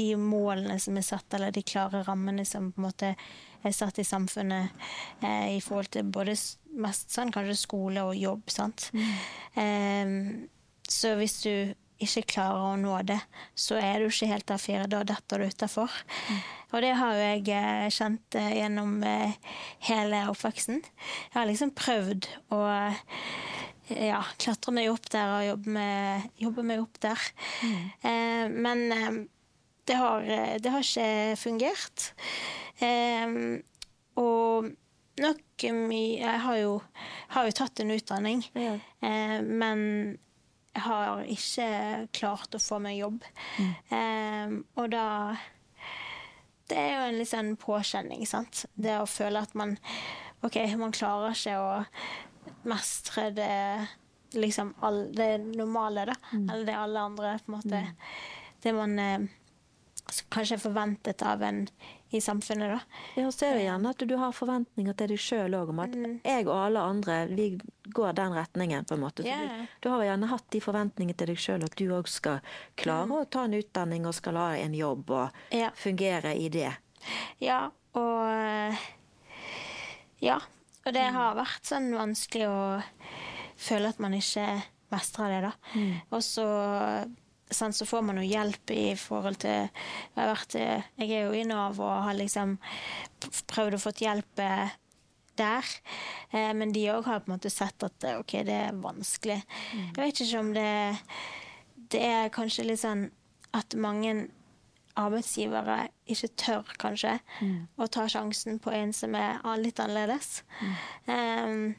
de 0.00 0.08
målene 0.20 0.76
som 0.82 0.94
er 0.98 1.06
satt, 1.06 1.28
eller 1.34 1.50
de 1.54 1.62
klare 1.66 2.06
rammene 2.06 2.44
som 2.48 2.62
på 2.72 2.78
en 2.80 2.88
måte 2.88 3.08
er 3.66 3.72
satt 3.74 3.98
i 3.98 4.04
samfunnet 4.06 4.64
eh, 5.24 5.48
i 5.56 5.60
forhold 5.64 5.90
til 5.94 6.04
både 6.12 6.34
mest 6.76 7.06
sånn 7.14 7.32
kanskje 7.34 7.56
skole 7.58 8.00
og 8.06 8.14
jobb, 8.18 8.44
sant. 8.52 8.80
Eh, 9.56 10.06
så 10.86 11.16
hvis 11.18 11.36
du 11.42 11.54
ikke 12.02 12.22
klarer 12.34 12.64
å 12.72 12.76
nå 12.80 12.96
det, 13.08 13.18
så 13.56 13.78
er 13.80 14.00
du 14.02 14.08
ikke 14.10 14.28
helt 14.30 14.50
A4. 14.52 14.86
Da 14.92 15.02
detter 15.08 15.40
du 15.42 15.46
utafor. 15.48 15.92
Og 16.74 16.82
det 16.84 16.90
har 16.98 17.14
jo 17.14 17.22
jeg 17.24 17.48
eh, 17.56 17.86
kjent 17.94 18.36
eh, 18.36 18.50
gjennom 18.58 18.98
eh, 19.06 19.36
hele 19.88 20.24
oppveksten. 20.32 20.82
Jeg 20.82 21.34
har 21.38 21.46
liksom 21.48 21.72
prøvd 21.78 22.26
å 22.52 22.60
ja, 23.86 24.18
klatre 24.42 24.74
meg 24.74 24.90
opp 24.90 25.06
der 25.14 25.30
og 25.38 25.44
jobbe, 25.46 25.72
med, 25.78 26.26
jobbe 26.42 26.64
meg 26.66 26.82
opp 26.82 26.98
der. 27.06 27.22
Eh, 27.62 28.44
men 28.50 28.84
eh, 28.92 29.20
det, 29.86 29.96
har, 30.02 30.26
det 30.60 30.72
har 30.74 30.82
ikke 30.84 31.38
fungert. 31.40 32.10
Eh, 32.82 33.38
og 34.20 34.72
nok 35.16 35.64
mye 35.72 36.18
Jeg 36.20 36.40
har 36.44 36.56
jo, 36.60 36.72
har 37.32 37.46
jo 37.48 37.54
tatt 37.56 37.80
en 37.80 37.94
utdanning, 37.94 38.42
Ja. 38.52 38.74
men 39.40 40.18
har 40.84 41.22
ikke 41.30 41.68
klart 42.16 42.54
å 42.56 42.62
få 42.62 42.78
meg 42.82 42.98
jobb. 43.00 43.24
Eh, 43.90 44.56
og 44.76 44.90
da 44.92 45.36
Det 46.66 46.76
er 46.76 46.90
jo 46.96 47.02
en 47.08 47.18
litt 47.20 47.30
sånn 47.30 47.52
påkjenning, 47.62 48.24
sant. 48.26 48.64
Det 48.74 48.96
å 48.98 49.06
føle 49.06 49.38
at 49.38 49.54
man 49.54 49.76
OK, 50.42 50.56
man 50.76 50.92
klarer 50.94 51.34
ikke 51.34 51.54
å 51.62 51.70
mestre 52.66 53.30
det 53.30 53.86
liksom 54.34 54.74
all, 54.84 55.06
det 55.14 55.38
normale, 55.44 56.04
da. 56.10 56.16
Eller 56.34 56.64
det 56.66 56.76
alle 56.76 57.00
andre 57.00 57.36
på 57.44 57.52
en 57.52 57.56
måte 57.60 57.82
Det 58.62 58.72
man 58.74 58.98
eh, 58.98 59.28
kanskje 60.30 60.56
er 60.56 60.62
forventet 60.62 61.22
av 61.26 61.42
en 61.42 61.66
i 62.14 62.20
samfunnet, 62.22 62.70
da. 62.70 62.98
Ja, 63.18 63.30
så 63.34 63.48
er 63.48 63.56
det 63.58 63.64
gjerne 63.64 63.90
at 63.90 64.02
du 64.08 64.14
har 64.20 64.34
forventninger 64.34 64.94
til 64.96 65.10
deg 65.10 65.20
sjøl 65.20 65.56
òg 65.58 65.72
om 65.72 65.80
at 65.82 65.96
jeg 65.96 66.46
og 66.46 66.54
alle 66.54 66.84
andre 66.92 67.16
vi 67.32 67.48
går 67.96 68.14
den 68.18 68.36
retningen, 68.36 68.86
på 68.86 68.94
en 68.94 69.02
måte. 69.02 69.24
Så 69.26 69.28
yeah. 69.32 69.64
du, 69.66 69.88
du 69.88 69.90
har 69.90 70.04
gjerne 70.06 70.30
hatt 70.30 70.46
de 70.54 70.60
forventningene 70.62 71.18
til 71.18 71.32
deg 71.32 71.42
sjøl 71.42 71.66
at 71.66 71.74
du 71.78 71.84
òg 71.96 72.10
skal 72.10 72.38
klare 72.78 73.18
å 73.18 73.26
ta 73.26 73.44
en 73.48 73.58
utdanning 73.58 74.06
og 74.06 74.14
skal 74.14 74.38
ha 74.38 74.48
en 74.60 74.76
jobb 74.78 75.10
og 75.10 75.54
Ja. 75.54 75.72
fungere 75.74 76.36
i 76.38 76.48
det. 76.54 76.70
Ja, 77.42 77.66
og 77.98 78.22
eh, 78.30 78.86
Ja. 80.22 80.40
Og 80.86 80.94
det 80.94 81.02
har 81.10 81.34
vært 81.34 81.66
sånn 81.66 81.90
vanskelig 81.98 82.46
å 82.46 82.58
føle 83.58 83.90
at 83.90 83.98
man 83.98 84.14
ikke 84.14 84.46
mestrer 84.94 85.32
det, 85.34 85.40
da. 85.48 85.52
Og 86.14 86.22
så 86.22 86.44
så 87.50 87.86
får 87.86 88.02
man 88.02 88.18
jo 88.18 88.26
hjelp 88.26 88.70
i 88.74 88.96
forhold 88.98 89.38
til 89.44 89.54
Jeg, 89.54 90.16
har 90.16 90.32
vært, 90.32 90.54
jeg 90.54 91.10
er 91.10 91.28
jo 91.28 91.36
i 91.36 91.44
Nav 91.46 91.78
og 91.80 92.02
har 92.08 92.18
liksom 92.18 92.56
prøvd 93.52 93.76
å 93.76 93.80
få 93.80 93.92
hjelp 94.00 94.42
eh, 94.42 94.74
der. 95.36 95.74
Eh, 96.30 96.52
men 96.56 96.72
de 96.74 96.88
òg 96.92 97.06
har 97.06 97.22
på 97.22 97.30
en 97.30 97.36
måte 97.36 97.52
sett 97.52 97.86
at 97.86 98.06
eh, 98.06 98.18
OK, 98.20 98.38
det 98.48 98.56
er 98.68 98.80
vanskelig. 98.82 99.38
Jeg 99.74 100.00
vet 100.00 100.22
ikke 100.24 100.42
om 100.42 100.52
det 100.56 100.70
Det 101.86 102.02
er 102.02 102.32
kanskje 102.34 102.66
litt 102.66 102.82
sånn 102.82 103.06
at 103.54 103.76
mange 103.78 104.26
arbeidsgivere 104.96 105.76
ikke 106.10 106.30
tør, 106.40 106.72
kanskje, 106.80 107.16
å 107.76 107.88
ta 107.92 108.06
sjansen 108.10 108.60
på 108.62 108.72
en 108.74 108.92
som 108.96 109.14
er 109.18 109.38
litt 109.60 109.80
annerledes. 109.82 110.42
Um, 111.08 111.74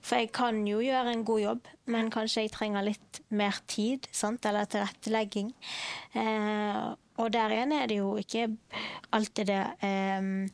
for 0.00 0.22
jeg 0.22 0.32
kan 0.34 0.62
jo 0.68 0.80
gjøre 0.84 1.12
en 1.12 1.24
god 1.28 1.42
jobb, 1.42 1.70
men 1.92 2.10
kanskje 2.14 2.46
jeg 2.46 2.54
trenger 2.54 2.86
litt 2.86 3.22
mer 3.28 3.60
tid, 3.70 4.08
sant? 4.14 4.44
eller 4.48 4.68
tilrettelegging. 4.70 5.52
Uh, 6.16 6.94
og 7.20 7.32
der 7.34 7.54
igjen 7.54 7.74
er 7.76 7.88
det 7.90 7.98
jo 8.00 8.14
ikke 8.20 8.48
alltid 9.12 9.50
det 9.52 9.62
um, 9.84 10.48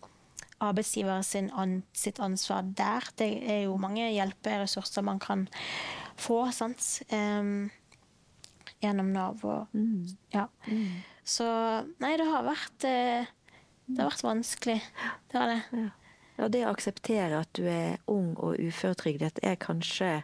arbeidsgiver 0.64 1.22
sin 1.22 1.52
an, 1.54 1.82
sitt 1.94 2.18
ansvar 2.20 2.66
der. 2.76 3.06
Det 3.18 3.30
er 3.46 3.62
jo 3.68 3.76
mange 3.80 4.08
hjelperessurser 4.10 5.06
man 5.06 5.20
kan 5.22 5.46
få, 6.18 6.48
sant. 6.56 6.96
Um, 7.12 7.68
gjennom 8.82 9.12
Nav 9.14 9.44
og 9.46 9.66
Ja. 10.34 10.46
Så 11.28 11.46
nei, 12.00 12.14
det 12.16 12.26
har 12.28 12.46
vært 12.46 12.88
eh, 12.88 13.28
Det 13.86 14.00
har 14.02 14.12
vært 14.12 14.24
vanskelig. 14.26 14.78
Det 15.28 15.40
har 15.40 15.52
det. 15.52 15.62
Ja. 15.76 15.88
Og 16.38 16.52
det 16.54 16.62
å 16.64 16.70
akseptere 16.70 17.40
at 17.42 17.50
du 17.58 17.64
er 17.66 17.98
ung 18.10 18.36
og 18.38 18.60
uføretrygdet, 18.62 19.40
er 19.42 19.58
kanskje 19.60 20.20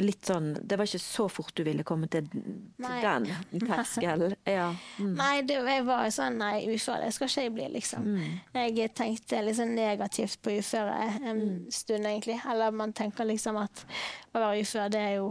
litt 0.00 0.24
sånn 0.24 0.54
Det 0.64 0.78
var 0.80 0.88
ikke 0.88 1.02
så 1.02 1.26
fort 1.28 1.52
du 1.58 1.60
ville 1.66 1.84
komme 1.84 2.08
til, 2.08 2.28
til 2.32 3.02
den 3.04 3.26
terskelen. 3.60 4.36
Ja. 4.48 4.70
Mm. 4.96 5.12
Nei, 5.18 5.34
det, 5.44 5.58
jeg 5.68 5.84
var 5.84 6.06
jo 6.06 6.14
sånn 6.16 6.38
Nei, 6.40 6.54
ufør, 6.72 7.02
det 7.04 7.10
skal 7.12 7.28
ikke 7.28 7.44
jeg 7.44 7.54
bli, 7.58 7.66
liksom. 7.76 8.08
Jeg 8.56 8.94
tenkte 8.96 9.42
sånn 9.58 9.74
negativt 9.76 10.40
på 10.42 10.56
uføre 10.56 10.96
en 11.20 11.42
stund, 11.72 12.08
egentlig. 12.08 12.38
Eller 12.48 12.72
man 12.72 12.96
tenker 12.96 13.28
liksom 13.28 13.60
at 13.60 13.84
å 14.32 14.40
være 14.40 14.64
ufør, 14.64 14.88
det 14.92 15.04
er 15.10 15.14
jo 15.18 15.28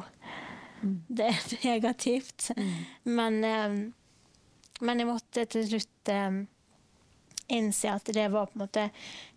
Det 1.09 1.31
er 1.31 1.49
negativt. 1.73 2.51
Men, 3.09 3.41
eh, 3.45 3.75
men 4.81 5.01
jeg 5.01 5.09
måtte 5.09 5.45
til 5.49 5.67
slutt 5.69 6.11
eh, 6.11 6.41
innse 7.51 7.91
at 7.91 8.11
det 8.15 8.27
var 8.33 8.49
på 8.49 8.57
en 8.57 8.63
måte 8.63 8.87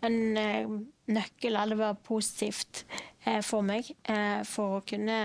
en 0.04 0.38
eh, 0.40 0.70
nøkkel, 1.12 1.56
eller 1.56 1.74
det 1.74 1.82
var 1.82 1.98
positivt 2.06 2.84
eh, 3.24 3.40
for 3.44 3.66
meg, 3.66 3.90
eh, 4.08 4.40
for 4.48 4.78
å 4.78 4.84
kunne 4.88 5.18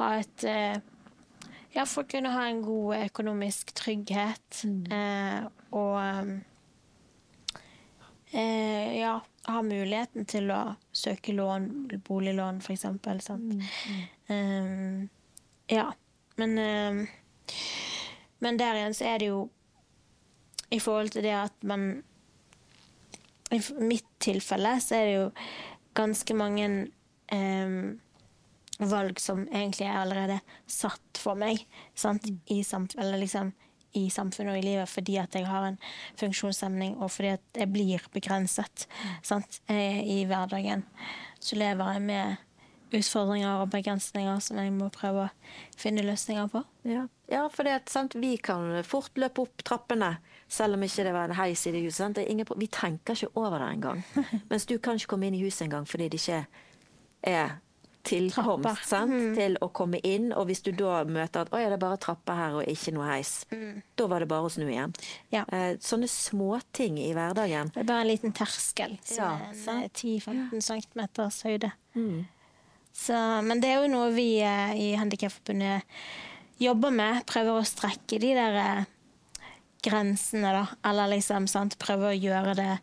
ha 0.00 0.14
et 0.20 0.48
eh, 0.48 0.78
Ja, 1.70 1.84
for 1.86 2.02
å 2.02 2.10
kunne 2.10 2.32
ha 2.34 2.48
en 2.50 2.64
god 2.66 2.96
økonomisk 2.96 3.68
trygghet. 3.78 4.64
Eh, 4.90 5.44
og 5.70 6.00
eh, 8.34 8.96
ja, 8.98 9.12
ha 9.46 9.62
muligheten 9.62 10.26
til 10.26 10.50
å 10.50 10.74
søke 10.90 11.30
lån, 11.36 11.68
boliglån 12.08 12.58
eksempel. 12.74 13.22
Sant? 13.22 13.62
Eh, 14.26 15.06
ja. 15.70 15.86
Men, 16.42 16.58
men 18.40 18.60
der 18.60 18.78
igjen 18.78 18.96
så 18.96 19.08
er 19.12 19.22
det 19.22 19.30
jo 19.30 19.40
i 20.70 20.78
forhold 20.80 21.12
til 21.14 21.26
det 21.26 21.34
at 21.34 21.66
man 21.66 22.02
I 23.50 23.58
mitt 23.82 24.06
tilfelle 24.22 24.76
så 24.82 25.00
er 25.00 25.08
det 25.08 25.14
jo 25.16 25.26
ganske 25.98 26.34
mange 26.38 26.66
eh, 27.34 27.72
valg 28.78 29.20
som 29.20 29.42
egentlig 29.48 29.88
er 29.88 29.98
allerede 30.00 30.38
satt 30.70 31.18
for 31.20 31.38
meg 31.38 31.64
sant? 31.98 32.28
I, 32.46 32.62
samf 32.64 32.94
eller 32.98 33.18
liksom, 33.20 33.52
i 33.98 34.06
samfunnet 34.12 34.54
og 34.54 34.60
i 34.60 34.66
livet 34.68 34.92
fordi 34.92 35.18
at 35.20 35.34
jeg 35.34 35.48
har 35.48 35.66
en 35.66 35.80
funksjonshemning 36.20 36.96
og 37.00 37.10
fordi 37.10 37.34
at 37.34 37.60
jeg 37.62 37.72
blir 37.74 38.06
begrenset 38.14 38.86
sant? 39.26 39.60
Eh, 39.66 40.00
i 40.00 40.22
hverdagen. 40.30 40.86
Så 41.40 41.58
lever 41.58 41.96
jeg 41.96 42.06
med 42.06 42.46
utfordringer 42.96 43.62
og 43.62 43.70
begrensninger 43.72 44.42
som 44.44 44.58
jeg 44.60 44.72
må 44.74 44.90
prøve 44.94 45.28
å 45.28 45.30
finne 45.78 46.04
løsninger 46.06 46.50
på. 46.52 46.64
Ja, 46.88 47.06
ja 47.30 47.46
for 47.52 47.66
det, 47.66 47.76
er 47.76 47.92
sant, 47.92 48.16
vi 48.18 48.36
kan 48.42 48.82
fort 48.86 49.16
løpe 49.20 49.46
opp 49.46 49.64
trappene, 49.66 50.16
selv 50.50 50.78
om 50.78 50.84
ikke 50.86 51.06
det 51.06 51.14
var 51.14 51.30
en 51.30 51.38
heis 51.38 51.66
i 51.68 51.74
det 51.74 51.84
huset. 51.86 52.16
Det 52.18 52.26
ingen, 52.26 52.48
vi 52.58 52.70
tenker 52.72 53.16
ikke 53.16 53.32
over 53.38 53.58
det 53.62 53.72
engang. 53.76 54.04
Mens 54.50 54.66
du 54.66 54.78
kan 54.78 54.98
ikke 54.98 55.14
komme 55.14 55.30
inn 55.30 55.38
i 55.38 55.44
huset 55.44 55.68
engang 55.68 55.88
fordi 55.88 56.10
det 56.10 56.22
ikke 56.22 56.44
er 57.30 57.58
tilkomst 58.06 58.88
sant, 58.88 59.12
mm. 59.12 59.34
til 59.36 59.56
å 59.60 59.68
komme 59.76 60.00
inn. 60.06 60.30
Og 60.36 60.48
hvis 60.48 60.62
du 60.64 60.72
da 60.76 61.02
møter 61.04 61.44
at 61.44 61.52
'å 61.52 61.60
ja, 61.60 61.68
det 61.68 61.78
er 61.78 61.84
bare 61.84 62.00
trapper 62.00 62.38
her 62.38 62.58
og 62.60 62.68
ikke 62.68 62.94
noe 62.96 63.08
heis', 63.10 63.44
da 63.96 64.08
var 64.10 64.24
det 64.24 64.30
bare 64.30 64.48
å 64.48 64.52
snu 64.52 64.66
igjen. 64.68 64.94
Ja. 65.32 65.44
Eh, 65.52 65.76
sånne 65.76 66.08
småting 66.08 66.98
i 66.98 67.12
hverdagen. 67.12 67.72
Det 67.74 67.84
er 67.84 67.90
bare 67.92 68.06
en 68.06 68.12
liten 68.12 68.32
terskel. 68.32 68.98
Ja, 69.16 69.36
er 69.36 69.48
en 69.50 69.54
sant. 69.54 69.84
eh, 69.84 69.90
10-15 69.92 70.60
cm 70.60 71.00
høyde. 71.44 71.72
Så, 72.92 73.16
men 73.46 73.60
det 73.62 73.70
er 73.70 73.82
jo 73.84 73.92
noe 73.92 74.10
vi 74.12 74.40
eh, 74.44 74.72
i 74.76 74.88
Handikapforbundet 74.98 75.86
jobber 76.60 76.90
med. 76.92 77.22
Prøver 77.30 77.60
å 77.60 77.64
strekke 77.66 78.18
de 78.20 78.34
der 78.36 78.58
eh, 78.60 78.82
grensene, 79.84 80.50
da. 80.52 80.66
Eller 80.90 81.14
liksom 81.14 81.46
sant, 81.48 81.78
prøver 81.80 82.10
å 82.12 82.18
gjøre 82.18 82.54
det 82.58 82.74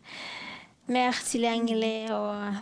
mer 0.88 1.12
tilgjengelig 1.28 2.08
og 2.16 2.56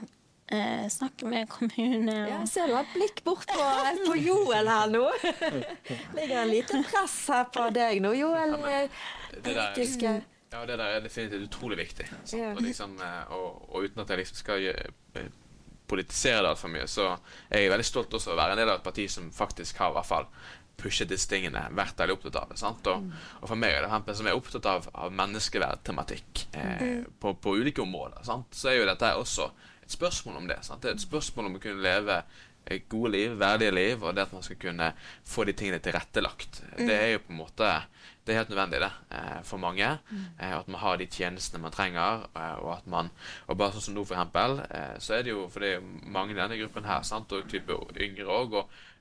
eh, 0.52 0.84
snakke 0.92 1.30
med 1.30 1.48
kommune. 1.48 2.16
Og, 2.26 2.30
Ja, 2.34 2.40
ser 2.50 2.68
du 2.68 2.74
har 2.76 2.88
blikk 2.92 3.22
bort 3.24 3.46
på, 3.48 3.70
på 4.04 4.18
Joel 4.20 4.68
her 4.68 4.90
nå. 4.92 5.04
Ligger 6.18 6.42
en 6.42 6.50
liten 6.52 6.84
press 6.90 7.16
her 7.32 7.46
på 7.54 7.70
deg 7.76 8.02
nå, 8.04 8.12
Joel. 8.18 8.58
eh, 8.66 9.02
Det 9.36 9.54
der, 9.54 10.20
ja, 10.52 10.60
det 10.66 10.76
der 10.78 10.86
er 10.98 11.00
definitivt 11.06 11.48
utrolig 11.48 11.78
viktig. 11.84 12.10
sant? 12.10 12.36
Ja. 12.36 12.52
Og, 12.52 12.62
liksom, 12.66 12.98
og, 13.30 13.64
og 13.70 13.86
uten 13.88 14.02
at 14.04 14.12
jeg 14.12 14.24
liksom 14.24 14.42
skal 14.42 14.68
politisere 15.88 16.42
det 16.42 16.52
altfor 16.52 16.72
mye, 16.72 16.86
så 16.90 17.12
er 17.48 17.64
jeg 17.64 17.72
veldig 17.72 17.88
stolt 17.88 18.14
også 18.18 18.34
å 18.34 18.38
være 18.38 18.56
en 18.56 18.62
del 18.62 18.72
av 18.72 18.80
et 18.80 18.86
parti 18.86 19.06
som 19.10 19.28
faktisk 19.34 19.82
har 19.82 19.92
i 19.92 19.98
hvert 19.98 20.10
fall 20.10 20.30
pushet 20.76 21.08
disse 21.08 21.28
tingene, 21.30 21.62
vært 21.76 22.00
veldig 22.00 22.16
opptatt 22.18 22.40
av 22.42 22.50
det. 22.52 22.58
sant? 22.60 22.88
Og, 22.92 23.06
og 23.40 23.48
for 23.48 23.60
meg 23.60 23.76
er 23.76 23.86
det 23.86 23.92
for 23.92 24.18
som 24.18 24.28
er 24.28 24.36
opptatt 24.36 24.68
av, 24.70 24.90
av 24.92 25.14
menneskeverdtematikk 25.16 26.42
eh, 26.52 27.06
på, 27.20 27.32
på 27.40 27.54
ulike 27.56 27.84
områder, 27.84 28.20
sant? 28.28 28.52
så 28.52 28.72
er 28.72 28.80
jo 28.80 28.90
dette 28.90 29.14
også 29.16 29.48
et 29.86 29.94
spørsmål 29.94 30.42
om 30.42 30.50
det. 30.50 30.58
sant? 30.66 30.82
Det 30.82 30.90
er 30.90 30.98
et 30.98 31.06
spørsmål 31.06 31.48
om 31.48 31.56
å 31.58 31.62
kunne 31.62 31.84
leve 31.84 32.20
gode 32.90 33.12
liv, 33.14 33.36
verdige 33.38 33.74
liv, 33.74 34.02
og 34.02 34.14
det 34.16 34.26
at 34.26 34.32
man 34.34 34.42
skal 34.42 34.58
kunne 34.60 34.92
få 35.24 35.44
de 35.46 35.54
tingene 35.56 35.78
tilrettelagt. 35.82 36.62
Det 36.78 36.94
er 36.94 37.12
jo 37.14 37.22
på 37.26 37.32
en 37.32 37.42
måte 37.44 37.74
Det 38.26 38.34
er 38.34 38.40
helt 38.40 38.48
nødvendig 38.50 38.80
det, 38.82 38.90
eh, 39.14 39.42
for 39.46 39.56
mange. 39.56 39.86
Mm. 40.10 40.24
at 40.40 40.68
man 40.68 40.80
har 40.80 40.96
de 40.96 41.06
tjenestene 41.06 41.62
man 41.62 41.70
trenger. 41.70 42.26
Eh, 42.34 42.56
og 42.58 42.72
at 42.72 42.86
man, 42.90 43.10
og 43.46 43.56
bare 43.56 43.70
sånn 43.70 43.84
som 43.84 43.94
nå, 43.94 44.02
for 44.02 44.18
eksempel, 44.18 44.66
eh, 44.66 44.96
så 44.98 45.14
er 45.14 45.22
det 45.22 45.30
jo 45.30 45.44
for 45.46 45.62
det 45.62 45.76
er 45.76 45.84
mange 46.02 46.34
i 46.34 46.34
denne 46.34 46.58
gruppen 46.58 46.84
her, 46.84 47.02
sant, 47.06 47.30
og 47.30 47.46
type 47.46 47.70
yngre 48.02 48.26
òg. 48.26 48.56
Og 48.58 48.64
eh, 48.66 48.95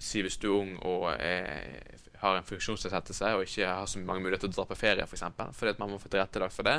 si 0.00 0.22
hvis 0.24 0.38
du 0.40 0.46
er 0.50 0.56
ung 0.60 0.70
og 0.88 1.08
er, 1.14 1.80
har 2.20 2.36
en 2.36 2.44
funksjonsnedsettelse 2.44 3.30
og 3.36 3.42
ikke 3.46 3.68
har 3.68 3.86
så 3.88 4.00
mange 4.04 4.20
muligheter 4.24 4.48
til 4.48 4.52
å 4.52 4.58
dra 4.58 4.66
på 4.68 4.76
ferie, 4.76 5.04
f.eks., 5.06 5.10
for 5.10 5.16
eksempel, 5.20 5.52
fordi 5.56 5.72
at 5.74 5.78
man 5.80 5.90
må 5.94 5.98
få 6.02 6.10
tilrettelagt 6.12 6.52
for 6.56 6.68
det, 6.68 6.74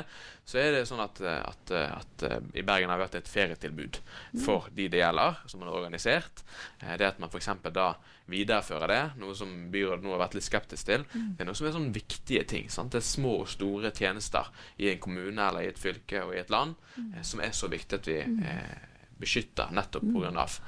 så 0.46 0.60
er 0.62 0.70
det 0.76 0.82
sånn 0.90 1.02
at, 1.02 1.18
eh, 1.26 1.40
at, 1.48 1.72
eh, 1.74 1.94
at 1.98 2.24
eh, 2.28 2.38
i 2.60 2.64
Bergen 2.66 2.92
har 2.92 3.00
vi 3.00 3.06
hatt 3.08 3.16
et 3.18 3.30
ferietilbud 3.32 3.98
for 4.44 4.68
de 4.76 4.86
det 4.92 5.00
gjelder, 5.02 5.40
som 5.50 5.62
man 5.62 5.70
har 5.72 5.80
organisert. 5.80 6.44
Eh, 6.80 6.94
Det 7.00 7.08
at 7.10 7.18
man 7.22 7.30
f.eks. 7.32 7.50
da 7.74 7.88
viderefører 8.32 8.88
det, 8.88 9.00
noe 9.18 9.34
som 9.34 9.50
byrådet 9.72 10.06
nå 10.06 10.12
har 10.14 10.22
vært 10.22 10.36
litt 10.38 10.46
skeptisk 10.46 10.86
til, 10.86 11.02
det 11.12 11.42
er 11.42 11.48
noe 11.50 11.58
som 11.58 11.66
er 11.66 11.74
sånn 11.74 11.90
viktige 11.92 12.44
ting. 12.48 12.70
Sant? 12.70 12.92
Det 12.94 13.02
er 13.02 13.08
små 13.10 13.34
og 13.42 13.50
store 13.50 13.90
tjenester 13.90 14.46
i 14.78 14.92
en 14.92 15.02
kommune 15.02 15.42
eller 15.42 15.66
i 15.66 15.72
et 15.72 15.78
fylke 15.82 16.22
og 16.22 16.36
i 16.36 16.40
et 16.40 16.50
land 16.54 16.78
eh, 17.16 17.22
som 17.26 17.42
er 17.42 17.50
så 17.52 17.66
viktig 17.72 17.98
at 17.98 18.06
vi 18.08 18.20
eh, 18.22 18.88
beskytter 19.22 19.72
nettopp 19.74 20.04
pga. 20.04 20.32
Av, 20.42 20.58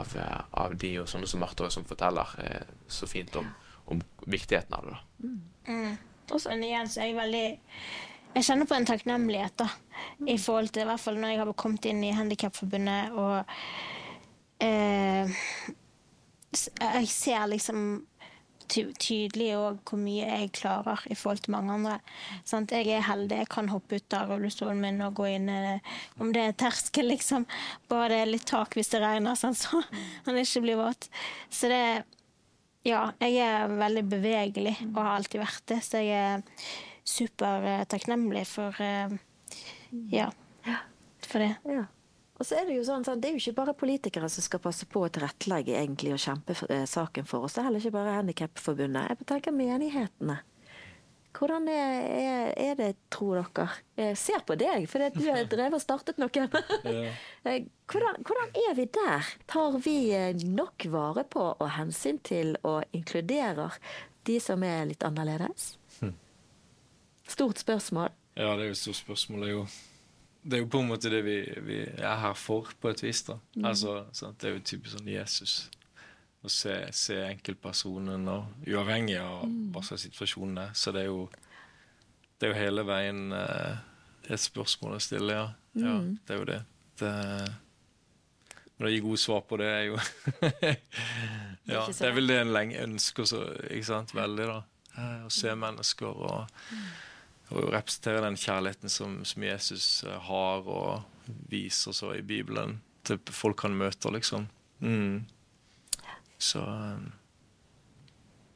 av, 0.00 0.14
eh, 0.18 0.38
av 0.64 0.76
de 0.76 0.92
og 1.02 1.08
sånne 1.10 1.30
som 1.30 1.42
Marte 1.42 1.70
som 1.72 1.86
forteller 1.88 2.36
eh, 2.44 2.72
så 2.90 3.08
fint 3.10 3.36
om, 3.40 3.48
om 3.94 4.02
viktigheten 4.26 4.76
av 4.76 4.88
det. 4.88 4.96
da. 4.96 5.92
Og 6.30 6.42
sånn 6.42 6.62
igjen 6.62 6.90
så 6.90 7.02
er 7.02 7.10
jeg 7.10 7.18
veldig 7.18 7.46
Jeg 8.30 8.46
kjenner 8.46 8.68
på 8.70 8.76
en 8.76 8.86
takknemlighet, 8.86 9.56
da. 9.58 9.66
I 10.30 10.36
forhold 10.38 10.70
til 10.70 10.84
i 10.84 10.90
hvert 10.90 11.02
fall 11.02 11.18
når 11.18 11.32
jeg 11.32 11.40
har 11.40 11.54
kommet 11.58 11.88
inn 11.90 12.04
i 12.06 12.14
Handikapforbundet 12.14 13.16
og 13.18 13.54
eh, 14.62 15.40
Jeg 16.54 17.10
ser 17.10 17.50
liksom 17.50 17.82
tydelig 18.70 19.50
òg 19.58 19.80
hvor 19.88 20.00
mye 20.00 20.26
jeg 20.28 20.52
klarer 20.56 21.02
i 21.10 21.16
forhold 21.18 21.42
til 21.44 21.54
mange 21.54 21.74
andre. 21.74 21.96
Sant? 22.48 22.72
Jeg 22.74 22.88
er 22.94 23.06
heldig, 23.06 23.42
jeg 23.42 23.50
kan 23.52 23.70
hoppe 23.72 23.98
ut 24.00 24.16
av 24.16 24.30
rullestolen 24.32 24.80
min 24.82 25.02
og 25.06 25.18
gå 25.18 25.28
inn 25.34 25.50
eh, 25.52 25.98
Om 26.20 26.32
det 26.36 26.46
er 26.46 26.56
terskel, 26.64 27.10
liksom. 27.10 27.46
Bare 27.90 28.12
det 28.12 28.22
er 28.22 28.32
litt 28.34 28.48
tak 28.50 28.76
hvis 28.78 28.92
det 28.94 29.02
regner, 29.02 29.38
sånn, 29.38 29.58
så 29.58 29.82
han 30.26 30.40
ikke 30.40 30.64
blir 30.66 30.80
våt. 30.80 31.10
Så 31.50 31.70
det 31.72 31.82
ja, 32.86 33.10
jeg 33.20 33.36
er 33.44 33.72
veldig 33.76 34.06
bevegelig 34.08 34.78
og 34.86 35.02
har 35.02 35.18
alltid 35.18 35.42
vært 35.42 35.64
det, 35.68 35.82
så 35.84 36.00
jeg 36.00 36.16
er 36.16 36.68
super 37.04 37.66
takknemlig 37.90 38.46
for 38.48 38.76
eh, 38.80 39.18
ja, 40.14 40.30
for 41.26 41.42
det. 41.42 41.54
Ja. 41.68 41.84
Og 42.40 42.46
så 42.48 42.56
er 42.56 42.70
Det 42.70 42.78
jo 42.78 42.84
sånn, 42.88 43.04
det 43.20 43.28
er 43.28 43.34
jo 43.36 43.42
ikke 43.42 43.58
bare 43.58 43.76
politikere 43.76 44.28
som 44.32 44.44
skal 44.44 44.62
passe 44.64 44.86
på 44.88 45.02
å 45.04 45.10
tilrettelegge 45.12 45.74
egentlig 45.76 46.14
og 46.16 46.22
kjempe 46.22 46.56
eh, 46.72 46.86
saken 46.88 47.26
for 47.28 47.44
oss. 47.44 47.52
Det 47.52 47.60
er 47.60 47.66
heller 47.68 47.84
ikke 47.84 47.98
bare 47.98 48.14
Handikapforbundet. 48.16 49.10
Jeg 49.12 49.28
tenker 49.28 49.52
menighetene. 49.52 50.38
Hvordan 51.36 51.68
er, 51.70 52.06
er, 52.10 52.48
er 52.58 52.78
det, 52.78 52.88
tror 53.12 53.42
dere? 53.42 53.66
Jeg 54.00 54.16
ser 54.18 54.40
på 54.48 54.56
deg, 54.58 54.86
for 54.90 55.04
du 55.14 55.28
har 55.28 55.44
drevet 55.52 55.76
og 55.76 55.84
startet 55.84 56.20
noe. 56.20 56.30
Eh, 57.40 57.62
hvordan, 57.88 58.18
hvordan 58.28 58.50
er 58.60 58.74
vi 58.76 58.84
der? 58.92 59.28
Tar 59.48 59.76
vi 59.84 59.94
eh, 60.12 60.42
nok 60.44 60.84
vare 60.92 61.24
på 61.28 61.44
og 61.52 61.68
hensyn 61.76 62.18
til 62.24 62.56
og 62.68 62.82
inkluderer 62.96 63.76
de 64.28 64.36
som 64.40 64.64
er 64.64 64.88
litt 64.90 65.04
annerledes? 65.06 65.74
Stort 67.30 67.62
spørsmål. 67.62 68.10
Ja, 68.34 68.56
det 68.56 68.64
er 68.64 68.72
jo 68.72 68.76
et 68.76 68.80
stort 68.80 68.98
spørsmål. 68.98 69.44
Det 69.44 69.52
jo, 69.54 69.64
det 70.42 70.56
er 70.56 70.62
jo 70.62 70.70
på 70.72 70.80
en 70.80 70.88
måte 70.88 71.10
det 71.12 71.20
vi, 71.26 71.36
vi 71.66 71.82
er 71.84 72.16
her 72.22 72.34
for, 72.38 72.70
på 72.80 72.90
et 72.92 73.02
vis. 73.04 73.22
da. 73.28 73.36
Altså, 73.64 74.00
sant? 74.16 74.38
Det 74.40 74.48
er 74.48 74.56
jo 74.56 74.64
typisk 74.72 74.96
sånn 74.96 75.10
Jesus. 75.12 75.54
Å 76.40 76.48
se, 76.48 76.74
se 76.96 77.18
enkeltpersonen, 77.26 78.28
og 78.32 78.68
uavhengig 78.68 79.18
av 79.20 79.44
hva 79.74 79.84
slags 79.84 80.06
situasjon 80.08 80.56
det 80.56 80.68
er. 80.70 80.76
Så 80.80 80.94
det 80.96 81.04
er 81.04 81.10
jo, 81.10 81.26
det 82.40 82.48
er 82.48 82.54
jo 82.54 82.60
hele 82.60 82.86
veien 82.88 83.26
eh, 83.36 83.82
et 84.30 84.40
spørsmål 84.40 84.96
å 84.96 85.02
stille, 85.04 85.36
ja. 85.36 85.50
ja 85.82 85.98
det 86.00 86.36
er 86.36 86.40
jo 86.40 86.48
det. 86.48 86.62
det 87.02 87.12
men 88.80 88.88
å 88.88 88.94
gi 88.94 89.00
gode 89.04 89.20
svar 89.20 89.42
på 89.44 89.58
det 89.60 89.66
er 89.68 89.82
jo 89.90 89.98
Ja, 91.68 91.82
det 91.92 92.06
er 92.06 92.14
vel 92.16 92.30
det 92.30 92.38
en 92.40 92.54
lenge 92.56 92.80
ønsker 92.80 93.28
så, 93.28 93.42
ikke 93.68 93.88
sant, 93.90 94.14
veldig, 94.16 94.46
da. 94.48 94.60
Eh, 94.96 95.26
Å 95.28 95.32
se 95.36 95.52
mennesker 95.52 96.08
og 96.08 96.62
og 97.50 97.70
representere 97.74 98.22
den 98.24 98.36
kjærligheten 98.38 98.88
som, 98.92 99.18
som 99.26 99.42
Jesus 99.42 100.04
eh, 100.06 100.18
har 100.28 100.66
og 100.70 101.02
viser 101.50 101.92
så 101.96 102.12
i 102.16 102.22
Bibelen 102.22 102.78
til 103.06 103.18
folk 103.32 103.62
han 103.66 103.74
møter, 103.78 104.12
liksom. 104.14 104.46
Mm. 104.80 105.24
Så 106.40 106.60
um, 106.64 107.10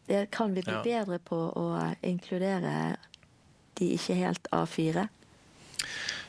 Det 0.09 0.27
kan 0.31 0.55
vi 0.55 0.63
bli 0.63 0.73
Ja. 0.73 0.83
bedre 0.85 1.19
på 1.19 1.37
å 1.57 1.67
inkludere 2.03 2.97
de 3.79 3.91
ikke 3.97 4.15
helt 4.15 4.49
A4? 4.53 5.09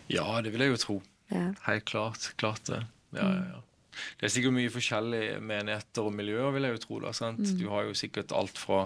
ja, 0.08 0.26
det 0.42 0.52
vil 0.54 0.62
jeg 0.66 0.74
jo 0.74 0.78
tro. 0.82 0.96
Ja. 1.32 1.54
Helt 1.66 1.86
klart. 1.86 2.32
Klart 2.38 2.64
det. 2.70 2.82
Ja, 3.16 3.24
ja, 3.30 3.46
ja. 3.56 3.62
Det 4.20 4.28
er 4.28 4.34
sikkert 4.34 4.54
mye 4.58 4.70
forskjellige 4.74 5.38
menigheter 5.40 6.04
og 6.10 6.14
miljøer, 6.14 6.52
vil 6.52 6.68
jeg 6.68 6.76
jo 6.76 6.82
tro. 6.84 7.00
da, 7.06 7.14
sant? 7.16 7.40
Du 7.60 7.70
har 7.72 7.86
jo 7.88 7.94
sikkert 7.96 8.34
alt 8.36 8.58
fra 8.60 8.82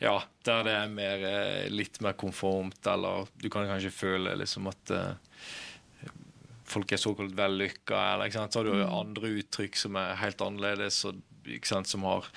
ja, 0.00 0.14
der 0.48 0.62
det 0.64 0.76
er 0.76 0.92
mer, 0.92 1.24
eh, 1.28 1.66
litt 1.72 2.00
mer 2.04 2.16
konformt, 2.18 2.80
eller 2.88 3.28
du 3.40 3.50
kan 3.52 3.68
kanskje 3.68 3.92
føle 3.92 4.36
liksom 4.40 4.70
at 4.70 4.94
eh, 4.96 5.10
folk 6.70 6.92
er 6.92 7.02
såkalt 7.02 7.34
vellykka, 7.36 7.98
eller 8.14 8.30
ikke 8.30 8.38
sant? 8.38 8.54
så 8.54 8.62
har 8.62 8.70
du 8.70 8.78
jo 8.78 8.94
andre 9.00 9.34
uttrykk 9.42 9.76
som 9.76 9.98
er 10.00 10.16
helt 10.22 10.40
annerledes, 10.44 11.02
og, 11.08 11.20
ikke 11.44 11.68
sant? 11.68 11.90
som 11.90 12.06
har 12.08 12.30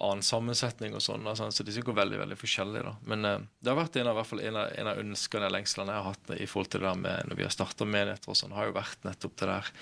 annen 0.00 0.24
sammensetning 0.24 0.94
og 0.96 1.02
sånn. 1.04 1.26
da. 1.26 1.34
Så 1.36 1.48
er 1.50 1.74
sikkert 1.74 1.98
veldig 1.98 2.22
veldig 2.22 2.38
forskjellig. 2.40 2.84
da. 2.86 2.94
Men 3.10 3.28
eh, 3.28 3.42
det 3.60 3.72
har 3.72 3.78
vært 3.78 3.98
en 4.00 4.10
av, 4.10 4.16
hvert 4.18 4.30
fall 4.30 4.42
en 4.48 4.60
av, 4.62 4.70
en 4.80 4.92
av 4.92 5.02
ønskene 5.02 5.50
og 5.50 5.54
lengslene 5.56 5.94
jeg 5.94 6.02
har 6.02 6.14
hatt 6.14 6.32
i 6.36 6.48
forhold 6.50 6.72
til 6.72 6.82
det 6.82 6.88
der 6.88 7.02
med 7.02 7.30
når 7.30 7.40
vi 7.40 7.46
har 7.46 7.54
starta 7.54 7.88
menigheter 7.88 8.32
og 8.32 8.40
sånn, 8.40 8.56
har 8.56 8.70
jo 8.70 8.78
vært 8.78 9.04
nettopp 9.06 9.36
det 9.42 9.50
der 9.50 9.72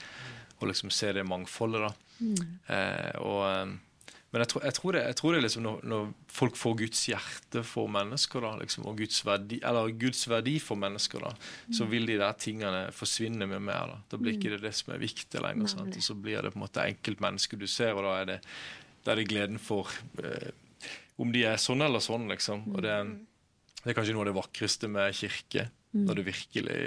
å 0.58 0.68
liksom 0.68 0.92
se 0.94 1.12
det 1.14 1.26
mangfoldet. 1.28 1.86
da. 1.86 1.92
Eh, 2.74 3.12
og, 3.22 3.42
eh, 3.48 3.76
men 4.28 4.42
jeg 4.42 4.50
tror, 4.52 4.64
jeg 4.66 4.76
tror 4.76 4.92
det, 4.92 5.02
jeg 5.06 5.16
tror 5.16 5.34
det 5.34 5.40
liksom 5.40 5.62
når, 5.64 5.84
når 5.88 6.08
folk 6.38 6.56
får 6.60 6.74
Guds 6.82 7.04
hjerte 7.08 7.62
for 7.64 7.88
mennesker, 7.92 8.44
da, 8.44 8.50
liksom, 8.60 8.84
og 8.90 8.98
Guds 9.00 9.22
verdi, 9.24 9.60
eller 9.64 9.94
Guds 10.02 10.20
verdi 10.28 10.58
for 10.60 10.80
mennesker, 10.80 11.24
da, 11.24 11.30
så 11.78 11.86
vil 11.88 12.04
de 12.10 12.18
der 12.20 12.36
tingene 12.36 12.82
forsvinne 12.92 13.48
med 13.48 13.64
mer. 13.64 13.94
Da, 13.94 14.02
da 14.12 14.20
blir 14.20 14.36
ikke 14.36 14.52
det 14.52 14.60
det 14.66 14.74
som 14.76 14.92
er 14.92 15.00
viktig 15.00 15.40
lenger. 15.40 15.72
Sant? 15.72 15.96
Og 15.96 16.04
så 16.04 16.16
blir 16.18 16.44
det 16.44 16.52
på 16.52 16.60
en 16.60 16.66
måte 16.66 16.84
enkeltmennesket 16.84 17.62
du 17.62 17.66
ser, 17.72 17.96
og 17.96 18.04
da 18.04 18.18
er 18.18 18.28
det, 18.34 18.38
da 19.06 19.14
er 19.14 19.22
det 19.22 19.30
gleden 19.32 19.62
for 19.62 19.88
eh, 20.20 20.52
om 21.18 21.32
de 21.32 21.46
er 21.48 21.56
sånn 21.62 21.80
eller 21.88 22.04
sånn, 22.04 22.28
liksom. 22.28 22.68
Og 22.74 22.84
det, 22.84 22.98
det 23.80 23.90
er 23.90 23.96
kanskje 23.96 24.12
noe 24.12 24.26
av 24.26 24.30
det 24.34 24.38
vakreste 24.42 24.92
med 24.92 25.16
kirke, 25.16 25.70
når 25.96 26.18
det 26.18 26.26
virkelig 26.26 26.80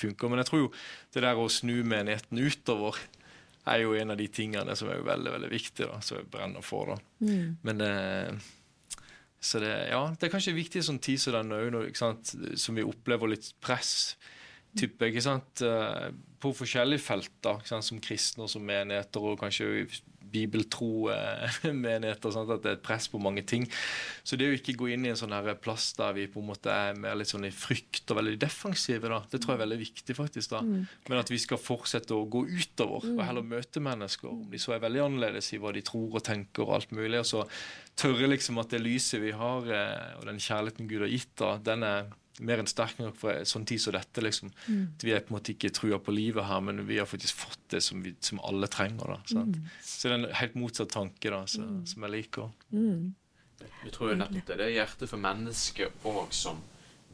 funker. 0.00 0.32
Men 0.32 0.40
jeg 0.40 0.48
tror 0.48 0.62
jo 0.64 0.72
det 1.12 1.22
der 1.26 1.38
å 1.38 1.44
snu 1.52 1.74
menigheten 1.84 2.40
utover 2.40 2.96
er 3.66 3.82
jo 3.82 3.96
en 3.98 4.14
av 4.14 4.20
de 4.20 4.28
tingene 4.30 4.76
som 4.78 4.90
er 4.92 5.02
veldig 5.06 5.32
veldig 5.36 5.50
viktig, 5.50 5.88
da, 5.90 5.98
som 6.04 6.20
jeg 6.20 6.30
brenner 6.30 6.64
for. 6.64 6.94
da. 6.94 6.98
Men 7.66 7.82
eh, 7.84 8.46
så 9.46 9.60
det, 9.62 9.72
ja, 9.92 10.00
det 10.14 10.26
er 10.26 10.32
kanskje 10.32 10.56
viktig 10.56 10.82
sånn 10.86 11.02
tid 11.02 11.20
som 11.22 11.36
denne 11.36 11.60
òg, 11.66 12.00
som 12.58 12.78
vi 12.78 12.86
opplever 12.86 13.30
litt 13.30 13.52
press 13.62 14.16
type, 14.76 15.08
ikke 15.08 15.24
sant, 15.24 15.62
eh, 15.64 16.08
på 16.42 16.52
forskjellige 16.56 17.04
felter, 17.04 17.60
ikke 17.60 17.70
sant, 17.70 17.86
som 17.86 18.00
kristne 18.02 18.44
og 18.44 18.52
som 18.52 18.64
menigheter, 18.66 19.24
og 19.24 19.38
kanskje 19.40 19.86
bibeltro 20.36 21.08
eh, 21.12 21.58
sant, 21.66 22.50
at 22.50 22.62
det 22.62 22.70
er 22.70 22.76
et 22.76 22.84
press 22.84 23.08
på 23.12 23.20
mange 23.22 23.44
ting. 23.48 23.66
Så 24.26 24.38
det 24.38 24.50
å 24.50 24.56
ikke 24.56 24.76
gå 24.78 24.90
inn 24.92 25.06
i 25.06 25.12
en 25.12 25.18
sånn 25.18 25.34
her 25.34 25.54
plass 25.62 25.92
der 25.98 26.14
vi 26.16 26.26
på 26.30 26.42
en 26.42 26.50
måte 26.50 26.72
er 26.72 26.98
mer 26.98 27.16
litt 27.18 27.32
sånn 27.32 27.48
i 27.48 27.54
frykt 27.54 28.12
og 28.12 28.20
veldig 28.20 28.36
defensive, 28.42 29.10
da, 29.12 29.22
det 29.30 29.40
tror 29.42 29.54
jeg 29.54 29.60
er 29.60 29.64
veldig 29.64 29.80
viktig, 29.82 30.18
faktisk. 30.18 30.52
da. 30.52 30.62
Men 30.62 31.22
at 31.22 31.32
vi 31.32 31.40
skal 31.42 31.60
fortsette 31.62 32.14
å 32.16 32.26
gå 32.30 32.44
utover 32.46 33.08
og 33.14 33.24
heller 33.24 33.46
møte 33.46 33.82
mennesker, 33.82 34.30
om 34.32 34.46
de 34.52 34.60
så 34.60 34.76
er 34.76 34.84
veldig 34.84 35.04
annerledes 35.06 35.52
i 35.54 35.60
hva 35.62 35.72
de 35.74 35.84
tror 35.86 36.20
og 36.20 36.26
tenker 36.26 36.66
og 36.66 36.76
alt 36.78 36.94
mulig, 36.96 37.20
og 37.22 37.28
så 37.28 37.46
tørre 37.96 38.28
liksom 38.28 38.60
at 38.60 38.74
det 38.74 38.82
lyset 38.84 39.22
vi 39.22 39.32
har, 39.36 39.72
eh, 39.72 40.14
og 40.20 40.28
den 40.28 40.40
kjærligheten 40.42 40.90
Gud 40.90 41.06
har 41.06 41.12
gitt, 41.12 41.32
da, 41.40 41.56
den 41.64 41.86
er 41.86 42.14
mer 42.40 42.60
enn 42.60 42.68
sterk 42.68 42.98
nok 43.00 43.16
for 43.16 43.32
en 43.32 43.48
sånn 43.48 43.66
tid 43.68 43.80
som 43.80 43.94
dette. 43.96 44.22
liksom. 44.24 44.52
At 44.68 45.04
Vi 45.04 45.12
er 45.14 45.20
på 45.24 45.32
en 45.32 45.38
måte 45.38 45.54
ikke 45.54 45.72
trua 45.74 45.98
på 45.98 46.14
livet 46.14 46.44
her, 46.44 46.60
men 46.60 46.86
vi 46.86 46.98
har 46.98 47.06
faktisk 47.08 47.34
fått 47.46 47.62
det 47.72 47.82
som, 47.82 48.02
vi, 48.02 48.14
som 48.20 48.40
alle 48.44 48.68
trenger. 48.72 49.06
da, 49.16 49.20
sant? 49.30 49.56
Så 49.82 50.08
det 50.08 50.14
er 50.14 50.18
en 50.20 50.34
helt 50.40 50.54
motsatt 50.54 50.92
tanke 50.92 51.30
da, 51.30 51.44
så, 51.46 51.66
som 51.86 52.02
jeg 52.06 52.14
liker. 52.16 52.50
Jeg 53.84 53.92
tror 53.94 54.12
jo 54.12 54.16
nettopp 54.20 54.46
det. 54.50 54.56
Det 54.58 54.66
er 54.66 54.74
hjertet 54.76 55.08
for 55.08 55.22
mennesket 55.22 56.04
òg 56.04 56.34
som 56.36 56.60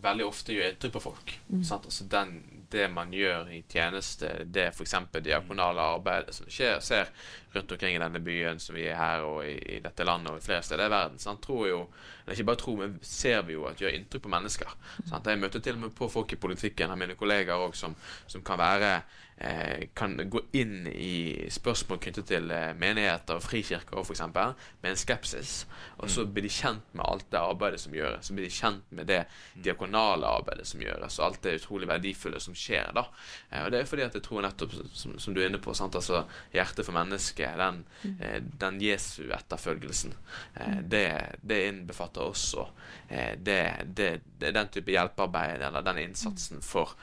veldig 0.02 0.24
ofte 0.26 0.56
gjør 0.56 0.72
inntrykk 0.72 0.96
på 0.96 1.04
folk. 1.04 1.36
Sant? 1.62 1.84
Altså 1.86 2.04
den, 2.10 2.32
det 2.72 2.88
man 2.90 3.12
gjør 3.14 3.52
i 3.54 3.62
tjeneste, 3.70 4.32
det 4.50 4.70
f.eks. 4.72 4.96
diakonale 5.22 5.84
arbeidet 5.94 6.34
som 6.34 6.48
skjer, 6.50 6.80
ser 6.82 7.12
rundt 7.54 7.72
omkring 7.72 7.96
i 7.96 8.02
denne 8.02 8.20
byen 8.24 8.60
som 8.62 8.76
vi 8.76 8.86
er 8.88 8.98
her, 8.98 9.26
og 9.26 9.42
i, 9.46 9.56
i 9.76 9.80
dette 9.84 10.06
landet 10.06 10.32
og 10.32 10.44
flere 10.44 10.62
steder 10.66 10.88
i 10.88 10.92
verden. 10.92 11.18
Sant? 11.22 11.42
Tror 11.42 11.66
jo, 11.68 11.80
eller 12.22 12.36
ikke 12.36 12.48
bare 12.50 12.62
tror, 12.62 12.78
men 12.82 12.98
ser 13.06 13.42
vi 13.48 13.56
jo 13.56 13.66
at 13.70 13.80
gjør 13.82 13.96
inntrykk 13.96 14.26
på 14.26 14.32
mennesker. 14.32 14.76
Sant? 15.10 15.26
Jeg 15.26 15.42
møter 15.42 15.64
til 15.64 15.78
og 15.78 15.84
med 15.86 15.96
på 15.96 16.08
folk 16.12 16.32
i 16.32 16.40
politikken 16.40 16.92
av 16.92 17.00
mine 17.00 17.18
kollegaer 17.18 17.66
også, 17.66 17.86
som, 17.86 17.98
som 18.30 18.46
kan 18.46 18.60
være 18.60 18.94
eh, 19.42 19.88
kan 19.94 20.16
gå 20.30 20.40
inn 20.52 20.86
i 20.86 21.48
spørsmål 21.50 22.00
knyttet 22.02 22.28
til 22.30 22.50
eh, 22.54 22.70
menigheter 22.78 23.38
og 23.38 23.44
frikirker 23.44 24.02
f.eks. 24.02 24.22
med 24.32 24.90
en 24.92 24.98
skepsis. 24.98 25.54
Og 25.98 26.10
så 26.10 26.24
blir 26.26 26.46
de 26.46 26.52
kjent 26.52 26.94
med 26.96 27.04
alt 27.06 27.28
det 27.32 27.40
arbeidet 27.40 27.80
som 27.82 27.94
gjøres. 27.96 28.26
Så 28.26 28.36
blir 28.36 28.46
de 28.46 28.54
kjent 28.54 28.94
med 28.94 29.08
det 29.10 29.22
diakonale 29.64 30.30
arbeidet 30.30 30.66
som 30.68 30.82
gjøres, 30.82 31.18
og 31.18 31.26
alt 31.26 31.42
det 31.44 31.58
utrolig 31.60 31.90
verdifulle 31.90 32.40
som 32.42 32.56
skjer 32.58 32.92
da. 32.96 33.06
Eh, 33.50 33.64
og 33.64 33.72
det 33.72 33.82
er 33.82 33.90
fordi 33.90 34.06
at 34.06 34.18
jeg 34.18 34.26
tror 34.26 34.46
nettopp, 34.46 34.76
som, 34.92 35.18
som 35.18 35.34
du 35.34 35.42
er 35.42 35.50
inne 35.50 35.62
på, 35.62 35.74
sant? 35.76 35.98
altså 35.98 36.24
hjertet 36.54 36.86
for 36.86 36.96
mennesket, 36.96 37.41
den, 37.58 37.84
eh, 38.18 38.38
den 38.60 38.80
Jesu-etterfølgelsen, 38.82 40.14
eh, 40.54 40.78
det, 40.82 41.04
det 41.42 41.60
innbefatter 41.68 42.24
også 42.24 42.66
eh, 43.08 43.38
det, 43.38 43.60
det, 43.86 44.10
det 44.38 44.50
er 44.50 44.56
den 44.56 44.72
type 44.74 44.92
hjelpearbeid 44.94 45.62
eller 45.62 45.86
den 45.86 46.02
innsatsen 46.06 46.62
for, 46.62 46.94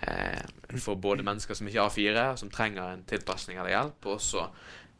eh, 0.00 0.42
for 0.78 0.94
både 0.94 1.26
mennesker 1.26 1.54
som 1.58 1.68
ikke 1.68 1.82
har 1.82 1.92
A4, 1.92 2.26
som 2.36 2.50
trenger 2.52 2.92
en 2.92 3.04
tilpasning 3.08 3.58
eller 3.58 3.74
hjelp, 3.74 4.06
og 4.06 4.18
også 4.18 4.48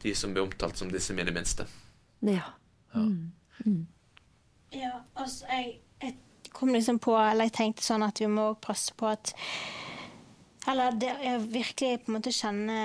de 0.03 0.15
som 0.15 0.33
blir 0.33 0.45
omtalt 0.45 0.77
som 0.77 0.91
disse 0.91 1.13
mine 1.17 1.33
minste. 1.33 1.67
Ja. 2.21 2.51
Ja, 4.71 4.91
altså, 5.15 5.45
jeg, 5.49 5.79
jeg 6.01 6.17
kom 6.51 6.73
liksom 6.73 6.99
på, 6.99 7.15
eller 7.17 7.47
jeg 7.47 7.55
tenkte 7.57 7.85
sånn 7.85 8.05
at 8.05 8.19
vi 8.21 8.29
må 8.31 8.51
passe 8.61 8.95
på 8.97 9.09
at 9.09 9.33
Eller 10.67 10.97
det 10.99 11.13
jeg 11.23 11.43
virkelig 11.53 11.91
på 12.03 12.11
en 12.11 12.17
måte 12.17 12.33
kjenne 12.35 12.79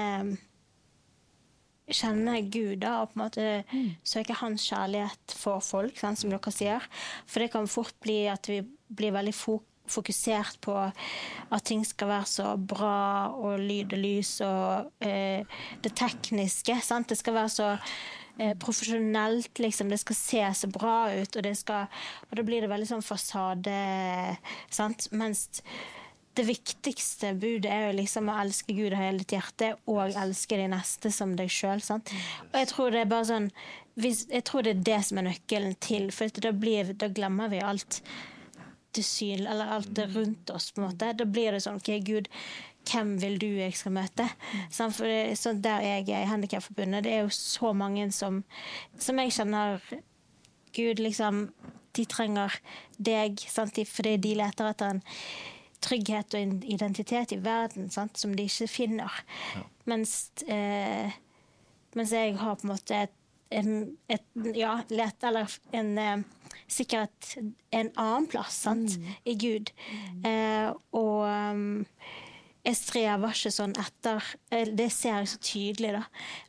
Kjenne 1.96 2.38
Gud 2.52 2.80
da, 2.82 3.00
og 3.02 3.12
på 3.12 3.18
en 3.18 3.24
måte 3.24 3.88
søke 4.06 4.36
hans 4.40 4.64
kjærlighet 4.68 5.36
for 5.36 5.62
folk, 5.64 5.98
sånn, 6.00 6.18
som 6.18 6.32
dere 6.32 6.54
sier. 6.54 6.88
For 7.26 7.44
det 7.44 7.52
kan 7.54 7.70
fort 7.70 7.94
bli 8.04 8.24
at 8.32 8.48
vi 8.50 8.62
blir 8.92 9.14
veldig 9.14 9.36
fok 9.36 9.68
fokusert 9.92 10.60
på 10.62 10.74
at 10.78 11.64
ting 11.66 11.84
skal 11.86 12.10
være 12.12 12.28
så 12.30 12.52
bra 12.56 13.32
og 13.34 13.60
lyd 13.60 13.94
og 13.96 14.02
lys 14.02 14.34
og 14.46 15.04
eh, 15.04 15.44
det 15.84 15.94
tekniske. 15.98 16.78
Sant? 16.84 17.10
Det 17.10 17.18
skal 17.18 17.36
være 17.36 17.52
så 17.52 17.68
eh, 18.38 18.54
profesjonelt, 18.62 19.58
liksom. 19.58 19.90
Det 19.92 20.00
skal 20.02 20.18
se 20.18 20.44
så 20.62 20.70
bra 20.72 20.96
ut, 21.12 21.36
og, 21.36 21.42
det 21.44 21.56
skal, 21.58 21.90
og 22.30 22.38
da 22.38 22.46
blir 22.46 22.64
det 22.64 22.70
veldig 22.72 22.92
sånn 22.94 23.06
fasade. 23.06 23.76
Sant? 24.72 25.10
Mens 25.12 25.48
det 26.38 26.44
viktigste 26.48 27.34
budet 27.36 27.68
er 27.68 27.86
jo 27.86 27.96
liksom 27.98 28.30
å 28.32 28.38
elske 28.40 28.72
Gud 28.76 28.94
av 28.94 29.02
hele 29.02 29.20
ditt 29.20 29.34
hjerte 29.36 29.74
og 29.90 30.16
elske 30.16 30.56
de 30.56 30.68
neste 30.72 31.12
som 31.12 31.34
deg 31.36 31.52
sjøl. 31.52 31.82
Og 31.92 32.56
jeg 32.56 32.70
tror 32.72 32.92
det 32.92 33.02
er 33.02 33.10
bare 33.10 33.28
sånn 33.28 33.48
Jeg 34.00 34.44
tror 34.48 34.64
det 34.64 34.72
er 34.72 34.84
det 34.86 35.00
som 35.04 35.18
er 35.20 35.26
nøkkelen 35.26 35.74
til, 35.84 36.06
for 36.16 36.32
da, 36.40 36.54
blir, 36.56 36.94
da 36.96 37.10
glemmer 37.12 37.50
vi 37.52 37.60
alt 37.60 38.00
det 38.96 39.04
syn, 39.04 39.44
eller 39.44 39.74
alt 39.74 39.90
det 39.92 40.06
rundt 40.14 40.50
oss. 40.50 40.70
på 40.72 40.80
en 40.80 40.86
måte. 40.86 41.10
Da 41.12 41.26
blir 41.28 41.52
det 41.52 41.60
sånn 41.64 41.76
OK, 41.76 41.90
Gud, 42.06 42.30
hvem 42.88 43.12
vil 43.20 43.36
du 43.40 43.46
jeg 43.50 43.76
skal 43.76 43.92
møte? 43.98 44.30
Sånn, 44.72 44.94
for 44.96 45.08
det, 45.08 45.36
så 45.36 45.52
der 45.52 45.84
jeg 45.84 46.08
er 46.08 46.24
i 46.24 46.30
Handikapforbundet, 46.30 47.04
det 47.04 47.12
er 47.12 47.26
jo 47.26 47.36
så 47.36 47.74
mange 47.76 48.08
som, 48.16 48.40
som 48.96 49.20
jeg 49.20 49.36
kjenner 49.36 49.84
Gud, 50.72 51.02
liksom 51.04 51.48
De 51.92 52.06
trenger 52.08 52.54
deg, 52.96 53.36
sant? 53.52 53.76
Fordi 53.76 54.16
de 54.16 54.30
leter 54.40 54.70
etter 54.70 54.94
en 54.94 55.02
trygghet 55.82 56.36
og 56.38 56.64
identitet 56.70 57.34
i 57.34 57.40
verden 57.42 57.90
sant? 57.92 58.18
som 58.18 58.34
de 58.36 58.46
ikke 58.48 58.70
finner. 58.70 59.22
Mens, 59.90 60.30
eh, 60.46 61.12
mens 61.98 62.14
jeg 62.14 62.36
har 62.40 62.58
på 62.58 62.68
en 62.68 62.74
måte 62.74 63.02
et, 63.06 63.16
en, 63.52 63.72
et 64.08 64.56
ja, 64.56 64.78
let, 64.90 65.18
eller 65.28 65.58
en 65.76 65.92
eh, 65.98 66.24
sikkerhet 66.72 67.36
en 67.70 67.90
annen 68.00 68.28
plass, 68.30 68.62
sant? 68.64 68.98
i 69.28 69.36
Gud. 69.38 69.72
Eh, 70.24 70.70
og 70.96 71.26
um, 71.28 71.82
jeg 72.62 72.78
strever 72.78 73.34
ikke 73.34 73.50
sånn 73.50 73.72
etter 73.80 74.22
eh, 74.54 74.68
Det 74.70 74.88
ser 74.94 75.18
jeg 75.18 75.30
så 75.32 75.40
tydelig 75.42 75.94
da, 75.96 76.02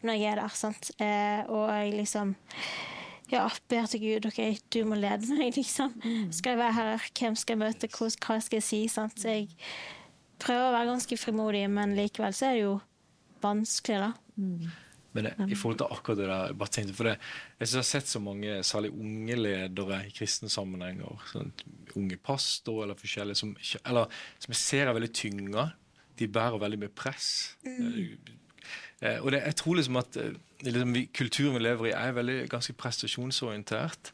når 0.06 0.20
jeg 0.20 0.32
er 0.32 0.42
der. 0.44 0.58
sant? 0.58 0.92
Eh, 1.02 1.42
og 1.50 1.72
jeg 1.74 1.96
liksom 1.98 2.36
ja, 3.32 3.48
ber 3.72 3.90
til 3.90 4.04
Gud 4.04 4.28
OK, 4.30 4.40
du 4.74 4.84
må 4.90 4.98
lede 5.00 5.38
meg, 5.38 5.54
liksom. 5.60 5.94
Skal 6.36 6.56
jeg 6.56 6.62
være 6.62 6.78
her? 6.78 7.10
Hvem 7.20 7.38
skal 7.40 7.56
jeg 7.56 7.64
møte? 7.64 7.92
Hva 7.94 8.40
skal 8.44 8.60
jeg 8.60 8.68
si? 8.68 8.82
sant? 8.92 9.20
Så 9.20 9.36
jeg 9.38 9.52
prøver 10.44 10.70
å 10.70 10.74
være 10.76 10.92
ganske 10.92 11.20
frimodig, 11.20 11.66
men 11.72 11.96
likevel 11.98 12.36
så 12.36 12.50
er 12.50 12.58
det 12.58 12.66
jo 12.66 12.74
vanskelig, 13.44 14.10
da. 14.10 14.12
Men 15.14 15.28
det, 15.28 15.34
i 15.54 15.58
forhold 15.58 15.78
til 15.78 15.94
akkurat 15.94 16.18
det 16.18 16.26
der, 16.26 16.48
jeg 16.50 16.58
bare 16.58 16.74
tenkte 16.74 16.96
for 16.98 17.10
det, 17.10 17.14
jeg 17.60 17.68
syns 17.70 17.74
jeg 17.76 17.84
har 17.84 17.90
sett 17.92 18.10
så 18.10 18.22
mange, 18.24 18.54
særlig 18.66 18.90
unge 18.98 19.36
ledere 19.38 20.00
i 20.08 20.14
kristne 20.16 20.50
sammenhenger, 20.50 21.28
sånn, 21.30 21.52
unge 22.00 22.18
pastorer 22.18 22.88
eller 22.88 22.98
forskjellige, 22.98 23.38
som, 23.44 23.52
eller, 23.84 24.24
som 24.42 24.56
jeg 24.56 24.62
ser 24.64 24.90
er 24.90 24.98
veldig 24.98 25.12
tynga. 25.14 25.68
De 26.18 26.30
bærer 26.34 26.62
veldig 26.62 26.82
mye 26.82 26.94
press. 26.98 27.28
Mm. 27.62 28.18
og 29.22 29.30
det, 29.36 29.44
jeg 29.44 29.58
tror 29.60 29.78
liksom 29.78 30.02
at 30.02 30.18
eh, 30.22 30.36
liksom, 30.64 30.94
vi, 30.94 31.06
kulturen 31.14 31.58
vi 31.58 31.64
lever 31.64 31.90
i, 31.90 31.96
er 31.98 32.16
veldig 32.18 32.38
ganske 32.52 32.76
prestasjonsorientert. 32.80 34.14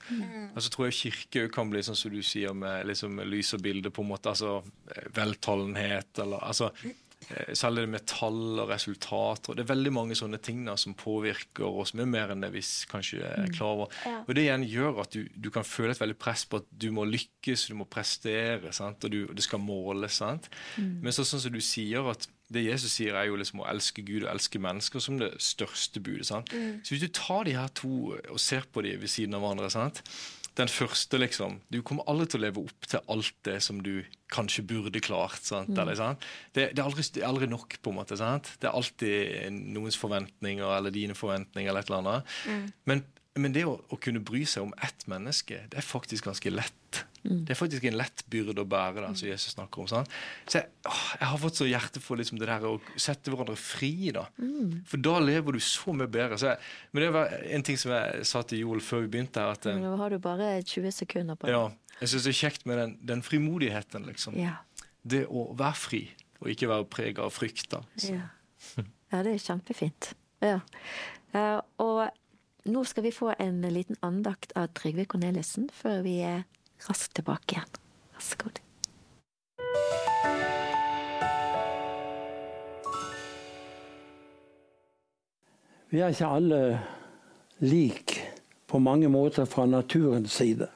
Og 0.55 0.63
så 0.63 0.71
tror 0.73 0.89
jeg 0.89 0.97
kirke 0.99 1.45
kan 1.53 1.69
bli 1.71 1.83
sånn 1.85 1.97
som 1.99 2.13
du 2.13 2.21
sier, 2.25 2.55
med 2.57 2.87
liksom, 2.89 3.21
lys 3.29 3.53
og 3.57 3.63
bilde, 3.65 3.93
på 3.93 4.05
en 4.05 4.11
måte. 4.13 4.33
Altså 4.33 4.59
eh, 4.95 5.05
veltalenhet, 5.15 6.11
eller 6.23 6.43
altså 6.45 6.71
eh, 6.79 7.53
Særlig 7.57 7.83
det 7.83 7.91
med 7.93 8.05
tall 8.09 8.61
og 8.63 8.71
resultater. 8.71 9.57
Det 9.57 9.65
er 9.65 9.73
veldig 9.73 9.93
mange 9.93 10.17
sånne 10.17 10.39
ting 10.41 10.63
da, 10.65 10.77
som 10.79 10.95
påvirker 10.97 11.67
oss 11.67 11.93
mye 11.97 12.07
mer 12.09 12.33
enn 12.33 12.45
det 12.45 12.51
vi 12.55 12.63
kanskje 12.89 13.21
er 13.27 13.51
klar 13.53 13.75
over. 13.75 13.99
Ja. 14.07 14.21
Og 14.23 14.33
det 14.33 14.47
igjen 14.47 14.65
gjør 14.69 15.03
at 15.03 15.13
du, 15.13 15.27
du 15.35 15.51
kan 15.53 15.67
føle 15.67 15.93
et 15.93 16.01
veldig 16.01 16.17
press 16.19 16.47
på 16.49 16.63
at 16.63 16.71
du 16.71 16.89
må 16.95 17.05
lykkes, 17.09 17.67
du 17.69 17.77
må 17.81 17.89
prestere, 17.91 18.73
sant? 18.75 19.03
og 19.05 19.13
du, 19.13 19.21
det 19.35 19.45
skal 19.45 19.61
måles. 19.61 20.21
Sant? 20.23 20.49
Men 20.79 21.13
så, 21.15 21.27
sånn 21.27 21.43
som 21.43 21.53
du 21.53 21.61
sier 21.63 22.07
at 22.09 22.29
det 22.53 22.65
Jesus 22.65 22.95
sier, 22.97 23.13
er 23.17 23.29
jo 23.29 23.37
liksom 23.37 23.61
å 23.61 23.69
elske 23.69 24.03
Gud 24.05 24.23
og 24.23 24.31
elske 24.31 24.61
mennesker 24.61 25.03
som 25.03 25.19
det 25.21 25.31
største 25.43 26.01
budet. 26.01 26.27
Sant? 26.31 26.49
Så 26.83 26.95
hvis 26.95 27.05
du 27.05 27.11
tar 27.13 27.45
de 27.45 27.55
her 27.57 27.69
to 27.77 28.15
og 28.17 28.41
ser 28.41 28.65
på 28.73 28.83
de 28.85 28.95
ved 28.97 29.11
siden 29.11 29.37
av 29.37 29.45
hverandre 29.45 29.69
sant? 29.73 30.01
Den 30.57 30.67
første, 30.67 31.15
liksom 31.21 31.59
Du 31.71 31.79
kommer 31.85 32.07
aldri 32.09 32.25
til 32.27 32.41
å 32.41 32.43
leve 32.43 32.63
opp 32.65 32.87
til 32.89 33.03
alt 33.13 33.35
det 33.47 33.59
som 33.63 33.77
du 33.83 34.01
kanskje 34.33 34.65
burde 34.67 35.01
klart. 35.01 35.39
Sant? 35.45 35.71
Eller? 35.77 35.95
Det, 36.53 36.71
det, 36.73 36.81
er 36.81 36.87
aldri, 36.87 37.05
det 37.15 37.23
er 37.23 37.29
aldri 37.29 37.47
nok, 37.49 37.77
på 37.81 37.93
en 37.93 37.99
måte. 38.01 38.17
Sant? 38.19 38.51
Det 38.59 38.67
er 38.69 38.75
alltid 38.75 39.55
noens 39.77 39.97
forventninger 39.97 40.65
eller 40.65 40.93
dine 40.93 41.15
forventninger 41.17 41.69
eller 41.69 41.85
et 41.85 41.93
eller 41.93 42.03
annet. 42.03 42.35
Men, 42.89 43.05
men 43.41 43.53
det 43.55 43.63
å, 43.67 43.77
å 43.89 43.97
kunne 44.01 44.21
bry 44.25 44.43
seg 44.49 44.63
om 44.67 44.73
ett 44.85 45.05
menneske, 45.11 45.63
det 45.71 45.79
er 45.81 45.85
faktisk 45.85 46.27
ganske 46.29 46.51
lett. 46.53 47.05
Det 47.23 47.51
er 47.51 47.57
faktisk 47.59 47.83
en 47.89 47.97
lett 47.99 48.23
byrde 48.31 48.63
å 48.63 48.67
bære, 48.69 49.01
da, 49.03 49.09
som 49.17 49.27
Jesus 49.27 49.51
snakker 49.53 49.83
om. 49.83 49.87
Sånn. 49.91 50.07
Så 50.49 50.61
jeg, 50.61 50.69
å, 50.87 50.93
jeg 51.19 51.27
har 51.29 51.41
fått 51.41 51.59
så 51.59 51.67
hjerte 51.67 52.01
for 52.01 52.17
liksom 52.21 52.39
det 52.39 52.47
der 52.49 52.63
å 52.69 52.77
sette 52.95 53.33
hverandre 53.33 53.57
fri. 53.59 53.91
da. 54.15 54.23
For 54.89 55.01
da 55.03 55.17
lever 55.21 55.57
du 55.57 55.59
så 55.63 55.93
mye 55.93 56.07
bedre. 56.09 56.39
Så 56.39 56.47
jeg, 56.53 56.63
men 56.95 57.03
det 57.05 57.09
var 57.17 57.35
en 57.57 57.65
ting 57.67 57.77
som 57.81 57.91
jeg 57.93 58.23
sa 58.29 58.41
til 58.47 58.63
Joel 58.63 58.81
før 58.85 59.03
vi 59.03 59.11
begynte 59.17 59.43
her. 59.43 59.51
at 59.57 59.67
eh, 59.69 59.77
Nå 59.83 59.91
har 59.99 60.15
du 60.15 60.19
bare 60.23 60.53
20 60.63 60.95
sekunder 61.01 61.37
på 61.39 61.49
det. 61.49 61.57
ja, 61.57 61.67
Jeg 61.99 62.13
syns 62.13 62.25
det 62.29 62.33
er 62.33 62.39
kjekt 62.39 62.65
med 62.71 62.81
den, 62.81 62.95
den 63.11 63.21
frimodigheten. 63.27 64.07
liksom. 64.09 64.39
Ja. 64.39 64.55
Det 65.03 65.25
å 65.27 65.49
være 65.59 65.77
fri, 65.79 66.01
og 66.39 66.49
ikke 66.55 66.71
være 66.71 66.87
prega 66.89 67.27
av 67.27 67.35
frykt. 67.35 67.67
da. 67.75 67.83
Så, 67.99 68.15
Ja. 68.15 68.25
ja, 69.11 69.21
det 69.27 69.35
er 69.35 69.43
kjempefint. 69.43 70.13
Ja. 70.41 70.61
Uh, 71.35 71.59
og 71.83 71.99
nå 72.63 72.83
skal 72.85 73.03
vi 73.03 73.11
få 73.11 73.33
en 73.39 73.61
liten 73.61 73.95
andakt 74.01 74.51
av 74.55 74.73
Trygve 74.75 75.05
Cornelissen 75.05 75.69
før 75.73 76.01
vi 76.03 76.19
er 76.25 76.43
raskt 76.87 77.15
tilbake 77.19 77.55
igjen. 77.55 77.77
Vær 78.15 78.25
så 78.25 78.41
god. 78.43 78.59
Vi 85.89 86.03
er 86.03 86.11
ikke 86.13 86.33
alle 86.37 86.61
lik 87.65 88.19
på 88.69 88.79
mange 88.79 89.09
måter 89.09 89.47
fra 89.49 89.65
naturens 89.65 90.35
side. 90.37 90.67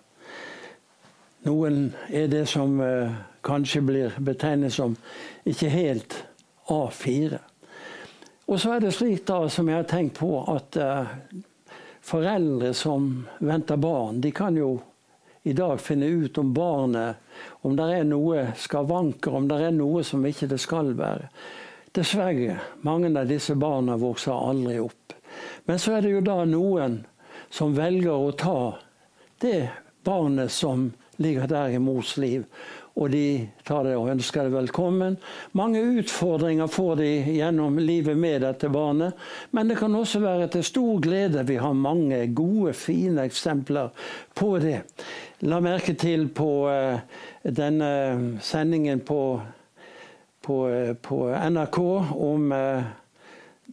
Noen 1.46 1.92
er 2.10 2.30
det 2.32 2.48
som 2.50 2.80
eh, 2.82 3.12
kanskje 3.46 3.84
blir 3.86 4.16
betegnet 4.24 4.74
som 4.74 4.96
ikke 5.46 5.70
helt 5.70 6.16
A4. 6.72 7.38
Og 8.48 8.60
så 8.60 8.74
er 8.74 8.84
det 8.84 8.94
slik, 8.96 9.26
da, 9.28 9.44
som 9.52 9.70
jeg 9.70 9.84
har 9.84 9.90
tenkt 9.92 10.18
på, 10.18 10.32
at 10.50 10.80
eh, 10.80 11.14
foreldre 12.04 12.74
som 12.74 13.28
venter 13.40 13.78
barn, 13.78 14.22
de 14.22 14.32
kan 14.32 14.58
jo 14.58 14.76
i 15.44 15.54
dag 15.54 15.82
finne 15.82 16.06
ut 16.06 16.38
om 16.38 16.54
barnet 16.54 17.16
Om 17.66 17.76
det 17.76 17.88
er 17.98 18.06
noe 18.08 18.46
skavanker, 18.56 19.34
om 19.36 19.48
det 19.48 19.58
er 19.66 19.74
noe 19.76 20.04
som 20.08 20.24
ikke 20.26 20.48
det 20.52 20.60
skal 20.62 20.94
være. 20.96 21.30
Dessverre, 21.96 22.58
mange 22.82 23.10
av 23.20 23.28
disse 23.28 23.56
barna 23.60 23.98
vokser 24.00 24.32
aldri 24.36 24.78
opp. 24.80 25.16
Men 25.66 25.80
så 25.80 25.98
er 25.98 26.06
det 26.06 26.14
jo 26.14 26.22
da 26.24 26.44
noen 26.48 27.02
som 27.50 27.76
velger 27.76 28.14
å 28.14 28.32
ta 28.40 28.60
det 29.44 29.70
barnet 30.04 30.52
som 30.52 30.92
ligger 31.18 31.48
der 31.48 31.76
i 31.76 31.80
mors 31.80 32.16
liv, 32.18 32.46
og 32.94 33.10
de 33.10 33.50
tar 33.66 33.88
det 33.88 33.96
og 33.98 34.12
ønsker 34.14 34.46
det 34.46 34.54
velkommen. 34.54 35.18
Mange 35.58 35.82
utfordringer 36.00 36.70
får 36.70 37.00
de 37.02 37.10
gjennom 37.34 37.80
livet 37.82 38.18
med 38.18 38.44
dette 38.46 38.70
barnet, 38.70 39.18
men 39.52 39.72
det 39.72 39.80
kan 39.80 39.96
også 39.98 40.22
være 40.22 40.52
til 40.54 40.68
stor 40.68 41.02
glede. 41.02 41.46
Vi 41.48 41.58
har 41.58 41.74
mange 41.74 42.28
gode, 42.38 42.76
fine 42.78 43.26
eksempler 43.26 43.90
på 44.38 44.54
det. 44.62 44.84
La 45.50 45.58
merke 45.64 45.98
til 45.98 46.28
på 46.30 46.52
eh, 46.70 47.02
denne 47.44 47.90
sendingen 48.46 49.02
på 49.04 49.24
på, 50.44 50.58
på 51.00 51.18
NRK 51.32 51.78
om 52.12 52.50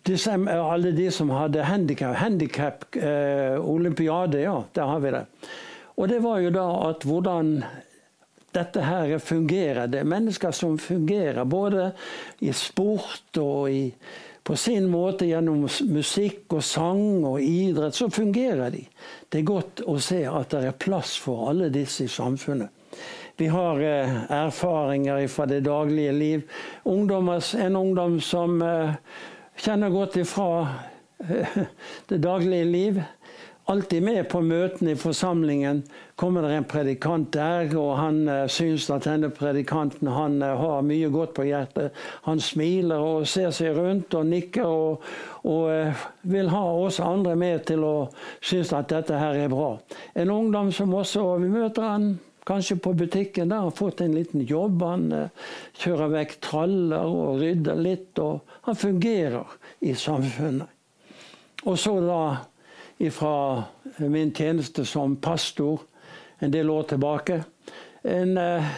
disse, 0.06 0.36
alle 0.48 0.92
de 0.94 1.08
som 1.10 1.30
hadde 1.34 1.64
handikap. 1.66 2.14
Handikap-olympiade, 2.16 4.40
ja, 4.44 4.62
der 4.72 4.82
har 4.82 5.00
vi 5.00 5.10
det. 5.10 5.24
Og 5.96 6.08
det 6.08 6.18
var 6.24 6.38
jo 6.40 6.50
da 6.54 6.66
at 6.88 7.02
hvordan 7.04 7.64
dette 8.56 8.82
her 8.82 9.18
fungerer. 9.18 9.86
Det 9.86 10.00
er 10.00 10.10
mennesker 10.10 10.54
som 10.54 10.78
fungerer 10.78 11.44
både 11.44 11.90
i 12.40 12.52
sport 12.56 13.38
og 13.38 13.70
i, 13.70 13.84
på 14.42 14.56
sin 14.56 14.88
måte 14.90 15.28
gjennom 15.28 15.66
musikk 15.92 16.56
og 16.58 16.64
sang 16.66 17.24
og 17.24 17.40
idrett. 17.42 17.94
Så 17.94 18.10
fungerer 18.10 18.72
de. 18.74 18.84
Det 19.28 19.42
er 19.42 19.48
godt 19.52 19.84
å 19.86 19.98
se 20.02 20.24
at 20.26 20.50
det 20.54 20.64
er 20.66 20.78
plass 20.82 21.16
for 21.20 21.50
alle 21.52 21.70
disse 21.74 22.08
i 22.08 22.12
samfunnet. 22.12 22.70
Vi 23.40 23.46
har 23.48 23.80
eh, 23.80 24.16
erfaringer 24.36 25.28
fra 25.32 25.46
det 25.48 25.62
daglige 25.64 26.12
liv. 26.12 26.42
Ungdommers, 26.82 27.54
en 27.54 27.76
ungdom 27.76 28.18
som 28.20 28.60
eh, 28.62 28.90
kjenner 29.56 29.94
godt 29.94 30.18
ifra 30.20 30.66
eh, 31.24 31.56
det 32.10 32.18
daglige 32.20 32.66
liv 32.68 33.00
alltid 33.70 34.02
med 34.02 34.28
på 34.28 34.40
møtene 34.42 34.94
i 34.94 34.98
forsamlingen. 34.98 35.82
Kommer 36.18 36.42
det 36.42 36.56
en 36.58 36.66
predikant 36.68 37.28
der, 37.32 37.70
og 37.78 37.92
han 38.00 38.16
uh, 38.26 38.46
syns 38.50 38.88
at 38.90 39.06
denne 39.06 39.30
predikanten 39.34 40.10
han, 40.10 40.40
uh, 40.42 40.56
har 40.58 40.86
mye 40.86 41.10
godt 41.12 41.36
på 41.36 41.46
hjertet. 41.46 41.94
Han 42.26 42.42
smiler 42.42 42.98
og 42.98 43.28
ser 43.30 43.52
seg 43.54 43.78
rundt 43.78 44.16
og 44.18 44.26
nikker 44.26 44.66
og, 44.66 45.06
og 45.46 45.70
uh, 45.70 46.02
vil 46.32 46.50
ha 46.50 46.64
oss 46.80 46.98
andre 47.04 47.36
med 47.38 47.62
til 47.70 47.86
å 47.86 47.94
synes 48.40 48.74
at 48.74 48.90
dette 48.90 49.20
her 49.20 49.38
er 49.44 49.52
bra. 49.52 49.76
En 50.18 50.34
ungdom 50.34 50.74
som 50.74 50.94
også 50.94 51.28
Vi 51.40 51.48
møter 51.52 51.86
han 51.86 52.10
kanskje 52.48 52.80
på 52.82 52.92
butikken. 52.98 53.52
Der 53.52 53.68
har 53.68 53.76
fått 53.76 54.02
en 54.02 54.16
liten 54.18 54.42
jobb. 54.42 54.82
Han 54.82 55.06
kjører 55.78 56.10
vekk 56.16 56.36
traller 56.42 57.06
og 57.06 57.38
rydder 57.44 57.78
litt. 57.78 58.18
Og 58.18 58.40
han 58.66 58.78
fungerer 58.78 59.58
i 59.86 59.94
samfunnet. 59.94 60.66
Og 61.68 61.76
så 61.78 61.92
da 62.00 62.22
fra 63.08 63.64
min 63.96 64.34
tjeneste 64.36 64.84
som 64.84 65.16
pastor 65.16 65.80
en 66.40 66.52
del 66.52 66.70
år 66.70 66.82
tilbake. 66.92 67.42
En 68.02 68.36
eh, 68.40 68.68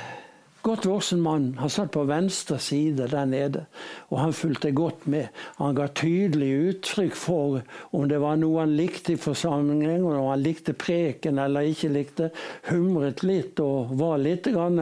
godt 0.62 0.86
voksen 0.86 1.20
mann. 1.22 1.48
Han 1.58 1.70
satt 1.70 1.92
på 1.94 2.04
venstre 2.06 2.58
side 2.62 3.08
der 3.10 3.26
nede, 3.26 3.64
og 4.10 4.20
han 4.20 4.34
fulgte 4.36 4.72
godt 4.74 5.06
med. 5.10 5.30
Han 5.58 5.74
ga 5.78 5.88
tydelig 5.90 6.50
uttrykk 6.70 7.18
for 7.18 7.60
om 7.90 8.08
det 8.10 8.20
var 8.22 8.38
noe 8.40 8.62
han 8.62 8.74
likte 8.78 9.16
i 9.16 9.20
forsamlingen, 9.20 10.06
om 10.06 10.30
han 10.30 10.42
likte 10.42 10.74
preken 10.78 11.42
eller 11.42 11.70
ikke 11.70 11.92
likte. 11.94 12.30
Humret 12.70 13.24
litt 13.26 13.62
og 13.62 13.94
var 13.98 14.22
litt 14.22 14.50
grann, 14.50 14.80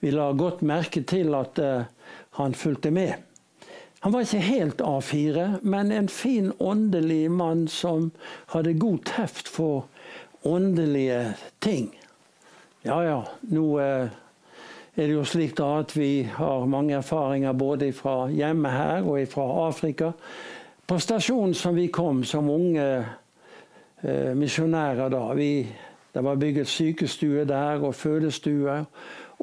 Vi 0.00 0.10
la 0.10 0.32
godt 0.32 0.62
merke 0.62 1.02
til 1.02 1.34
at 1.34 1.58
eh, 1.58 1.86
han 2.38 2.54
fulgte 2.54 2.90
med. 2.90 3.25
Han 4.06 4.12
var 4.12 4.20
ikke 4.22 4.38
helt 4.38 4.80
A4, 4.80 5.44
men 5.62 5.88
en 5.92 6.08
fin 6.08 6.52
åndelig 6.62 7.30
mann 7.30 7.64
som 7.68 8.12
hadde 8.52 8.76
god 8.78 9.00
teft 9.02 9.48
for 9.50 9.88
åndelige 10.46 11.34
ting. 11.58 11.88
Ja 12.86 13.00
ja, 13.02 13.16
nå 13.50 13.64
eh, 13.82 14.06
er 14.94 15.08
det 15.08 15.10
jo 15.10 15.24
slik 15.26 15.56
da 15.58 15.72
at 15.80 15.96
vi 15.98 16.22
har 16.22 16.70
mange 16.70 16.94
erfaringer 16.94 17.58
både 17.58 17.90
fra 17.92 18.28
hjemme 18.30 18.70
her 18.70 19.02
og 19.10 19.26
fra 19.26 19.48
Afrika. 19.66 20.12
På 20.86 21.00
stasjonen 21.02 21.58
som 21.58 21.74
vi 21.74 21.88
kom 21.90 22.22
som 22.22 22.46
unge 22.46 22.86
eh, 24.06 24.32
misjonærer 24.38 25.10
da, 25.10 25.24
vi, 25.34 25.66
det 26.14 26.22
var 26.22 26.38
bygget 26.38 26.70
sykestue 26.70 27.42
der 27.42 27.82
og 27.82 27.98
fødestue. 27.98 28.84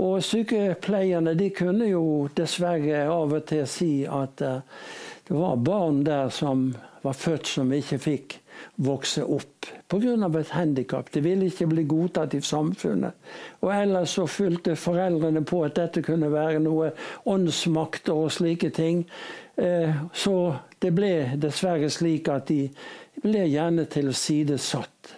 Og 0.01 0.23
sykepleierne 0.25 1.35
de 1.37 1.49
kunne 1.53 1.87
jo 1.91 2.29
dessverre 2.35 3.05
av 3.11 3.33
og 3.35 3.43
til 3.49 3.67
si 3.69 3.91
at 4.09 4.41
uh, 4.41 4.61
det 5.27 5.35
var 5.37 5.59
barn 5.61 6.01
der 6.05 6.31
som 6.33 6.71
var 7.03 7.13
født 7.13 7.47
som 7.47 7.71
ikke 7.73 7.99
fikk 8.01 8.39
vokse 8.83 9.23
opp 9.23 9.67
pga. 9.91 10.39
et 10.39 10.49
handikap. 10.49 11.11
De 11.11 11.21
ville 11.21 11.45
ikke 11.45 11.67
bli 11.67 11.83
godtatt 11.83 12.33
i 12.33 12.41
samfunnet. 12.41 13.13
Og 13.61 13.73
ellers 13.75 14.09
så 14.09 14.25
fulgte 14.25 14.75
foreldrene 14.75 15.43
på 15.45 15.63
at 15.63 15.75
dette 15.75 16.01
kunne 16.01 16.31
være 16.31 16.59
noe 16.59 16.91
åndsmakter 17.25 18.13
og 18.13 18.31
slike 18.31 18.69
ting. 18.69 19.05
Uh, 19.57 19.93
så 20.13 20.55
det 20.81 20.93
ble 20.95 21.37
dessverre 21.37 21.89
slik 21.89 22.29
at 22.29 22.47
de 22.47 22.69
ble 23.21 23.45
gjerne 23.47 23.85
tilsidesatt. 23.85 25.15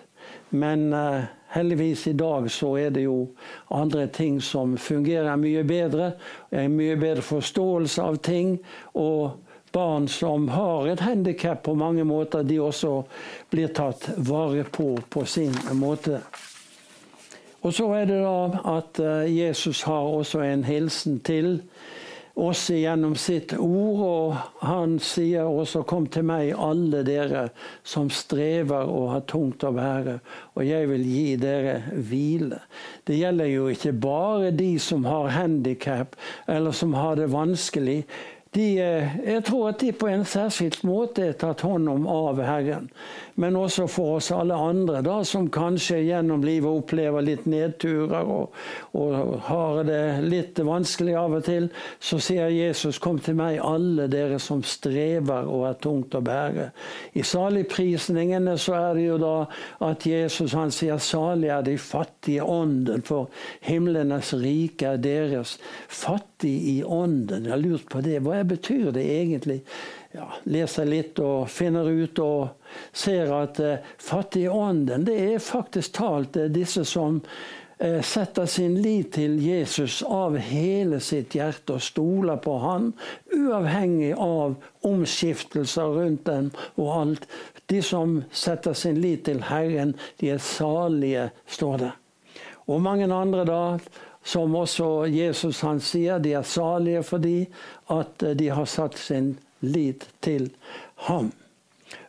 Men 0.52 0.94
uh, 0.94 1.24
Heldigvis 1.56 2.08
i 2.08 2.14
dag 2.14 2.50
så 2.52 2.74
er 2.76 2.90
det 2.92 3.06
jo 3.06 3.30
andre 3.72 4.08
ting 4.12 4.42
som 4.44 4.74
fungerer 4.78 5.38
mye 5.40 5.64
bedre. 5.64 6.12
En 6.52 6.76
mye 6.76 6.98
bedre 7.00 7.24
forståelse 7.24 8.04
av 8.04 8.18
ting. 8.26 8.58
Og 9.00 9.38
barn 9.76 10.10
som 10.12 10.50
har 10.52 10.88
et 10.88 11.04
handikap 11.04 11.64
på 11.64 11.76
mange 11.80 12.04
måter, 12.04 12.44
de 12.44 12.60
også 12.60 13.06
blir 13.52 13.72
tatt 13.76 14.10
vare 14.18 14.64
på 14.64 14.94
på 15.10 15.26
sin 15.26 15.56
måte. 15.80 16.22
Og 17.66 17.74
så 17.74 17.88
er 17.98 18.06
det 18.06 18.20
da 18.22 18.76
at 18.76 19.00
eh, 19.02 19.32
Jesus 19.32 19.82
har 19.88 20.06
også 20.06 20.44
en 20.46 20.64
hilsen 20.64 21.20
til 21.26 21.64
oss 22.36 22.70
gjennom 22.70 23.16
sitt 23.16 23.54
ord. 23.58 24.02
Og 24.06 24.66
han 24.68 25.00
sier 25.00 25.48
også 25.48 25.84
'Kom 25.84 26.08
til 26.08 26.24
meg, 26.24 26.54
alle 26.58 27.04
dere 27.04 27.50
som 27.84 28.10
strever 28.10 28.86
og 28.86 29.12
har 29.12 29.22
tungt 29.22 29.64
å 29.64 29.72
bære, 29.72 30.20
og 30.56 30.68
jeg 30.68 30.90
vil 30.90 31.04
gi 31.04 31.36
dere 31.36 31.82
hvile'. 31.92 32.60
Det 33.08 33.18
gjelder 33.18 33.46
jo 33.46 33.68
ikke 33.68 33.94
bare 33.94 34.52
de 34.52 34.80
som 34.80 35.06
har 35.06 35.28
handikap, 35.28 36.16
eller 36.48 36.72
som 36.72 36.94
har 36.94 37.16
det 37.16 37.32
vanskelig. 37.32 38.06
De, 38.56 38.80
eh, 38.80 39.18
jeg 39.26 39.44
tror 39.44 39.70
at 39.70 39.80
de 39.80 39.92
på 39.92 40.08
en 40.08 40.24
særskilt 40.26 40.84
måte 40.84 41.28
er 41.28 41.34
tatt 41.34 41.62
hånd 41.62 41.90
om 41.90 42.08
av 42.08 42.40
Herren 42.40 42.90
men 43.36 43.56
også 43.60 43.88
for 43.92 44.18
oss 44.18 44.30
alle 44.32 44.56
andre 44.56 45.02
da, 45.04 45.18
som 45.28 45.50
kanskje 45.52 46.00
gjennom 46.06 46.44
livet 46.46 46.72
opplever 46.72 47.26
litt 47.26 47.46
nedturer 47.50 48.30
og, 48.32 48.56
og, 48.96 49.34
har 49.50 49.82
det 49.88 50.04
litt 50.24 50.60
vanskelig 50.64 51.18
av 51.20 51.36
og 51.40 51.44
til, 51.48 51.68
så 52.00 52.20
sier 52.24 52.54
Jesus 52.54 53.00
'Kom 53.00 53.20
til 53.20 53.36
meg, 53.36 53.60
alle 53.60 54.08
dere 54.08 54.40
som 54.40 54.64
strever 54.64 55.50
og 55.52 55.68
er 55.70 55.80
tungt 55.84 56.16
å 56.16 56.24
bære'. 56.24 56.70
I 57.14 57.24
saligprisningene 57.24 58.58
så 58.58 58.78
er 58.80 58.94
det 58.96 59.06
jo 59.06 59.18
da 59.20 59.36
at 59.90 60.08
Jesus 60.08 60.54
han 60.54 60.72
sier 60.72 60.98
'Salig 60.98 61.50
er 61.52 61.62
de 61.62 61.78
fattige 61.78 62.44
ånden, 62.44 63.04
for 63.04 63.30
himlenes 63.62 64.34
rike 64.34 64.96
er 64.96 64.98
deres'. 64.98 65.58
Fattig 65.90 66.56
i 66.78 66.84
ånden. 66.84 67.44
Jeg 67.44 67.52
har 67.52 67.60
lurt 67.60 67.90
på 67.90 68.02
det. 68.02 68.22
Hva 68.24 68.44
betyr 68.44 68.92
det 68.92 69.04
egentlig? 69.04 69.62
Ja, 70.16 70.30
leser 70.44 70.88
litt 70.88 71.20
og 71.24 71.50
finner 71.52 71.90
ut 71.90 72.20
og 72.24 72.72
ser 72.96 73.32
at 73.36 73.60
eh, 73.60 73.84
fattig 74.02 74.48
ånden, 74.52 75.06
det 75.08 75.18
er 75.36 75.44
faktisk 75.44 75.98
talt 76.00 76.38
eh, 76.40 76.48
disse 76.52 76.86
som 76.88 77.20
eh, 77.80 78.00
setter 78.06 78.48
sin 78.50 78.78
lit 78.82 79.12
til 79.18 79.36
Jesus 79.44 80.02
av 80.08 80.38
hele 80.40 81.02
sitt 81.04 81.36
hjerte 81.36 81.78
og 81.78 81.84
stoler 81.84 82.40
på 82.44 82.56
han, 82.64 82.94
uavhengig 83.36 84.14
av 84.16 84.56
omskiftelser 84.88 86.00
rundt 86.00 86.26
dem 86.30 86.50
og 86.80 86.90
alt. 86.96 87.30
De 87.72 87.82
som 87.84 88.22
setter 88.32 88.78
sin 88.78 89.02
lit 89.02 89.26
til 89.28 89.44
Herren, 89.50 89.96
de 90.22 90.36
er 90.36 90.44
salige, 90.44 91.30
står 91.48 91.80
det. 91.84 91.94
Og 92.66 92.82
mange 92.82 93.06
andre 93.14 93.44
da, 93.46 93.62
som 94.26 94.56
også 94.58 95.06
Jesus 95.12 95.60
han 95.62 95.80
sier, 95.84 96.18
de 96.18 96.34
er 96.34 96.46
salige 96.48 97.04
fordi 97.06 97.38
at 97.94 98.24
eh, 98.24 98.38
de 98.38 98.50
har 98.54 98.70
satt 98.70 98.98
sin 98.98 99.36
lit 99.60 100.08
til 100.22 100.50
ham. 101.08 101.32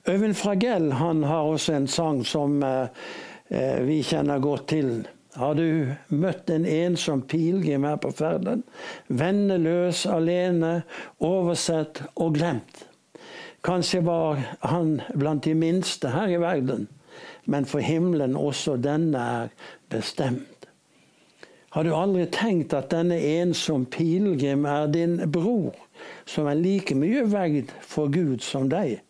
Øyvind 0.09 0.34
Fragell 0.34 0.92
han 0.92 1.22
har 1.22 1.51
også 1.51 1.76
en 1.76 1.86
sang 1.88 2.24
som 2.26 2.62
eh, 2.62 2.88
eh, 3.51 3.82
vi 3.86 4.01
kjenner 4.03 4.38
godt 4.38 4.68
til. 4.68 5.07
Har 5.36 5.55
du 5.55 5.92
møtt 6.09 6.51
en 6.51 6.64
ensom 6.64 7.22
pilegrim 7.28 7.84
her 7.84 7.99
på 8.01 8.11
ferden? 8.16 8.62
Venneløs, 9.09 10.07
alene, 10.09 10.82
oversett 11.20 12.01
og 12.14 12.38
glemt. 12.38 12.86
Kanskje 13.66 14.01
var 14.07 14.40
han 14.62 15.01
blant 15.14 15.44
de 15.44 15.53
minste 15.59 16.09
her 16.14 16.30
i 16.32 16.40
verden, 16.40 16.86
men 17.44 17.66
for 17.68 17.84
himmelen 17.84 18.36
også 18.38 18.78
denne 18.80 19.26
er 19.42 19.51
bestemt. 19.92 20.68
Har 21.76 21.84
du 21.84 21.92
aldri 21.92 22.24
tenkt 22.32 22.72
at 22.72 22.88
denne 22.94 23.18
ensom 23.20 23.84
pilegrim 23.92 24.64
er 24.64 24.86
din 24.88 25.18
bror? 25.28 25.74
Som 26.24 26.48
er 26.50 26.59
like 26.61 26.94
mye 26.98 27.24
verd 27.30 27.72
for 27.80 28.12
Gud 28.12 28.44
som 28.44 28.68
deg. 28.72 29.00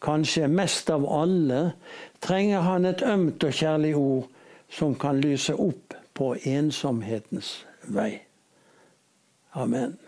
Kanskje 0.00 0.48
mest 0.48 0.90
av 0.90 1.04
alle 1.04 1.72
trenger 2.24 2.64
han 2.64 2.88
et 2.88 3.02
ømt 3.04 3.44
og 3.44 3.56
kjærlig 3.56 3.94
ord 3.96 4.28
som 4.72 4.94
kan 4.94 5.20
lyse 5.20 5.52
opp 5.54 5.96
på 6.16 6.32
ensomhetens 6.48 7.58
vei. 7.88 8.14
Amen. 9.52 9.98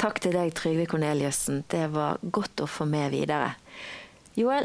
Takk 0.00 0.16
til 0.24 0.32
deg, 0.32 0.54
Trygve 0.56 0.86
Korneliussen. 0.88 1.60
Det 1.68 1.90
var 1.92 2.22
godt 2.24 2.62
å 2.64 2.68
få 2.70 2.86
med 2.88 3.12
videre. 3.12 3.52
Joel, 4.38 4.64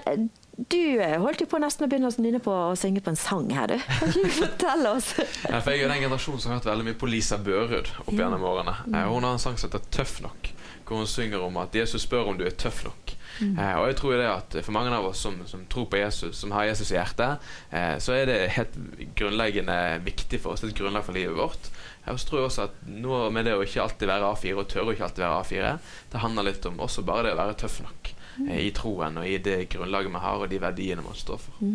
du 0.57 1.01
eh, 1.01 1.17
holdt 1.19 1.41
jo 1.43 1.47
på 1.51 1.59
nesten 1.59 1.85
å 1.85 1.89
begynne 1.91 2.07
å 2.07 2.21
nynne 2.23 2.39
på 2.43 2.53
å 2.53 2.75
synge 2.79 3.01
på 3.03 3.11
en 3.11 3.19
sang 3.19 3.49
her, 3.51 3.67
du. 3.67 3.79
Kan 3.99 4.11
ikke 4.13 4.23
du 4.23 4.35
fortelle 4.45 4.93
oss? 4.95 5.13
Ja, 5.49 5.59
for 5.59 5.71
jeg 5.75 5.83
er 5.83 5.91
den 5.91 6.05
generasjonen 6.05 6.39
som 6.43 6.51
har 6.53 6.61
hørt 6.61 6.69
veldig 6.71 6.85
mye 6.89 6.99
på 7.01 7.09
Lisa 7.11 7.37
Børud 7.41 7.89
opp 8.05 8.13
gjennom 8.15 8.43
årene. 8.47 8.77
Eh, 8.93 9.07
Hun 9.11 9.23
har 9.27 9.35
en 9.35 9.41
sang 9.43 9.57
som 9.59 9.69
heter 9.69 9.83
'Tøff 9.91 10.21
nok', 10.23 10.51
hvor 10.87 11.01
hun 11.01 11.07
synger 11.09 11.41
om 11.43 11.57
at 11.57 11.75
Jesus 11.75 12.05
spør 12.07 12.29
om 12.31 12.37
du 12.39 12.45
er 12.45 12.55
tøff 12.55 12.83
nok. 12.85 13.15
Eh, 13.41 13.73
og 13.81 13.87
jeg 13.89 13.95
tror 13.99 14.13
det 14.15 14.27
at 14.31 14.55
For 14.63 14.71
mange 14.71 14.93
av 14.95 15.03
oss 15.09 15.19
som, 15.19 15.35
som 15.45 15.65
tror 15.67 15.89
på 15.91 15.97
Jesus, 15.99 16.37
som 16.39 16.51
har 16.55 16.69
Jesus 16.69 16.91
i 16.91 16.95
hjertet, 16.95 17.41
eh, 17.71 17.97
så 17.99 18.13
er 18.15 18.25
det 18.29 18.37
helt 18.55 18.77
grunnleggende 19.19 19.99
viktig 20.05 20.39
for 20.41 20.53
oss. 20.55 20.63
Et 20.63 20.75
grunnlag 20.77 21.03
for 21.03 21.11
livet 21.17 21.35
vårt. 21.35 21.67
Jeg 22.05 22.13
Og 22.13 22.19
så 22.21 22.27
tror 22.29 22.39
jeg 22.39 22.45
også 22.49 22.63
at 22.69 22.75
noe 22.87 23.29
med 23.33 23.45
det 23.45 23.55
å 23.57 23.63
ikke 23.65 23.81
alltid 23.83 24.07
være 24.07 24.29
A4, 24.31 24.55
og 24.55 24.67
tørre 24.71 24.87
å 24.87 24.95
ikke 24.95 25.07
alltid 25.09 25.23
være 25.25 25.41
A4, 25.41 25.71
det 26.13 26.21
handler 26.23 26.43
litt 26.47 26.65
om 26.69 26.79
også 26.79 27.03
bare 27.03 27.23
det 27.27 27.33
å 27.35 27.39
være 27.41 27.57
tøff 27.59 27.79
nok 27.81 28.11
eh, 28.13 28.14
i 28.43 28.71
troen 28.75 29.21
og 29.21 29.27
i 29.27 29.37
det 29.43 29.65
grunnlaget 29.73 30.11
vi 30.13 30.23
har, 30.25 30.41
og 30.41 30.49
de 30.51 30.61
verdiene 30.61 31.05
man 31.05 31.17
står 31.17 31.41
for. 31.43 31.67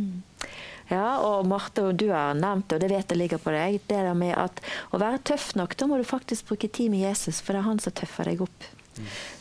Ja, 0.91 1.21
og 1.23 1.47
Marte, 1.47 1.85
du 1.95 2.09
har 2.11 2.35
nevnt 2.35 2.69
det, 2.69 2.77
og 2.77 2.83
det 2.83 2.91
vet 2.91 3.13
jeg 3.13 3.21
ligger 3.21 3.39
på 3.43 3.55
deg, 3.55 3.79
det 3.87 4.03
der 4.09 4.17
med 4.19 4.35
at 4.35 4.59
å 4.91 4.99
være 4.99 5.23
tøff 5.31 5.53
nok, 5.59 5.77
da 5.79 5.87
må 5.87 6.01
du 6.01 6.07
faktisk 6.07 6.51
bruke 6.51 6.69
tid 6.69 6.91
med 6.91 7.05
Jesus, 7.05 7.39
for 7.39 7.55
det 7.55 7.63
er 7.63 7.69
han 7.69 7.83
som 7.83 7.95
tøffer 7.95 8.33
deg 8.33 8.43
opp. 8.43 8.67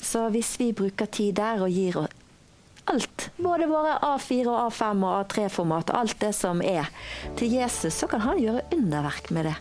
Så 0.02 0.28
hvis 0.34 0.54
vi 0.62 0.70
bruker 0.78 1.10
tid 1.10 1.40
der 1.40 1.64
og 1.66 1.74
gir 1.74 1.98
alt, 2.90 3.30
både 3.38 3.68
våre 3.70 3.98
A4 4.06 4.46
og 4.46 4.60
A5 4.70 5.04
og 5.06 5.16
A3-format, 5.24 5.94
alt 5.98 6.20
det 6.22 6.32
som 6.38 6.62
er, 6.66 6.90
til 7.38 7.58
Jesus, 7.58 7.98
så 7.98 8.10
kan 8.10 8.24
han 8.26 8.42
gjøre 8.42 8.66
underverk 8.78 9.34
med 9.36 9.50
det. 9.50 9.58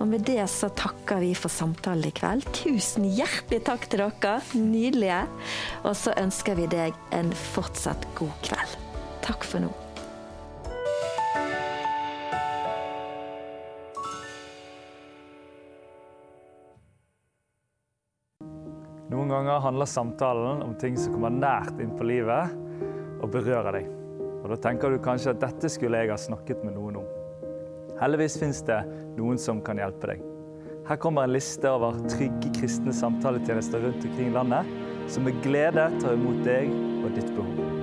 Og 0.00 0.08
med 0.10 0.26
det 0.28 0.42
så 0.52 0.68
takker 0.76 1.22
vi 1.24 1.32
for 1.38 1.52
samtalen 1.52 2.10
i 2.10 2.12
kveld. 2.14 2.44
Tusen 2.56 3.06
hjertelig 3.08 3.62
takk 3.64 3.88
til 3.88 4.04
dere. 4.04 4.36
Nydelige. 4.58 5.22
Og 5.86 5.96
så 5.96 6.12
ønsker 6.20 6.58
vi 6.58 6.68
deg 6.68 6.96
en 7.16 7.32
fortsatt 7.54 8.04
god 8.18 8.36
kveld. 8.44 8.78
Takk 9.24 9.46
for 9.48 9.64
nå. 9.64 9.72
Noen 19.06 19.30
ganger 19.30 19.62
handler 19.62 19.86
samtalen 19.86 20.64
om 20.66 20.74
ting 20.78 20.96
som 20.98 21.14
kommer 21.14 21.30
nært 21.32 21.78
inn 21.80 21.94
på 21.96 22.04
livet 22.04 22.52
og 23.22 23.30
berører 23.32 23.78
deg. 23.78 23.92
Og 24.42 24.50
Da 24.52 24.58
tenker 24.68 24.92
du 24.92 24.98
kanskje 25.02 25.32
at 25.32 25.40
dette 25.42 25.70
skulle 25.72 25.98
jeg 26.02 26.12
ha 26.12 26.18
snakket 26.20 26.62
med 26.66 26.76
noen 26.76 27.00
om. 27.00 27.25
Heldigvis 28.00 28.38
fins 28.40 28.62
det 28.68 28.82
noen 29.16 29.38
som 29.40 29.62
kan 29.64 29.80
hjelpe 29.80 30.12
deg. 30.12 30.24
Her 30.86 31.00
kommer 31.02 31.26
en 31.26 31.34
liste 31.34 31.70
over 31.70 31.96
trygge 32.12 32.52
kristne 32.60 32.94
samtaletjenester 32.94 33.82
rundt 33.82 34.04
omkring 34.06 34.30
i 34.30 34.36
landet, 34.36 34.76
som 35.10 35.26
med 35.26 35.40
glede 35.42 35.88
tar 36.02 36.14
imot 36.14 36.44
deg 36.46 36.70
og 37.02 37.10
ditt 37.16 37.32
behov. 37.34 37.75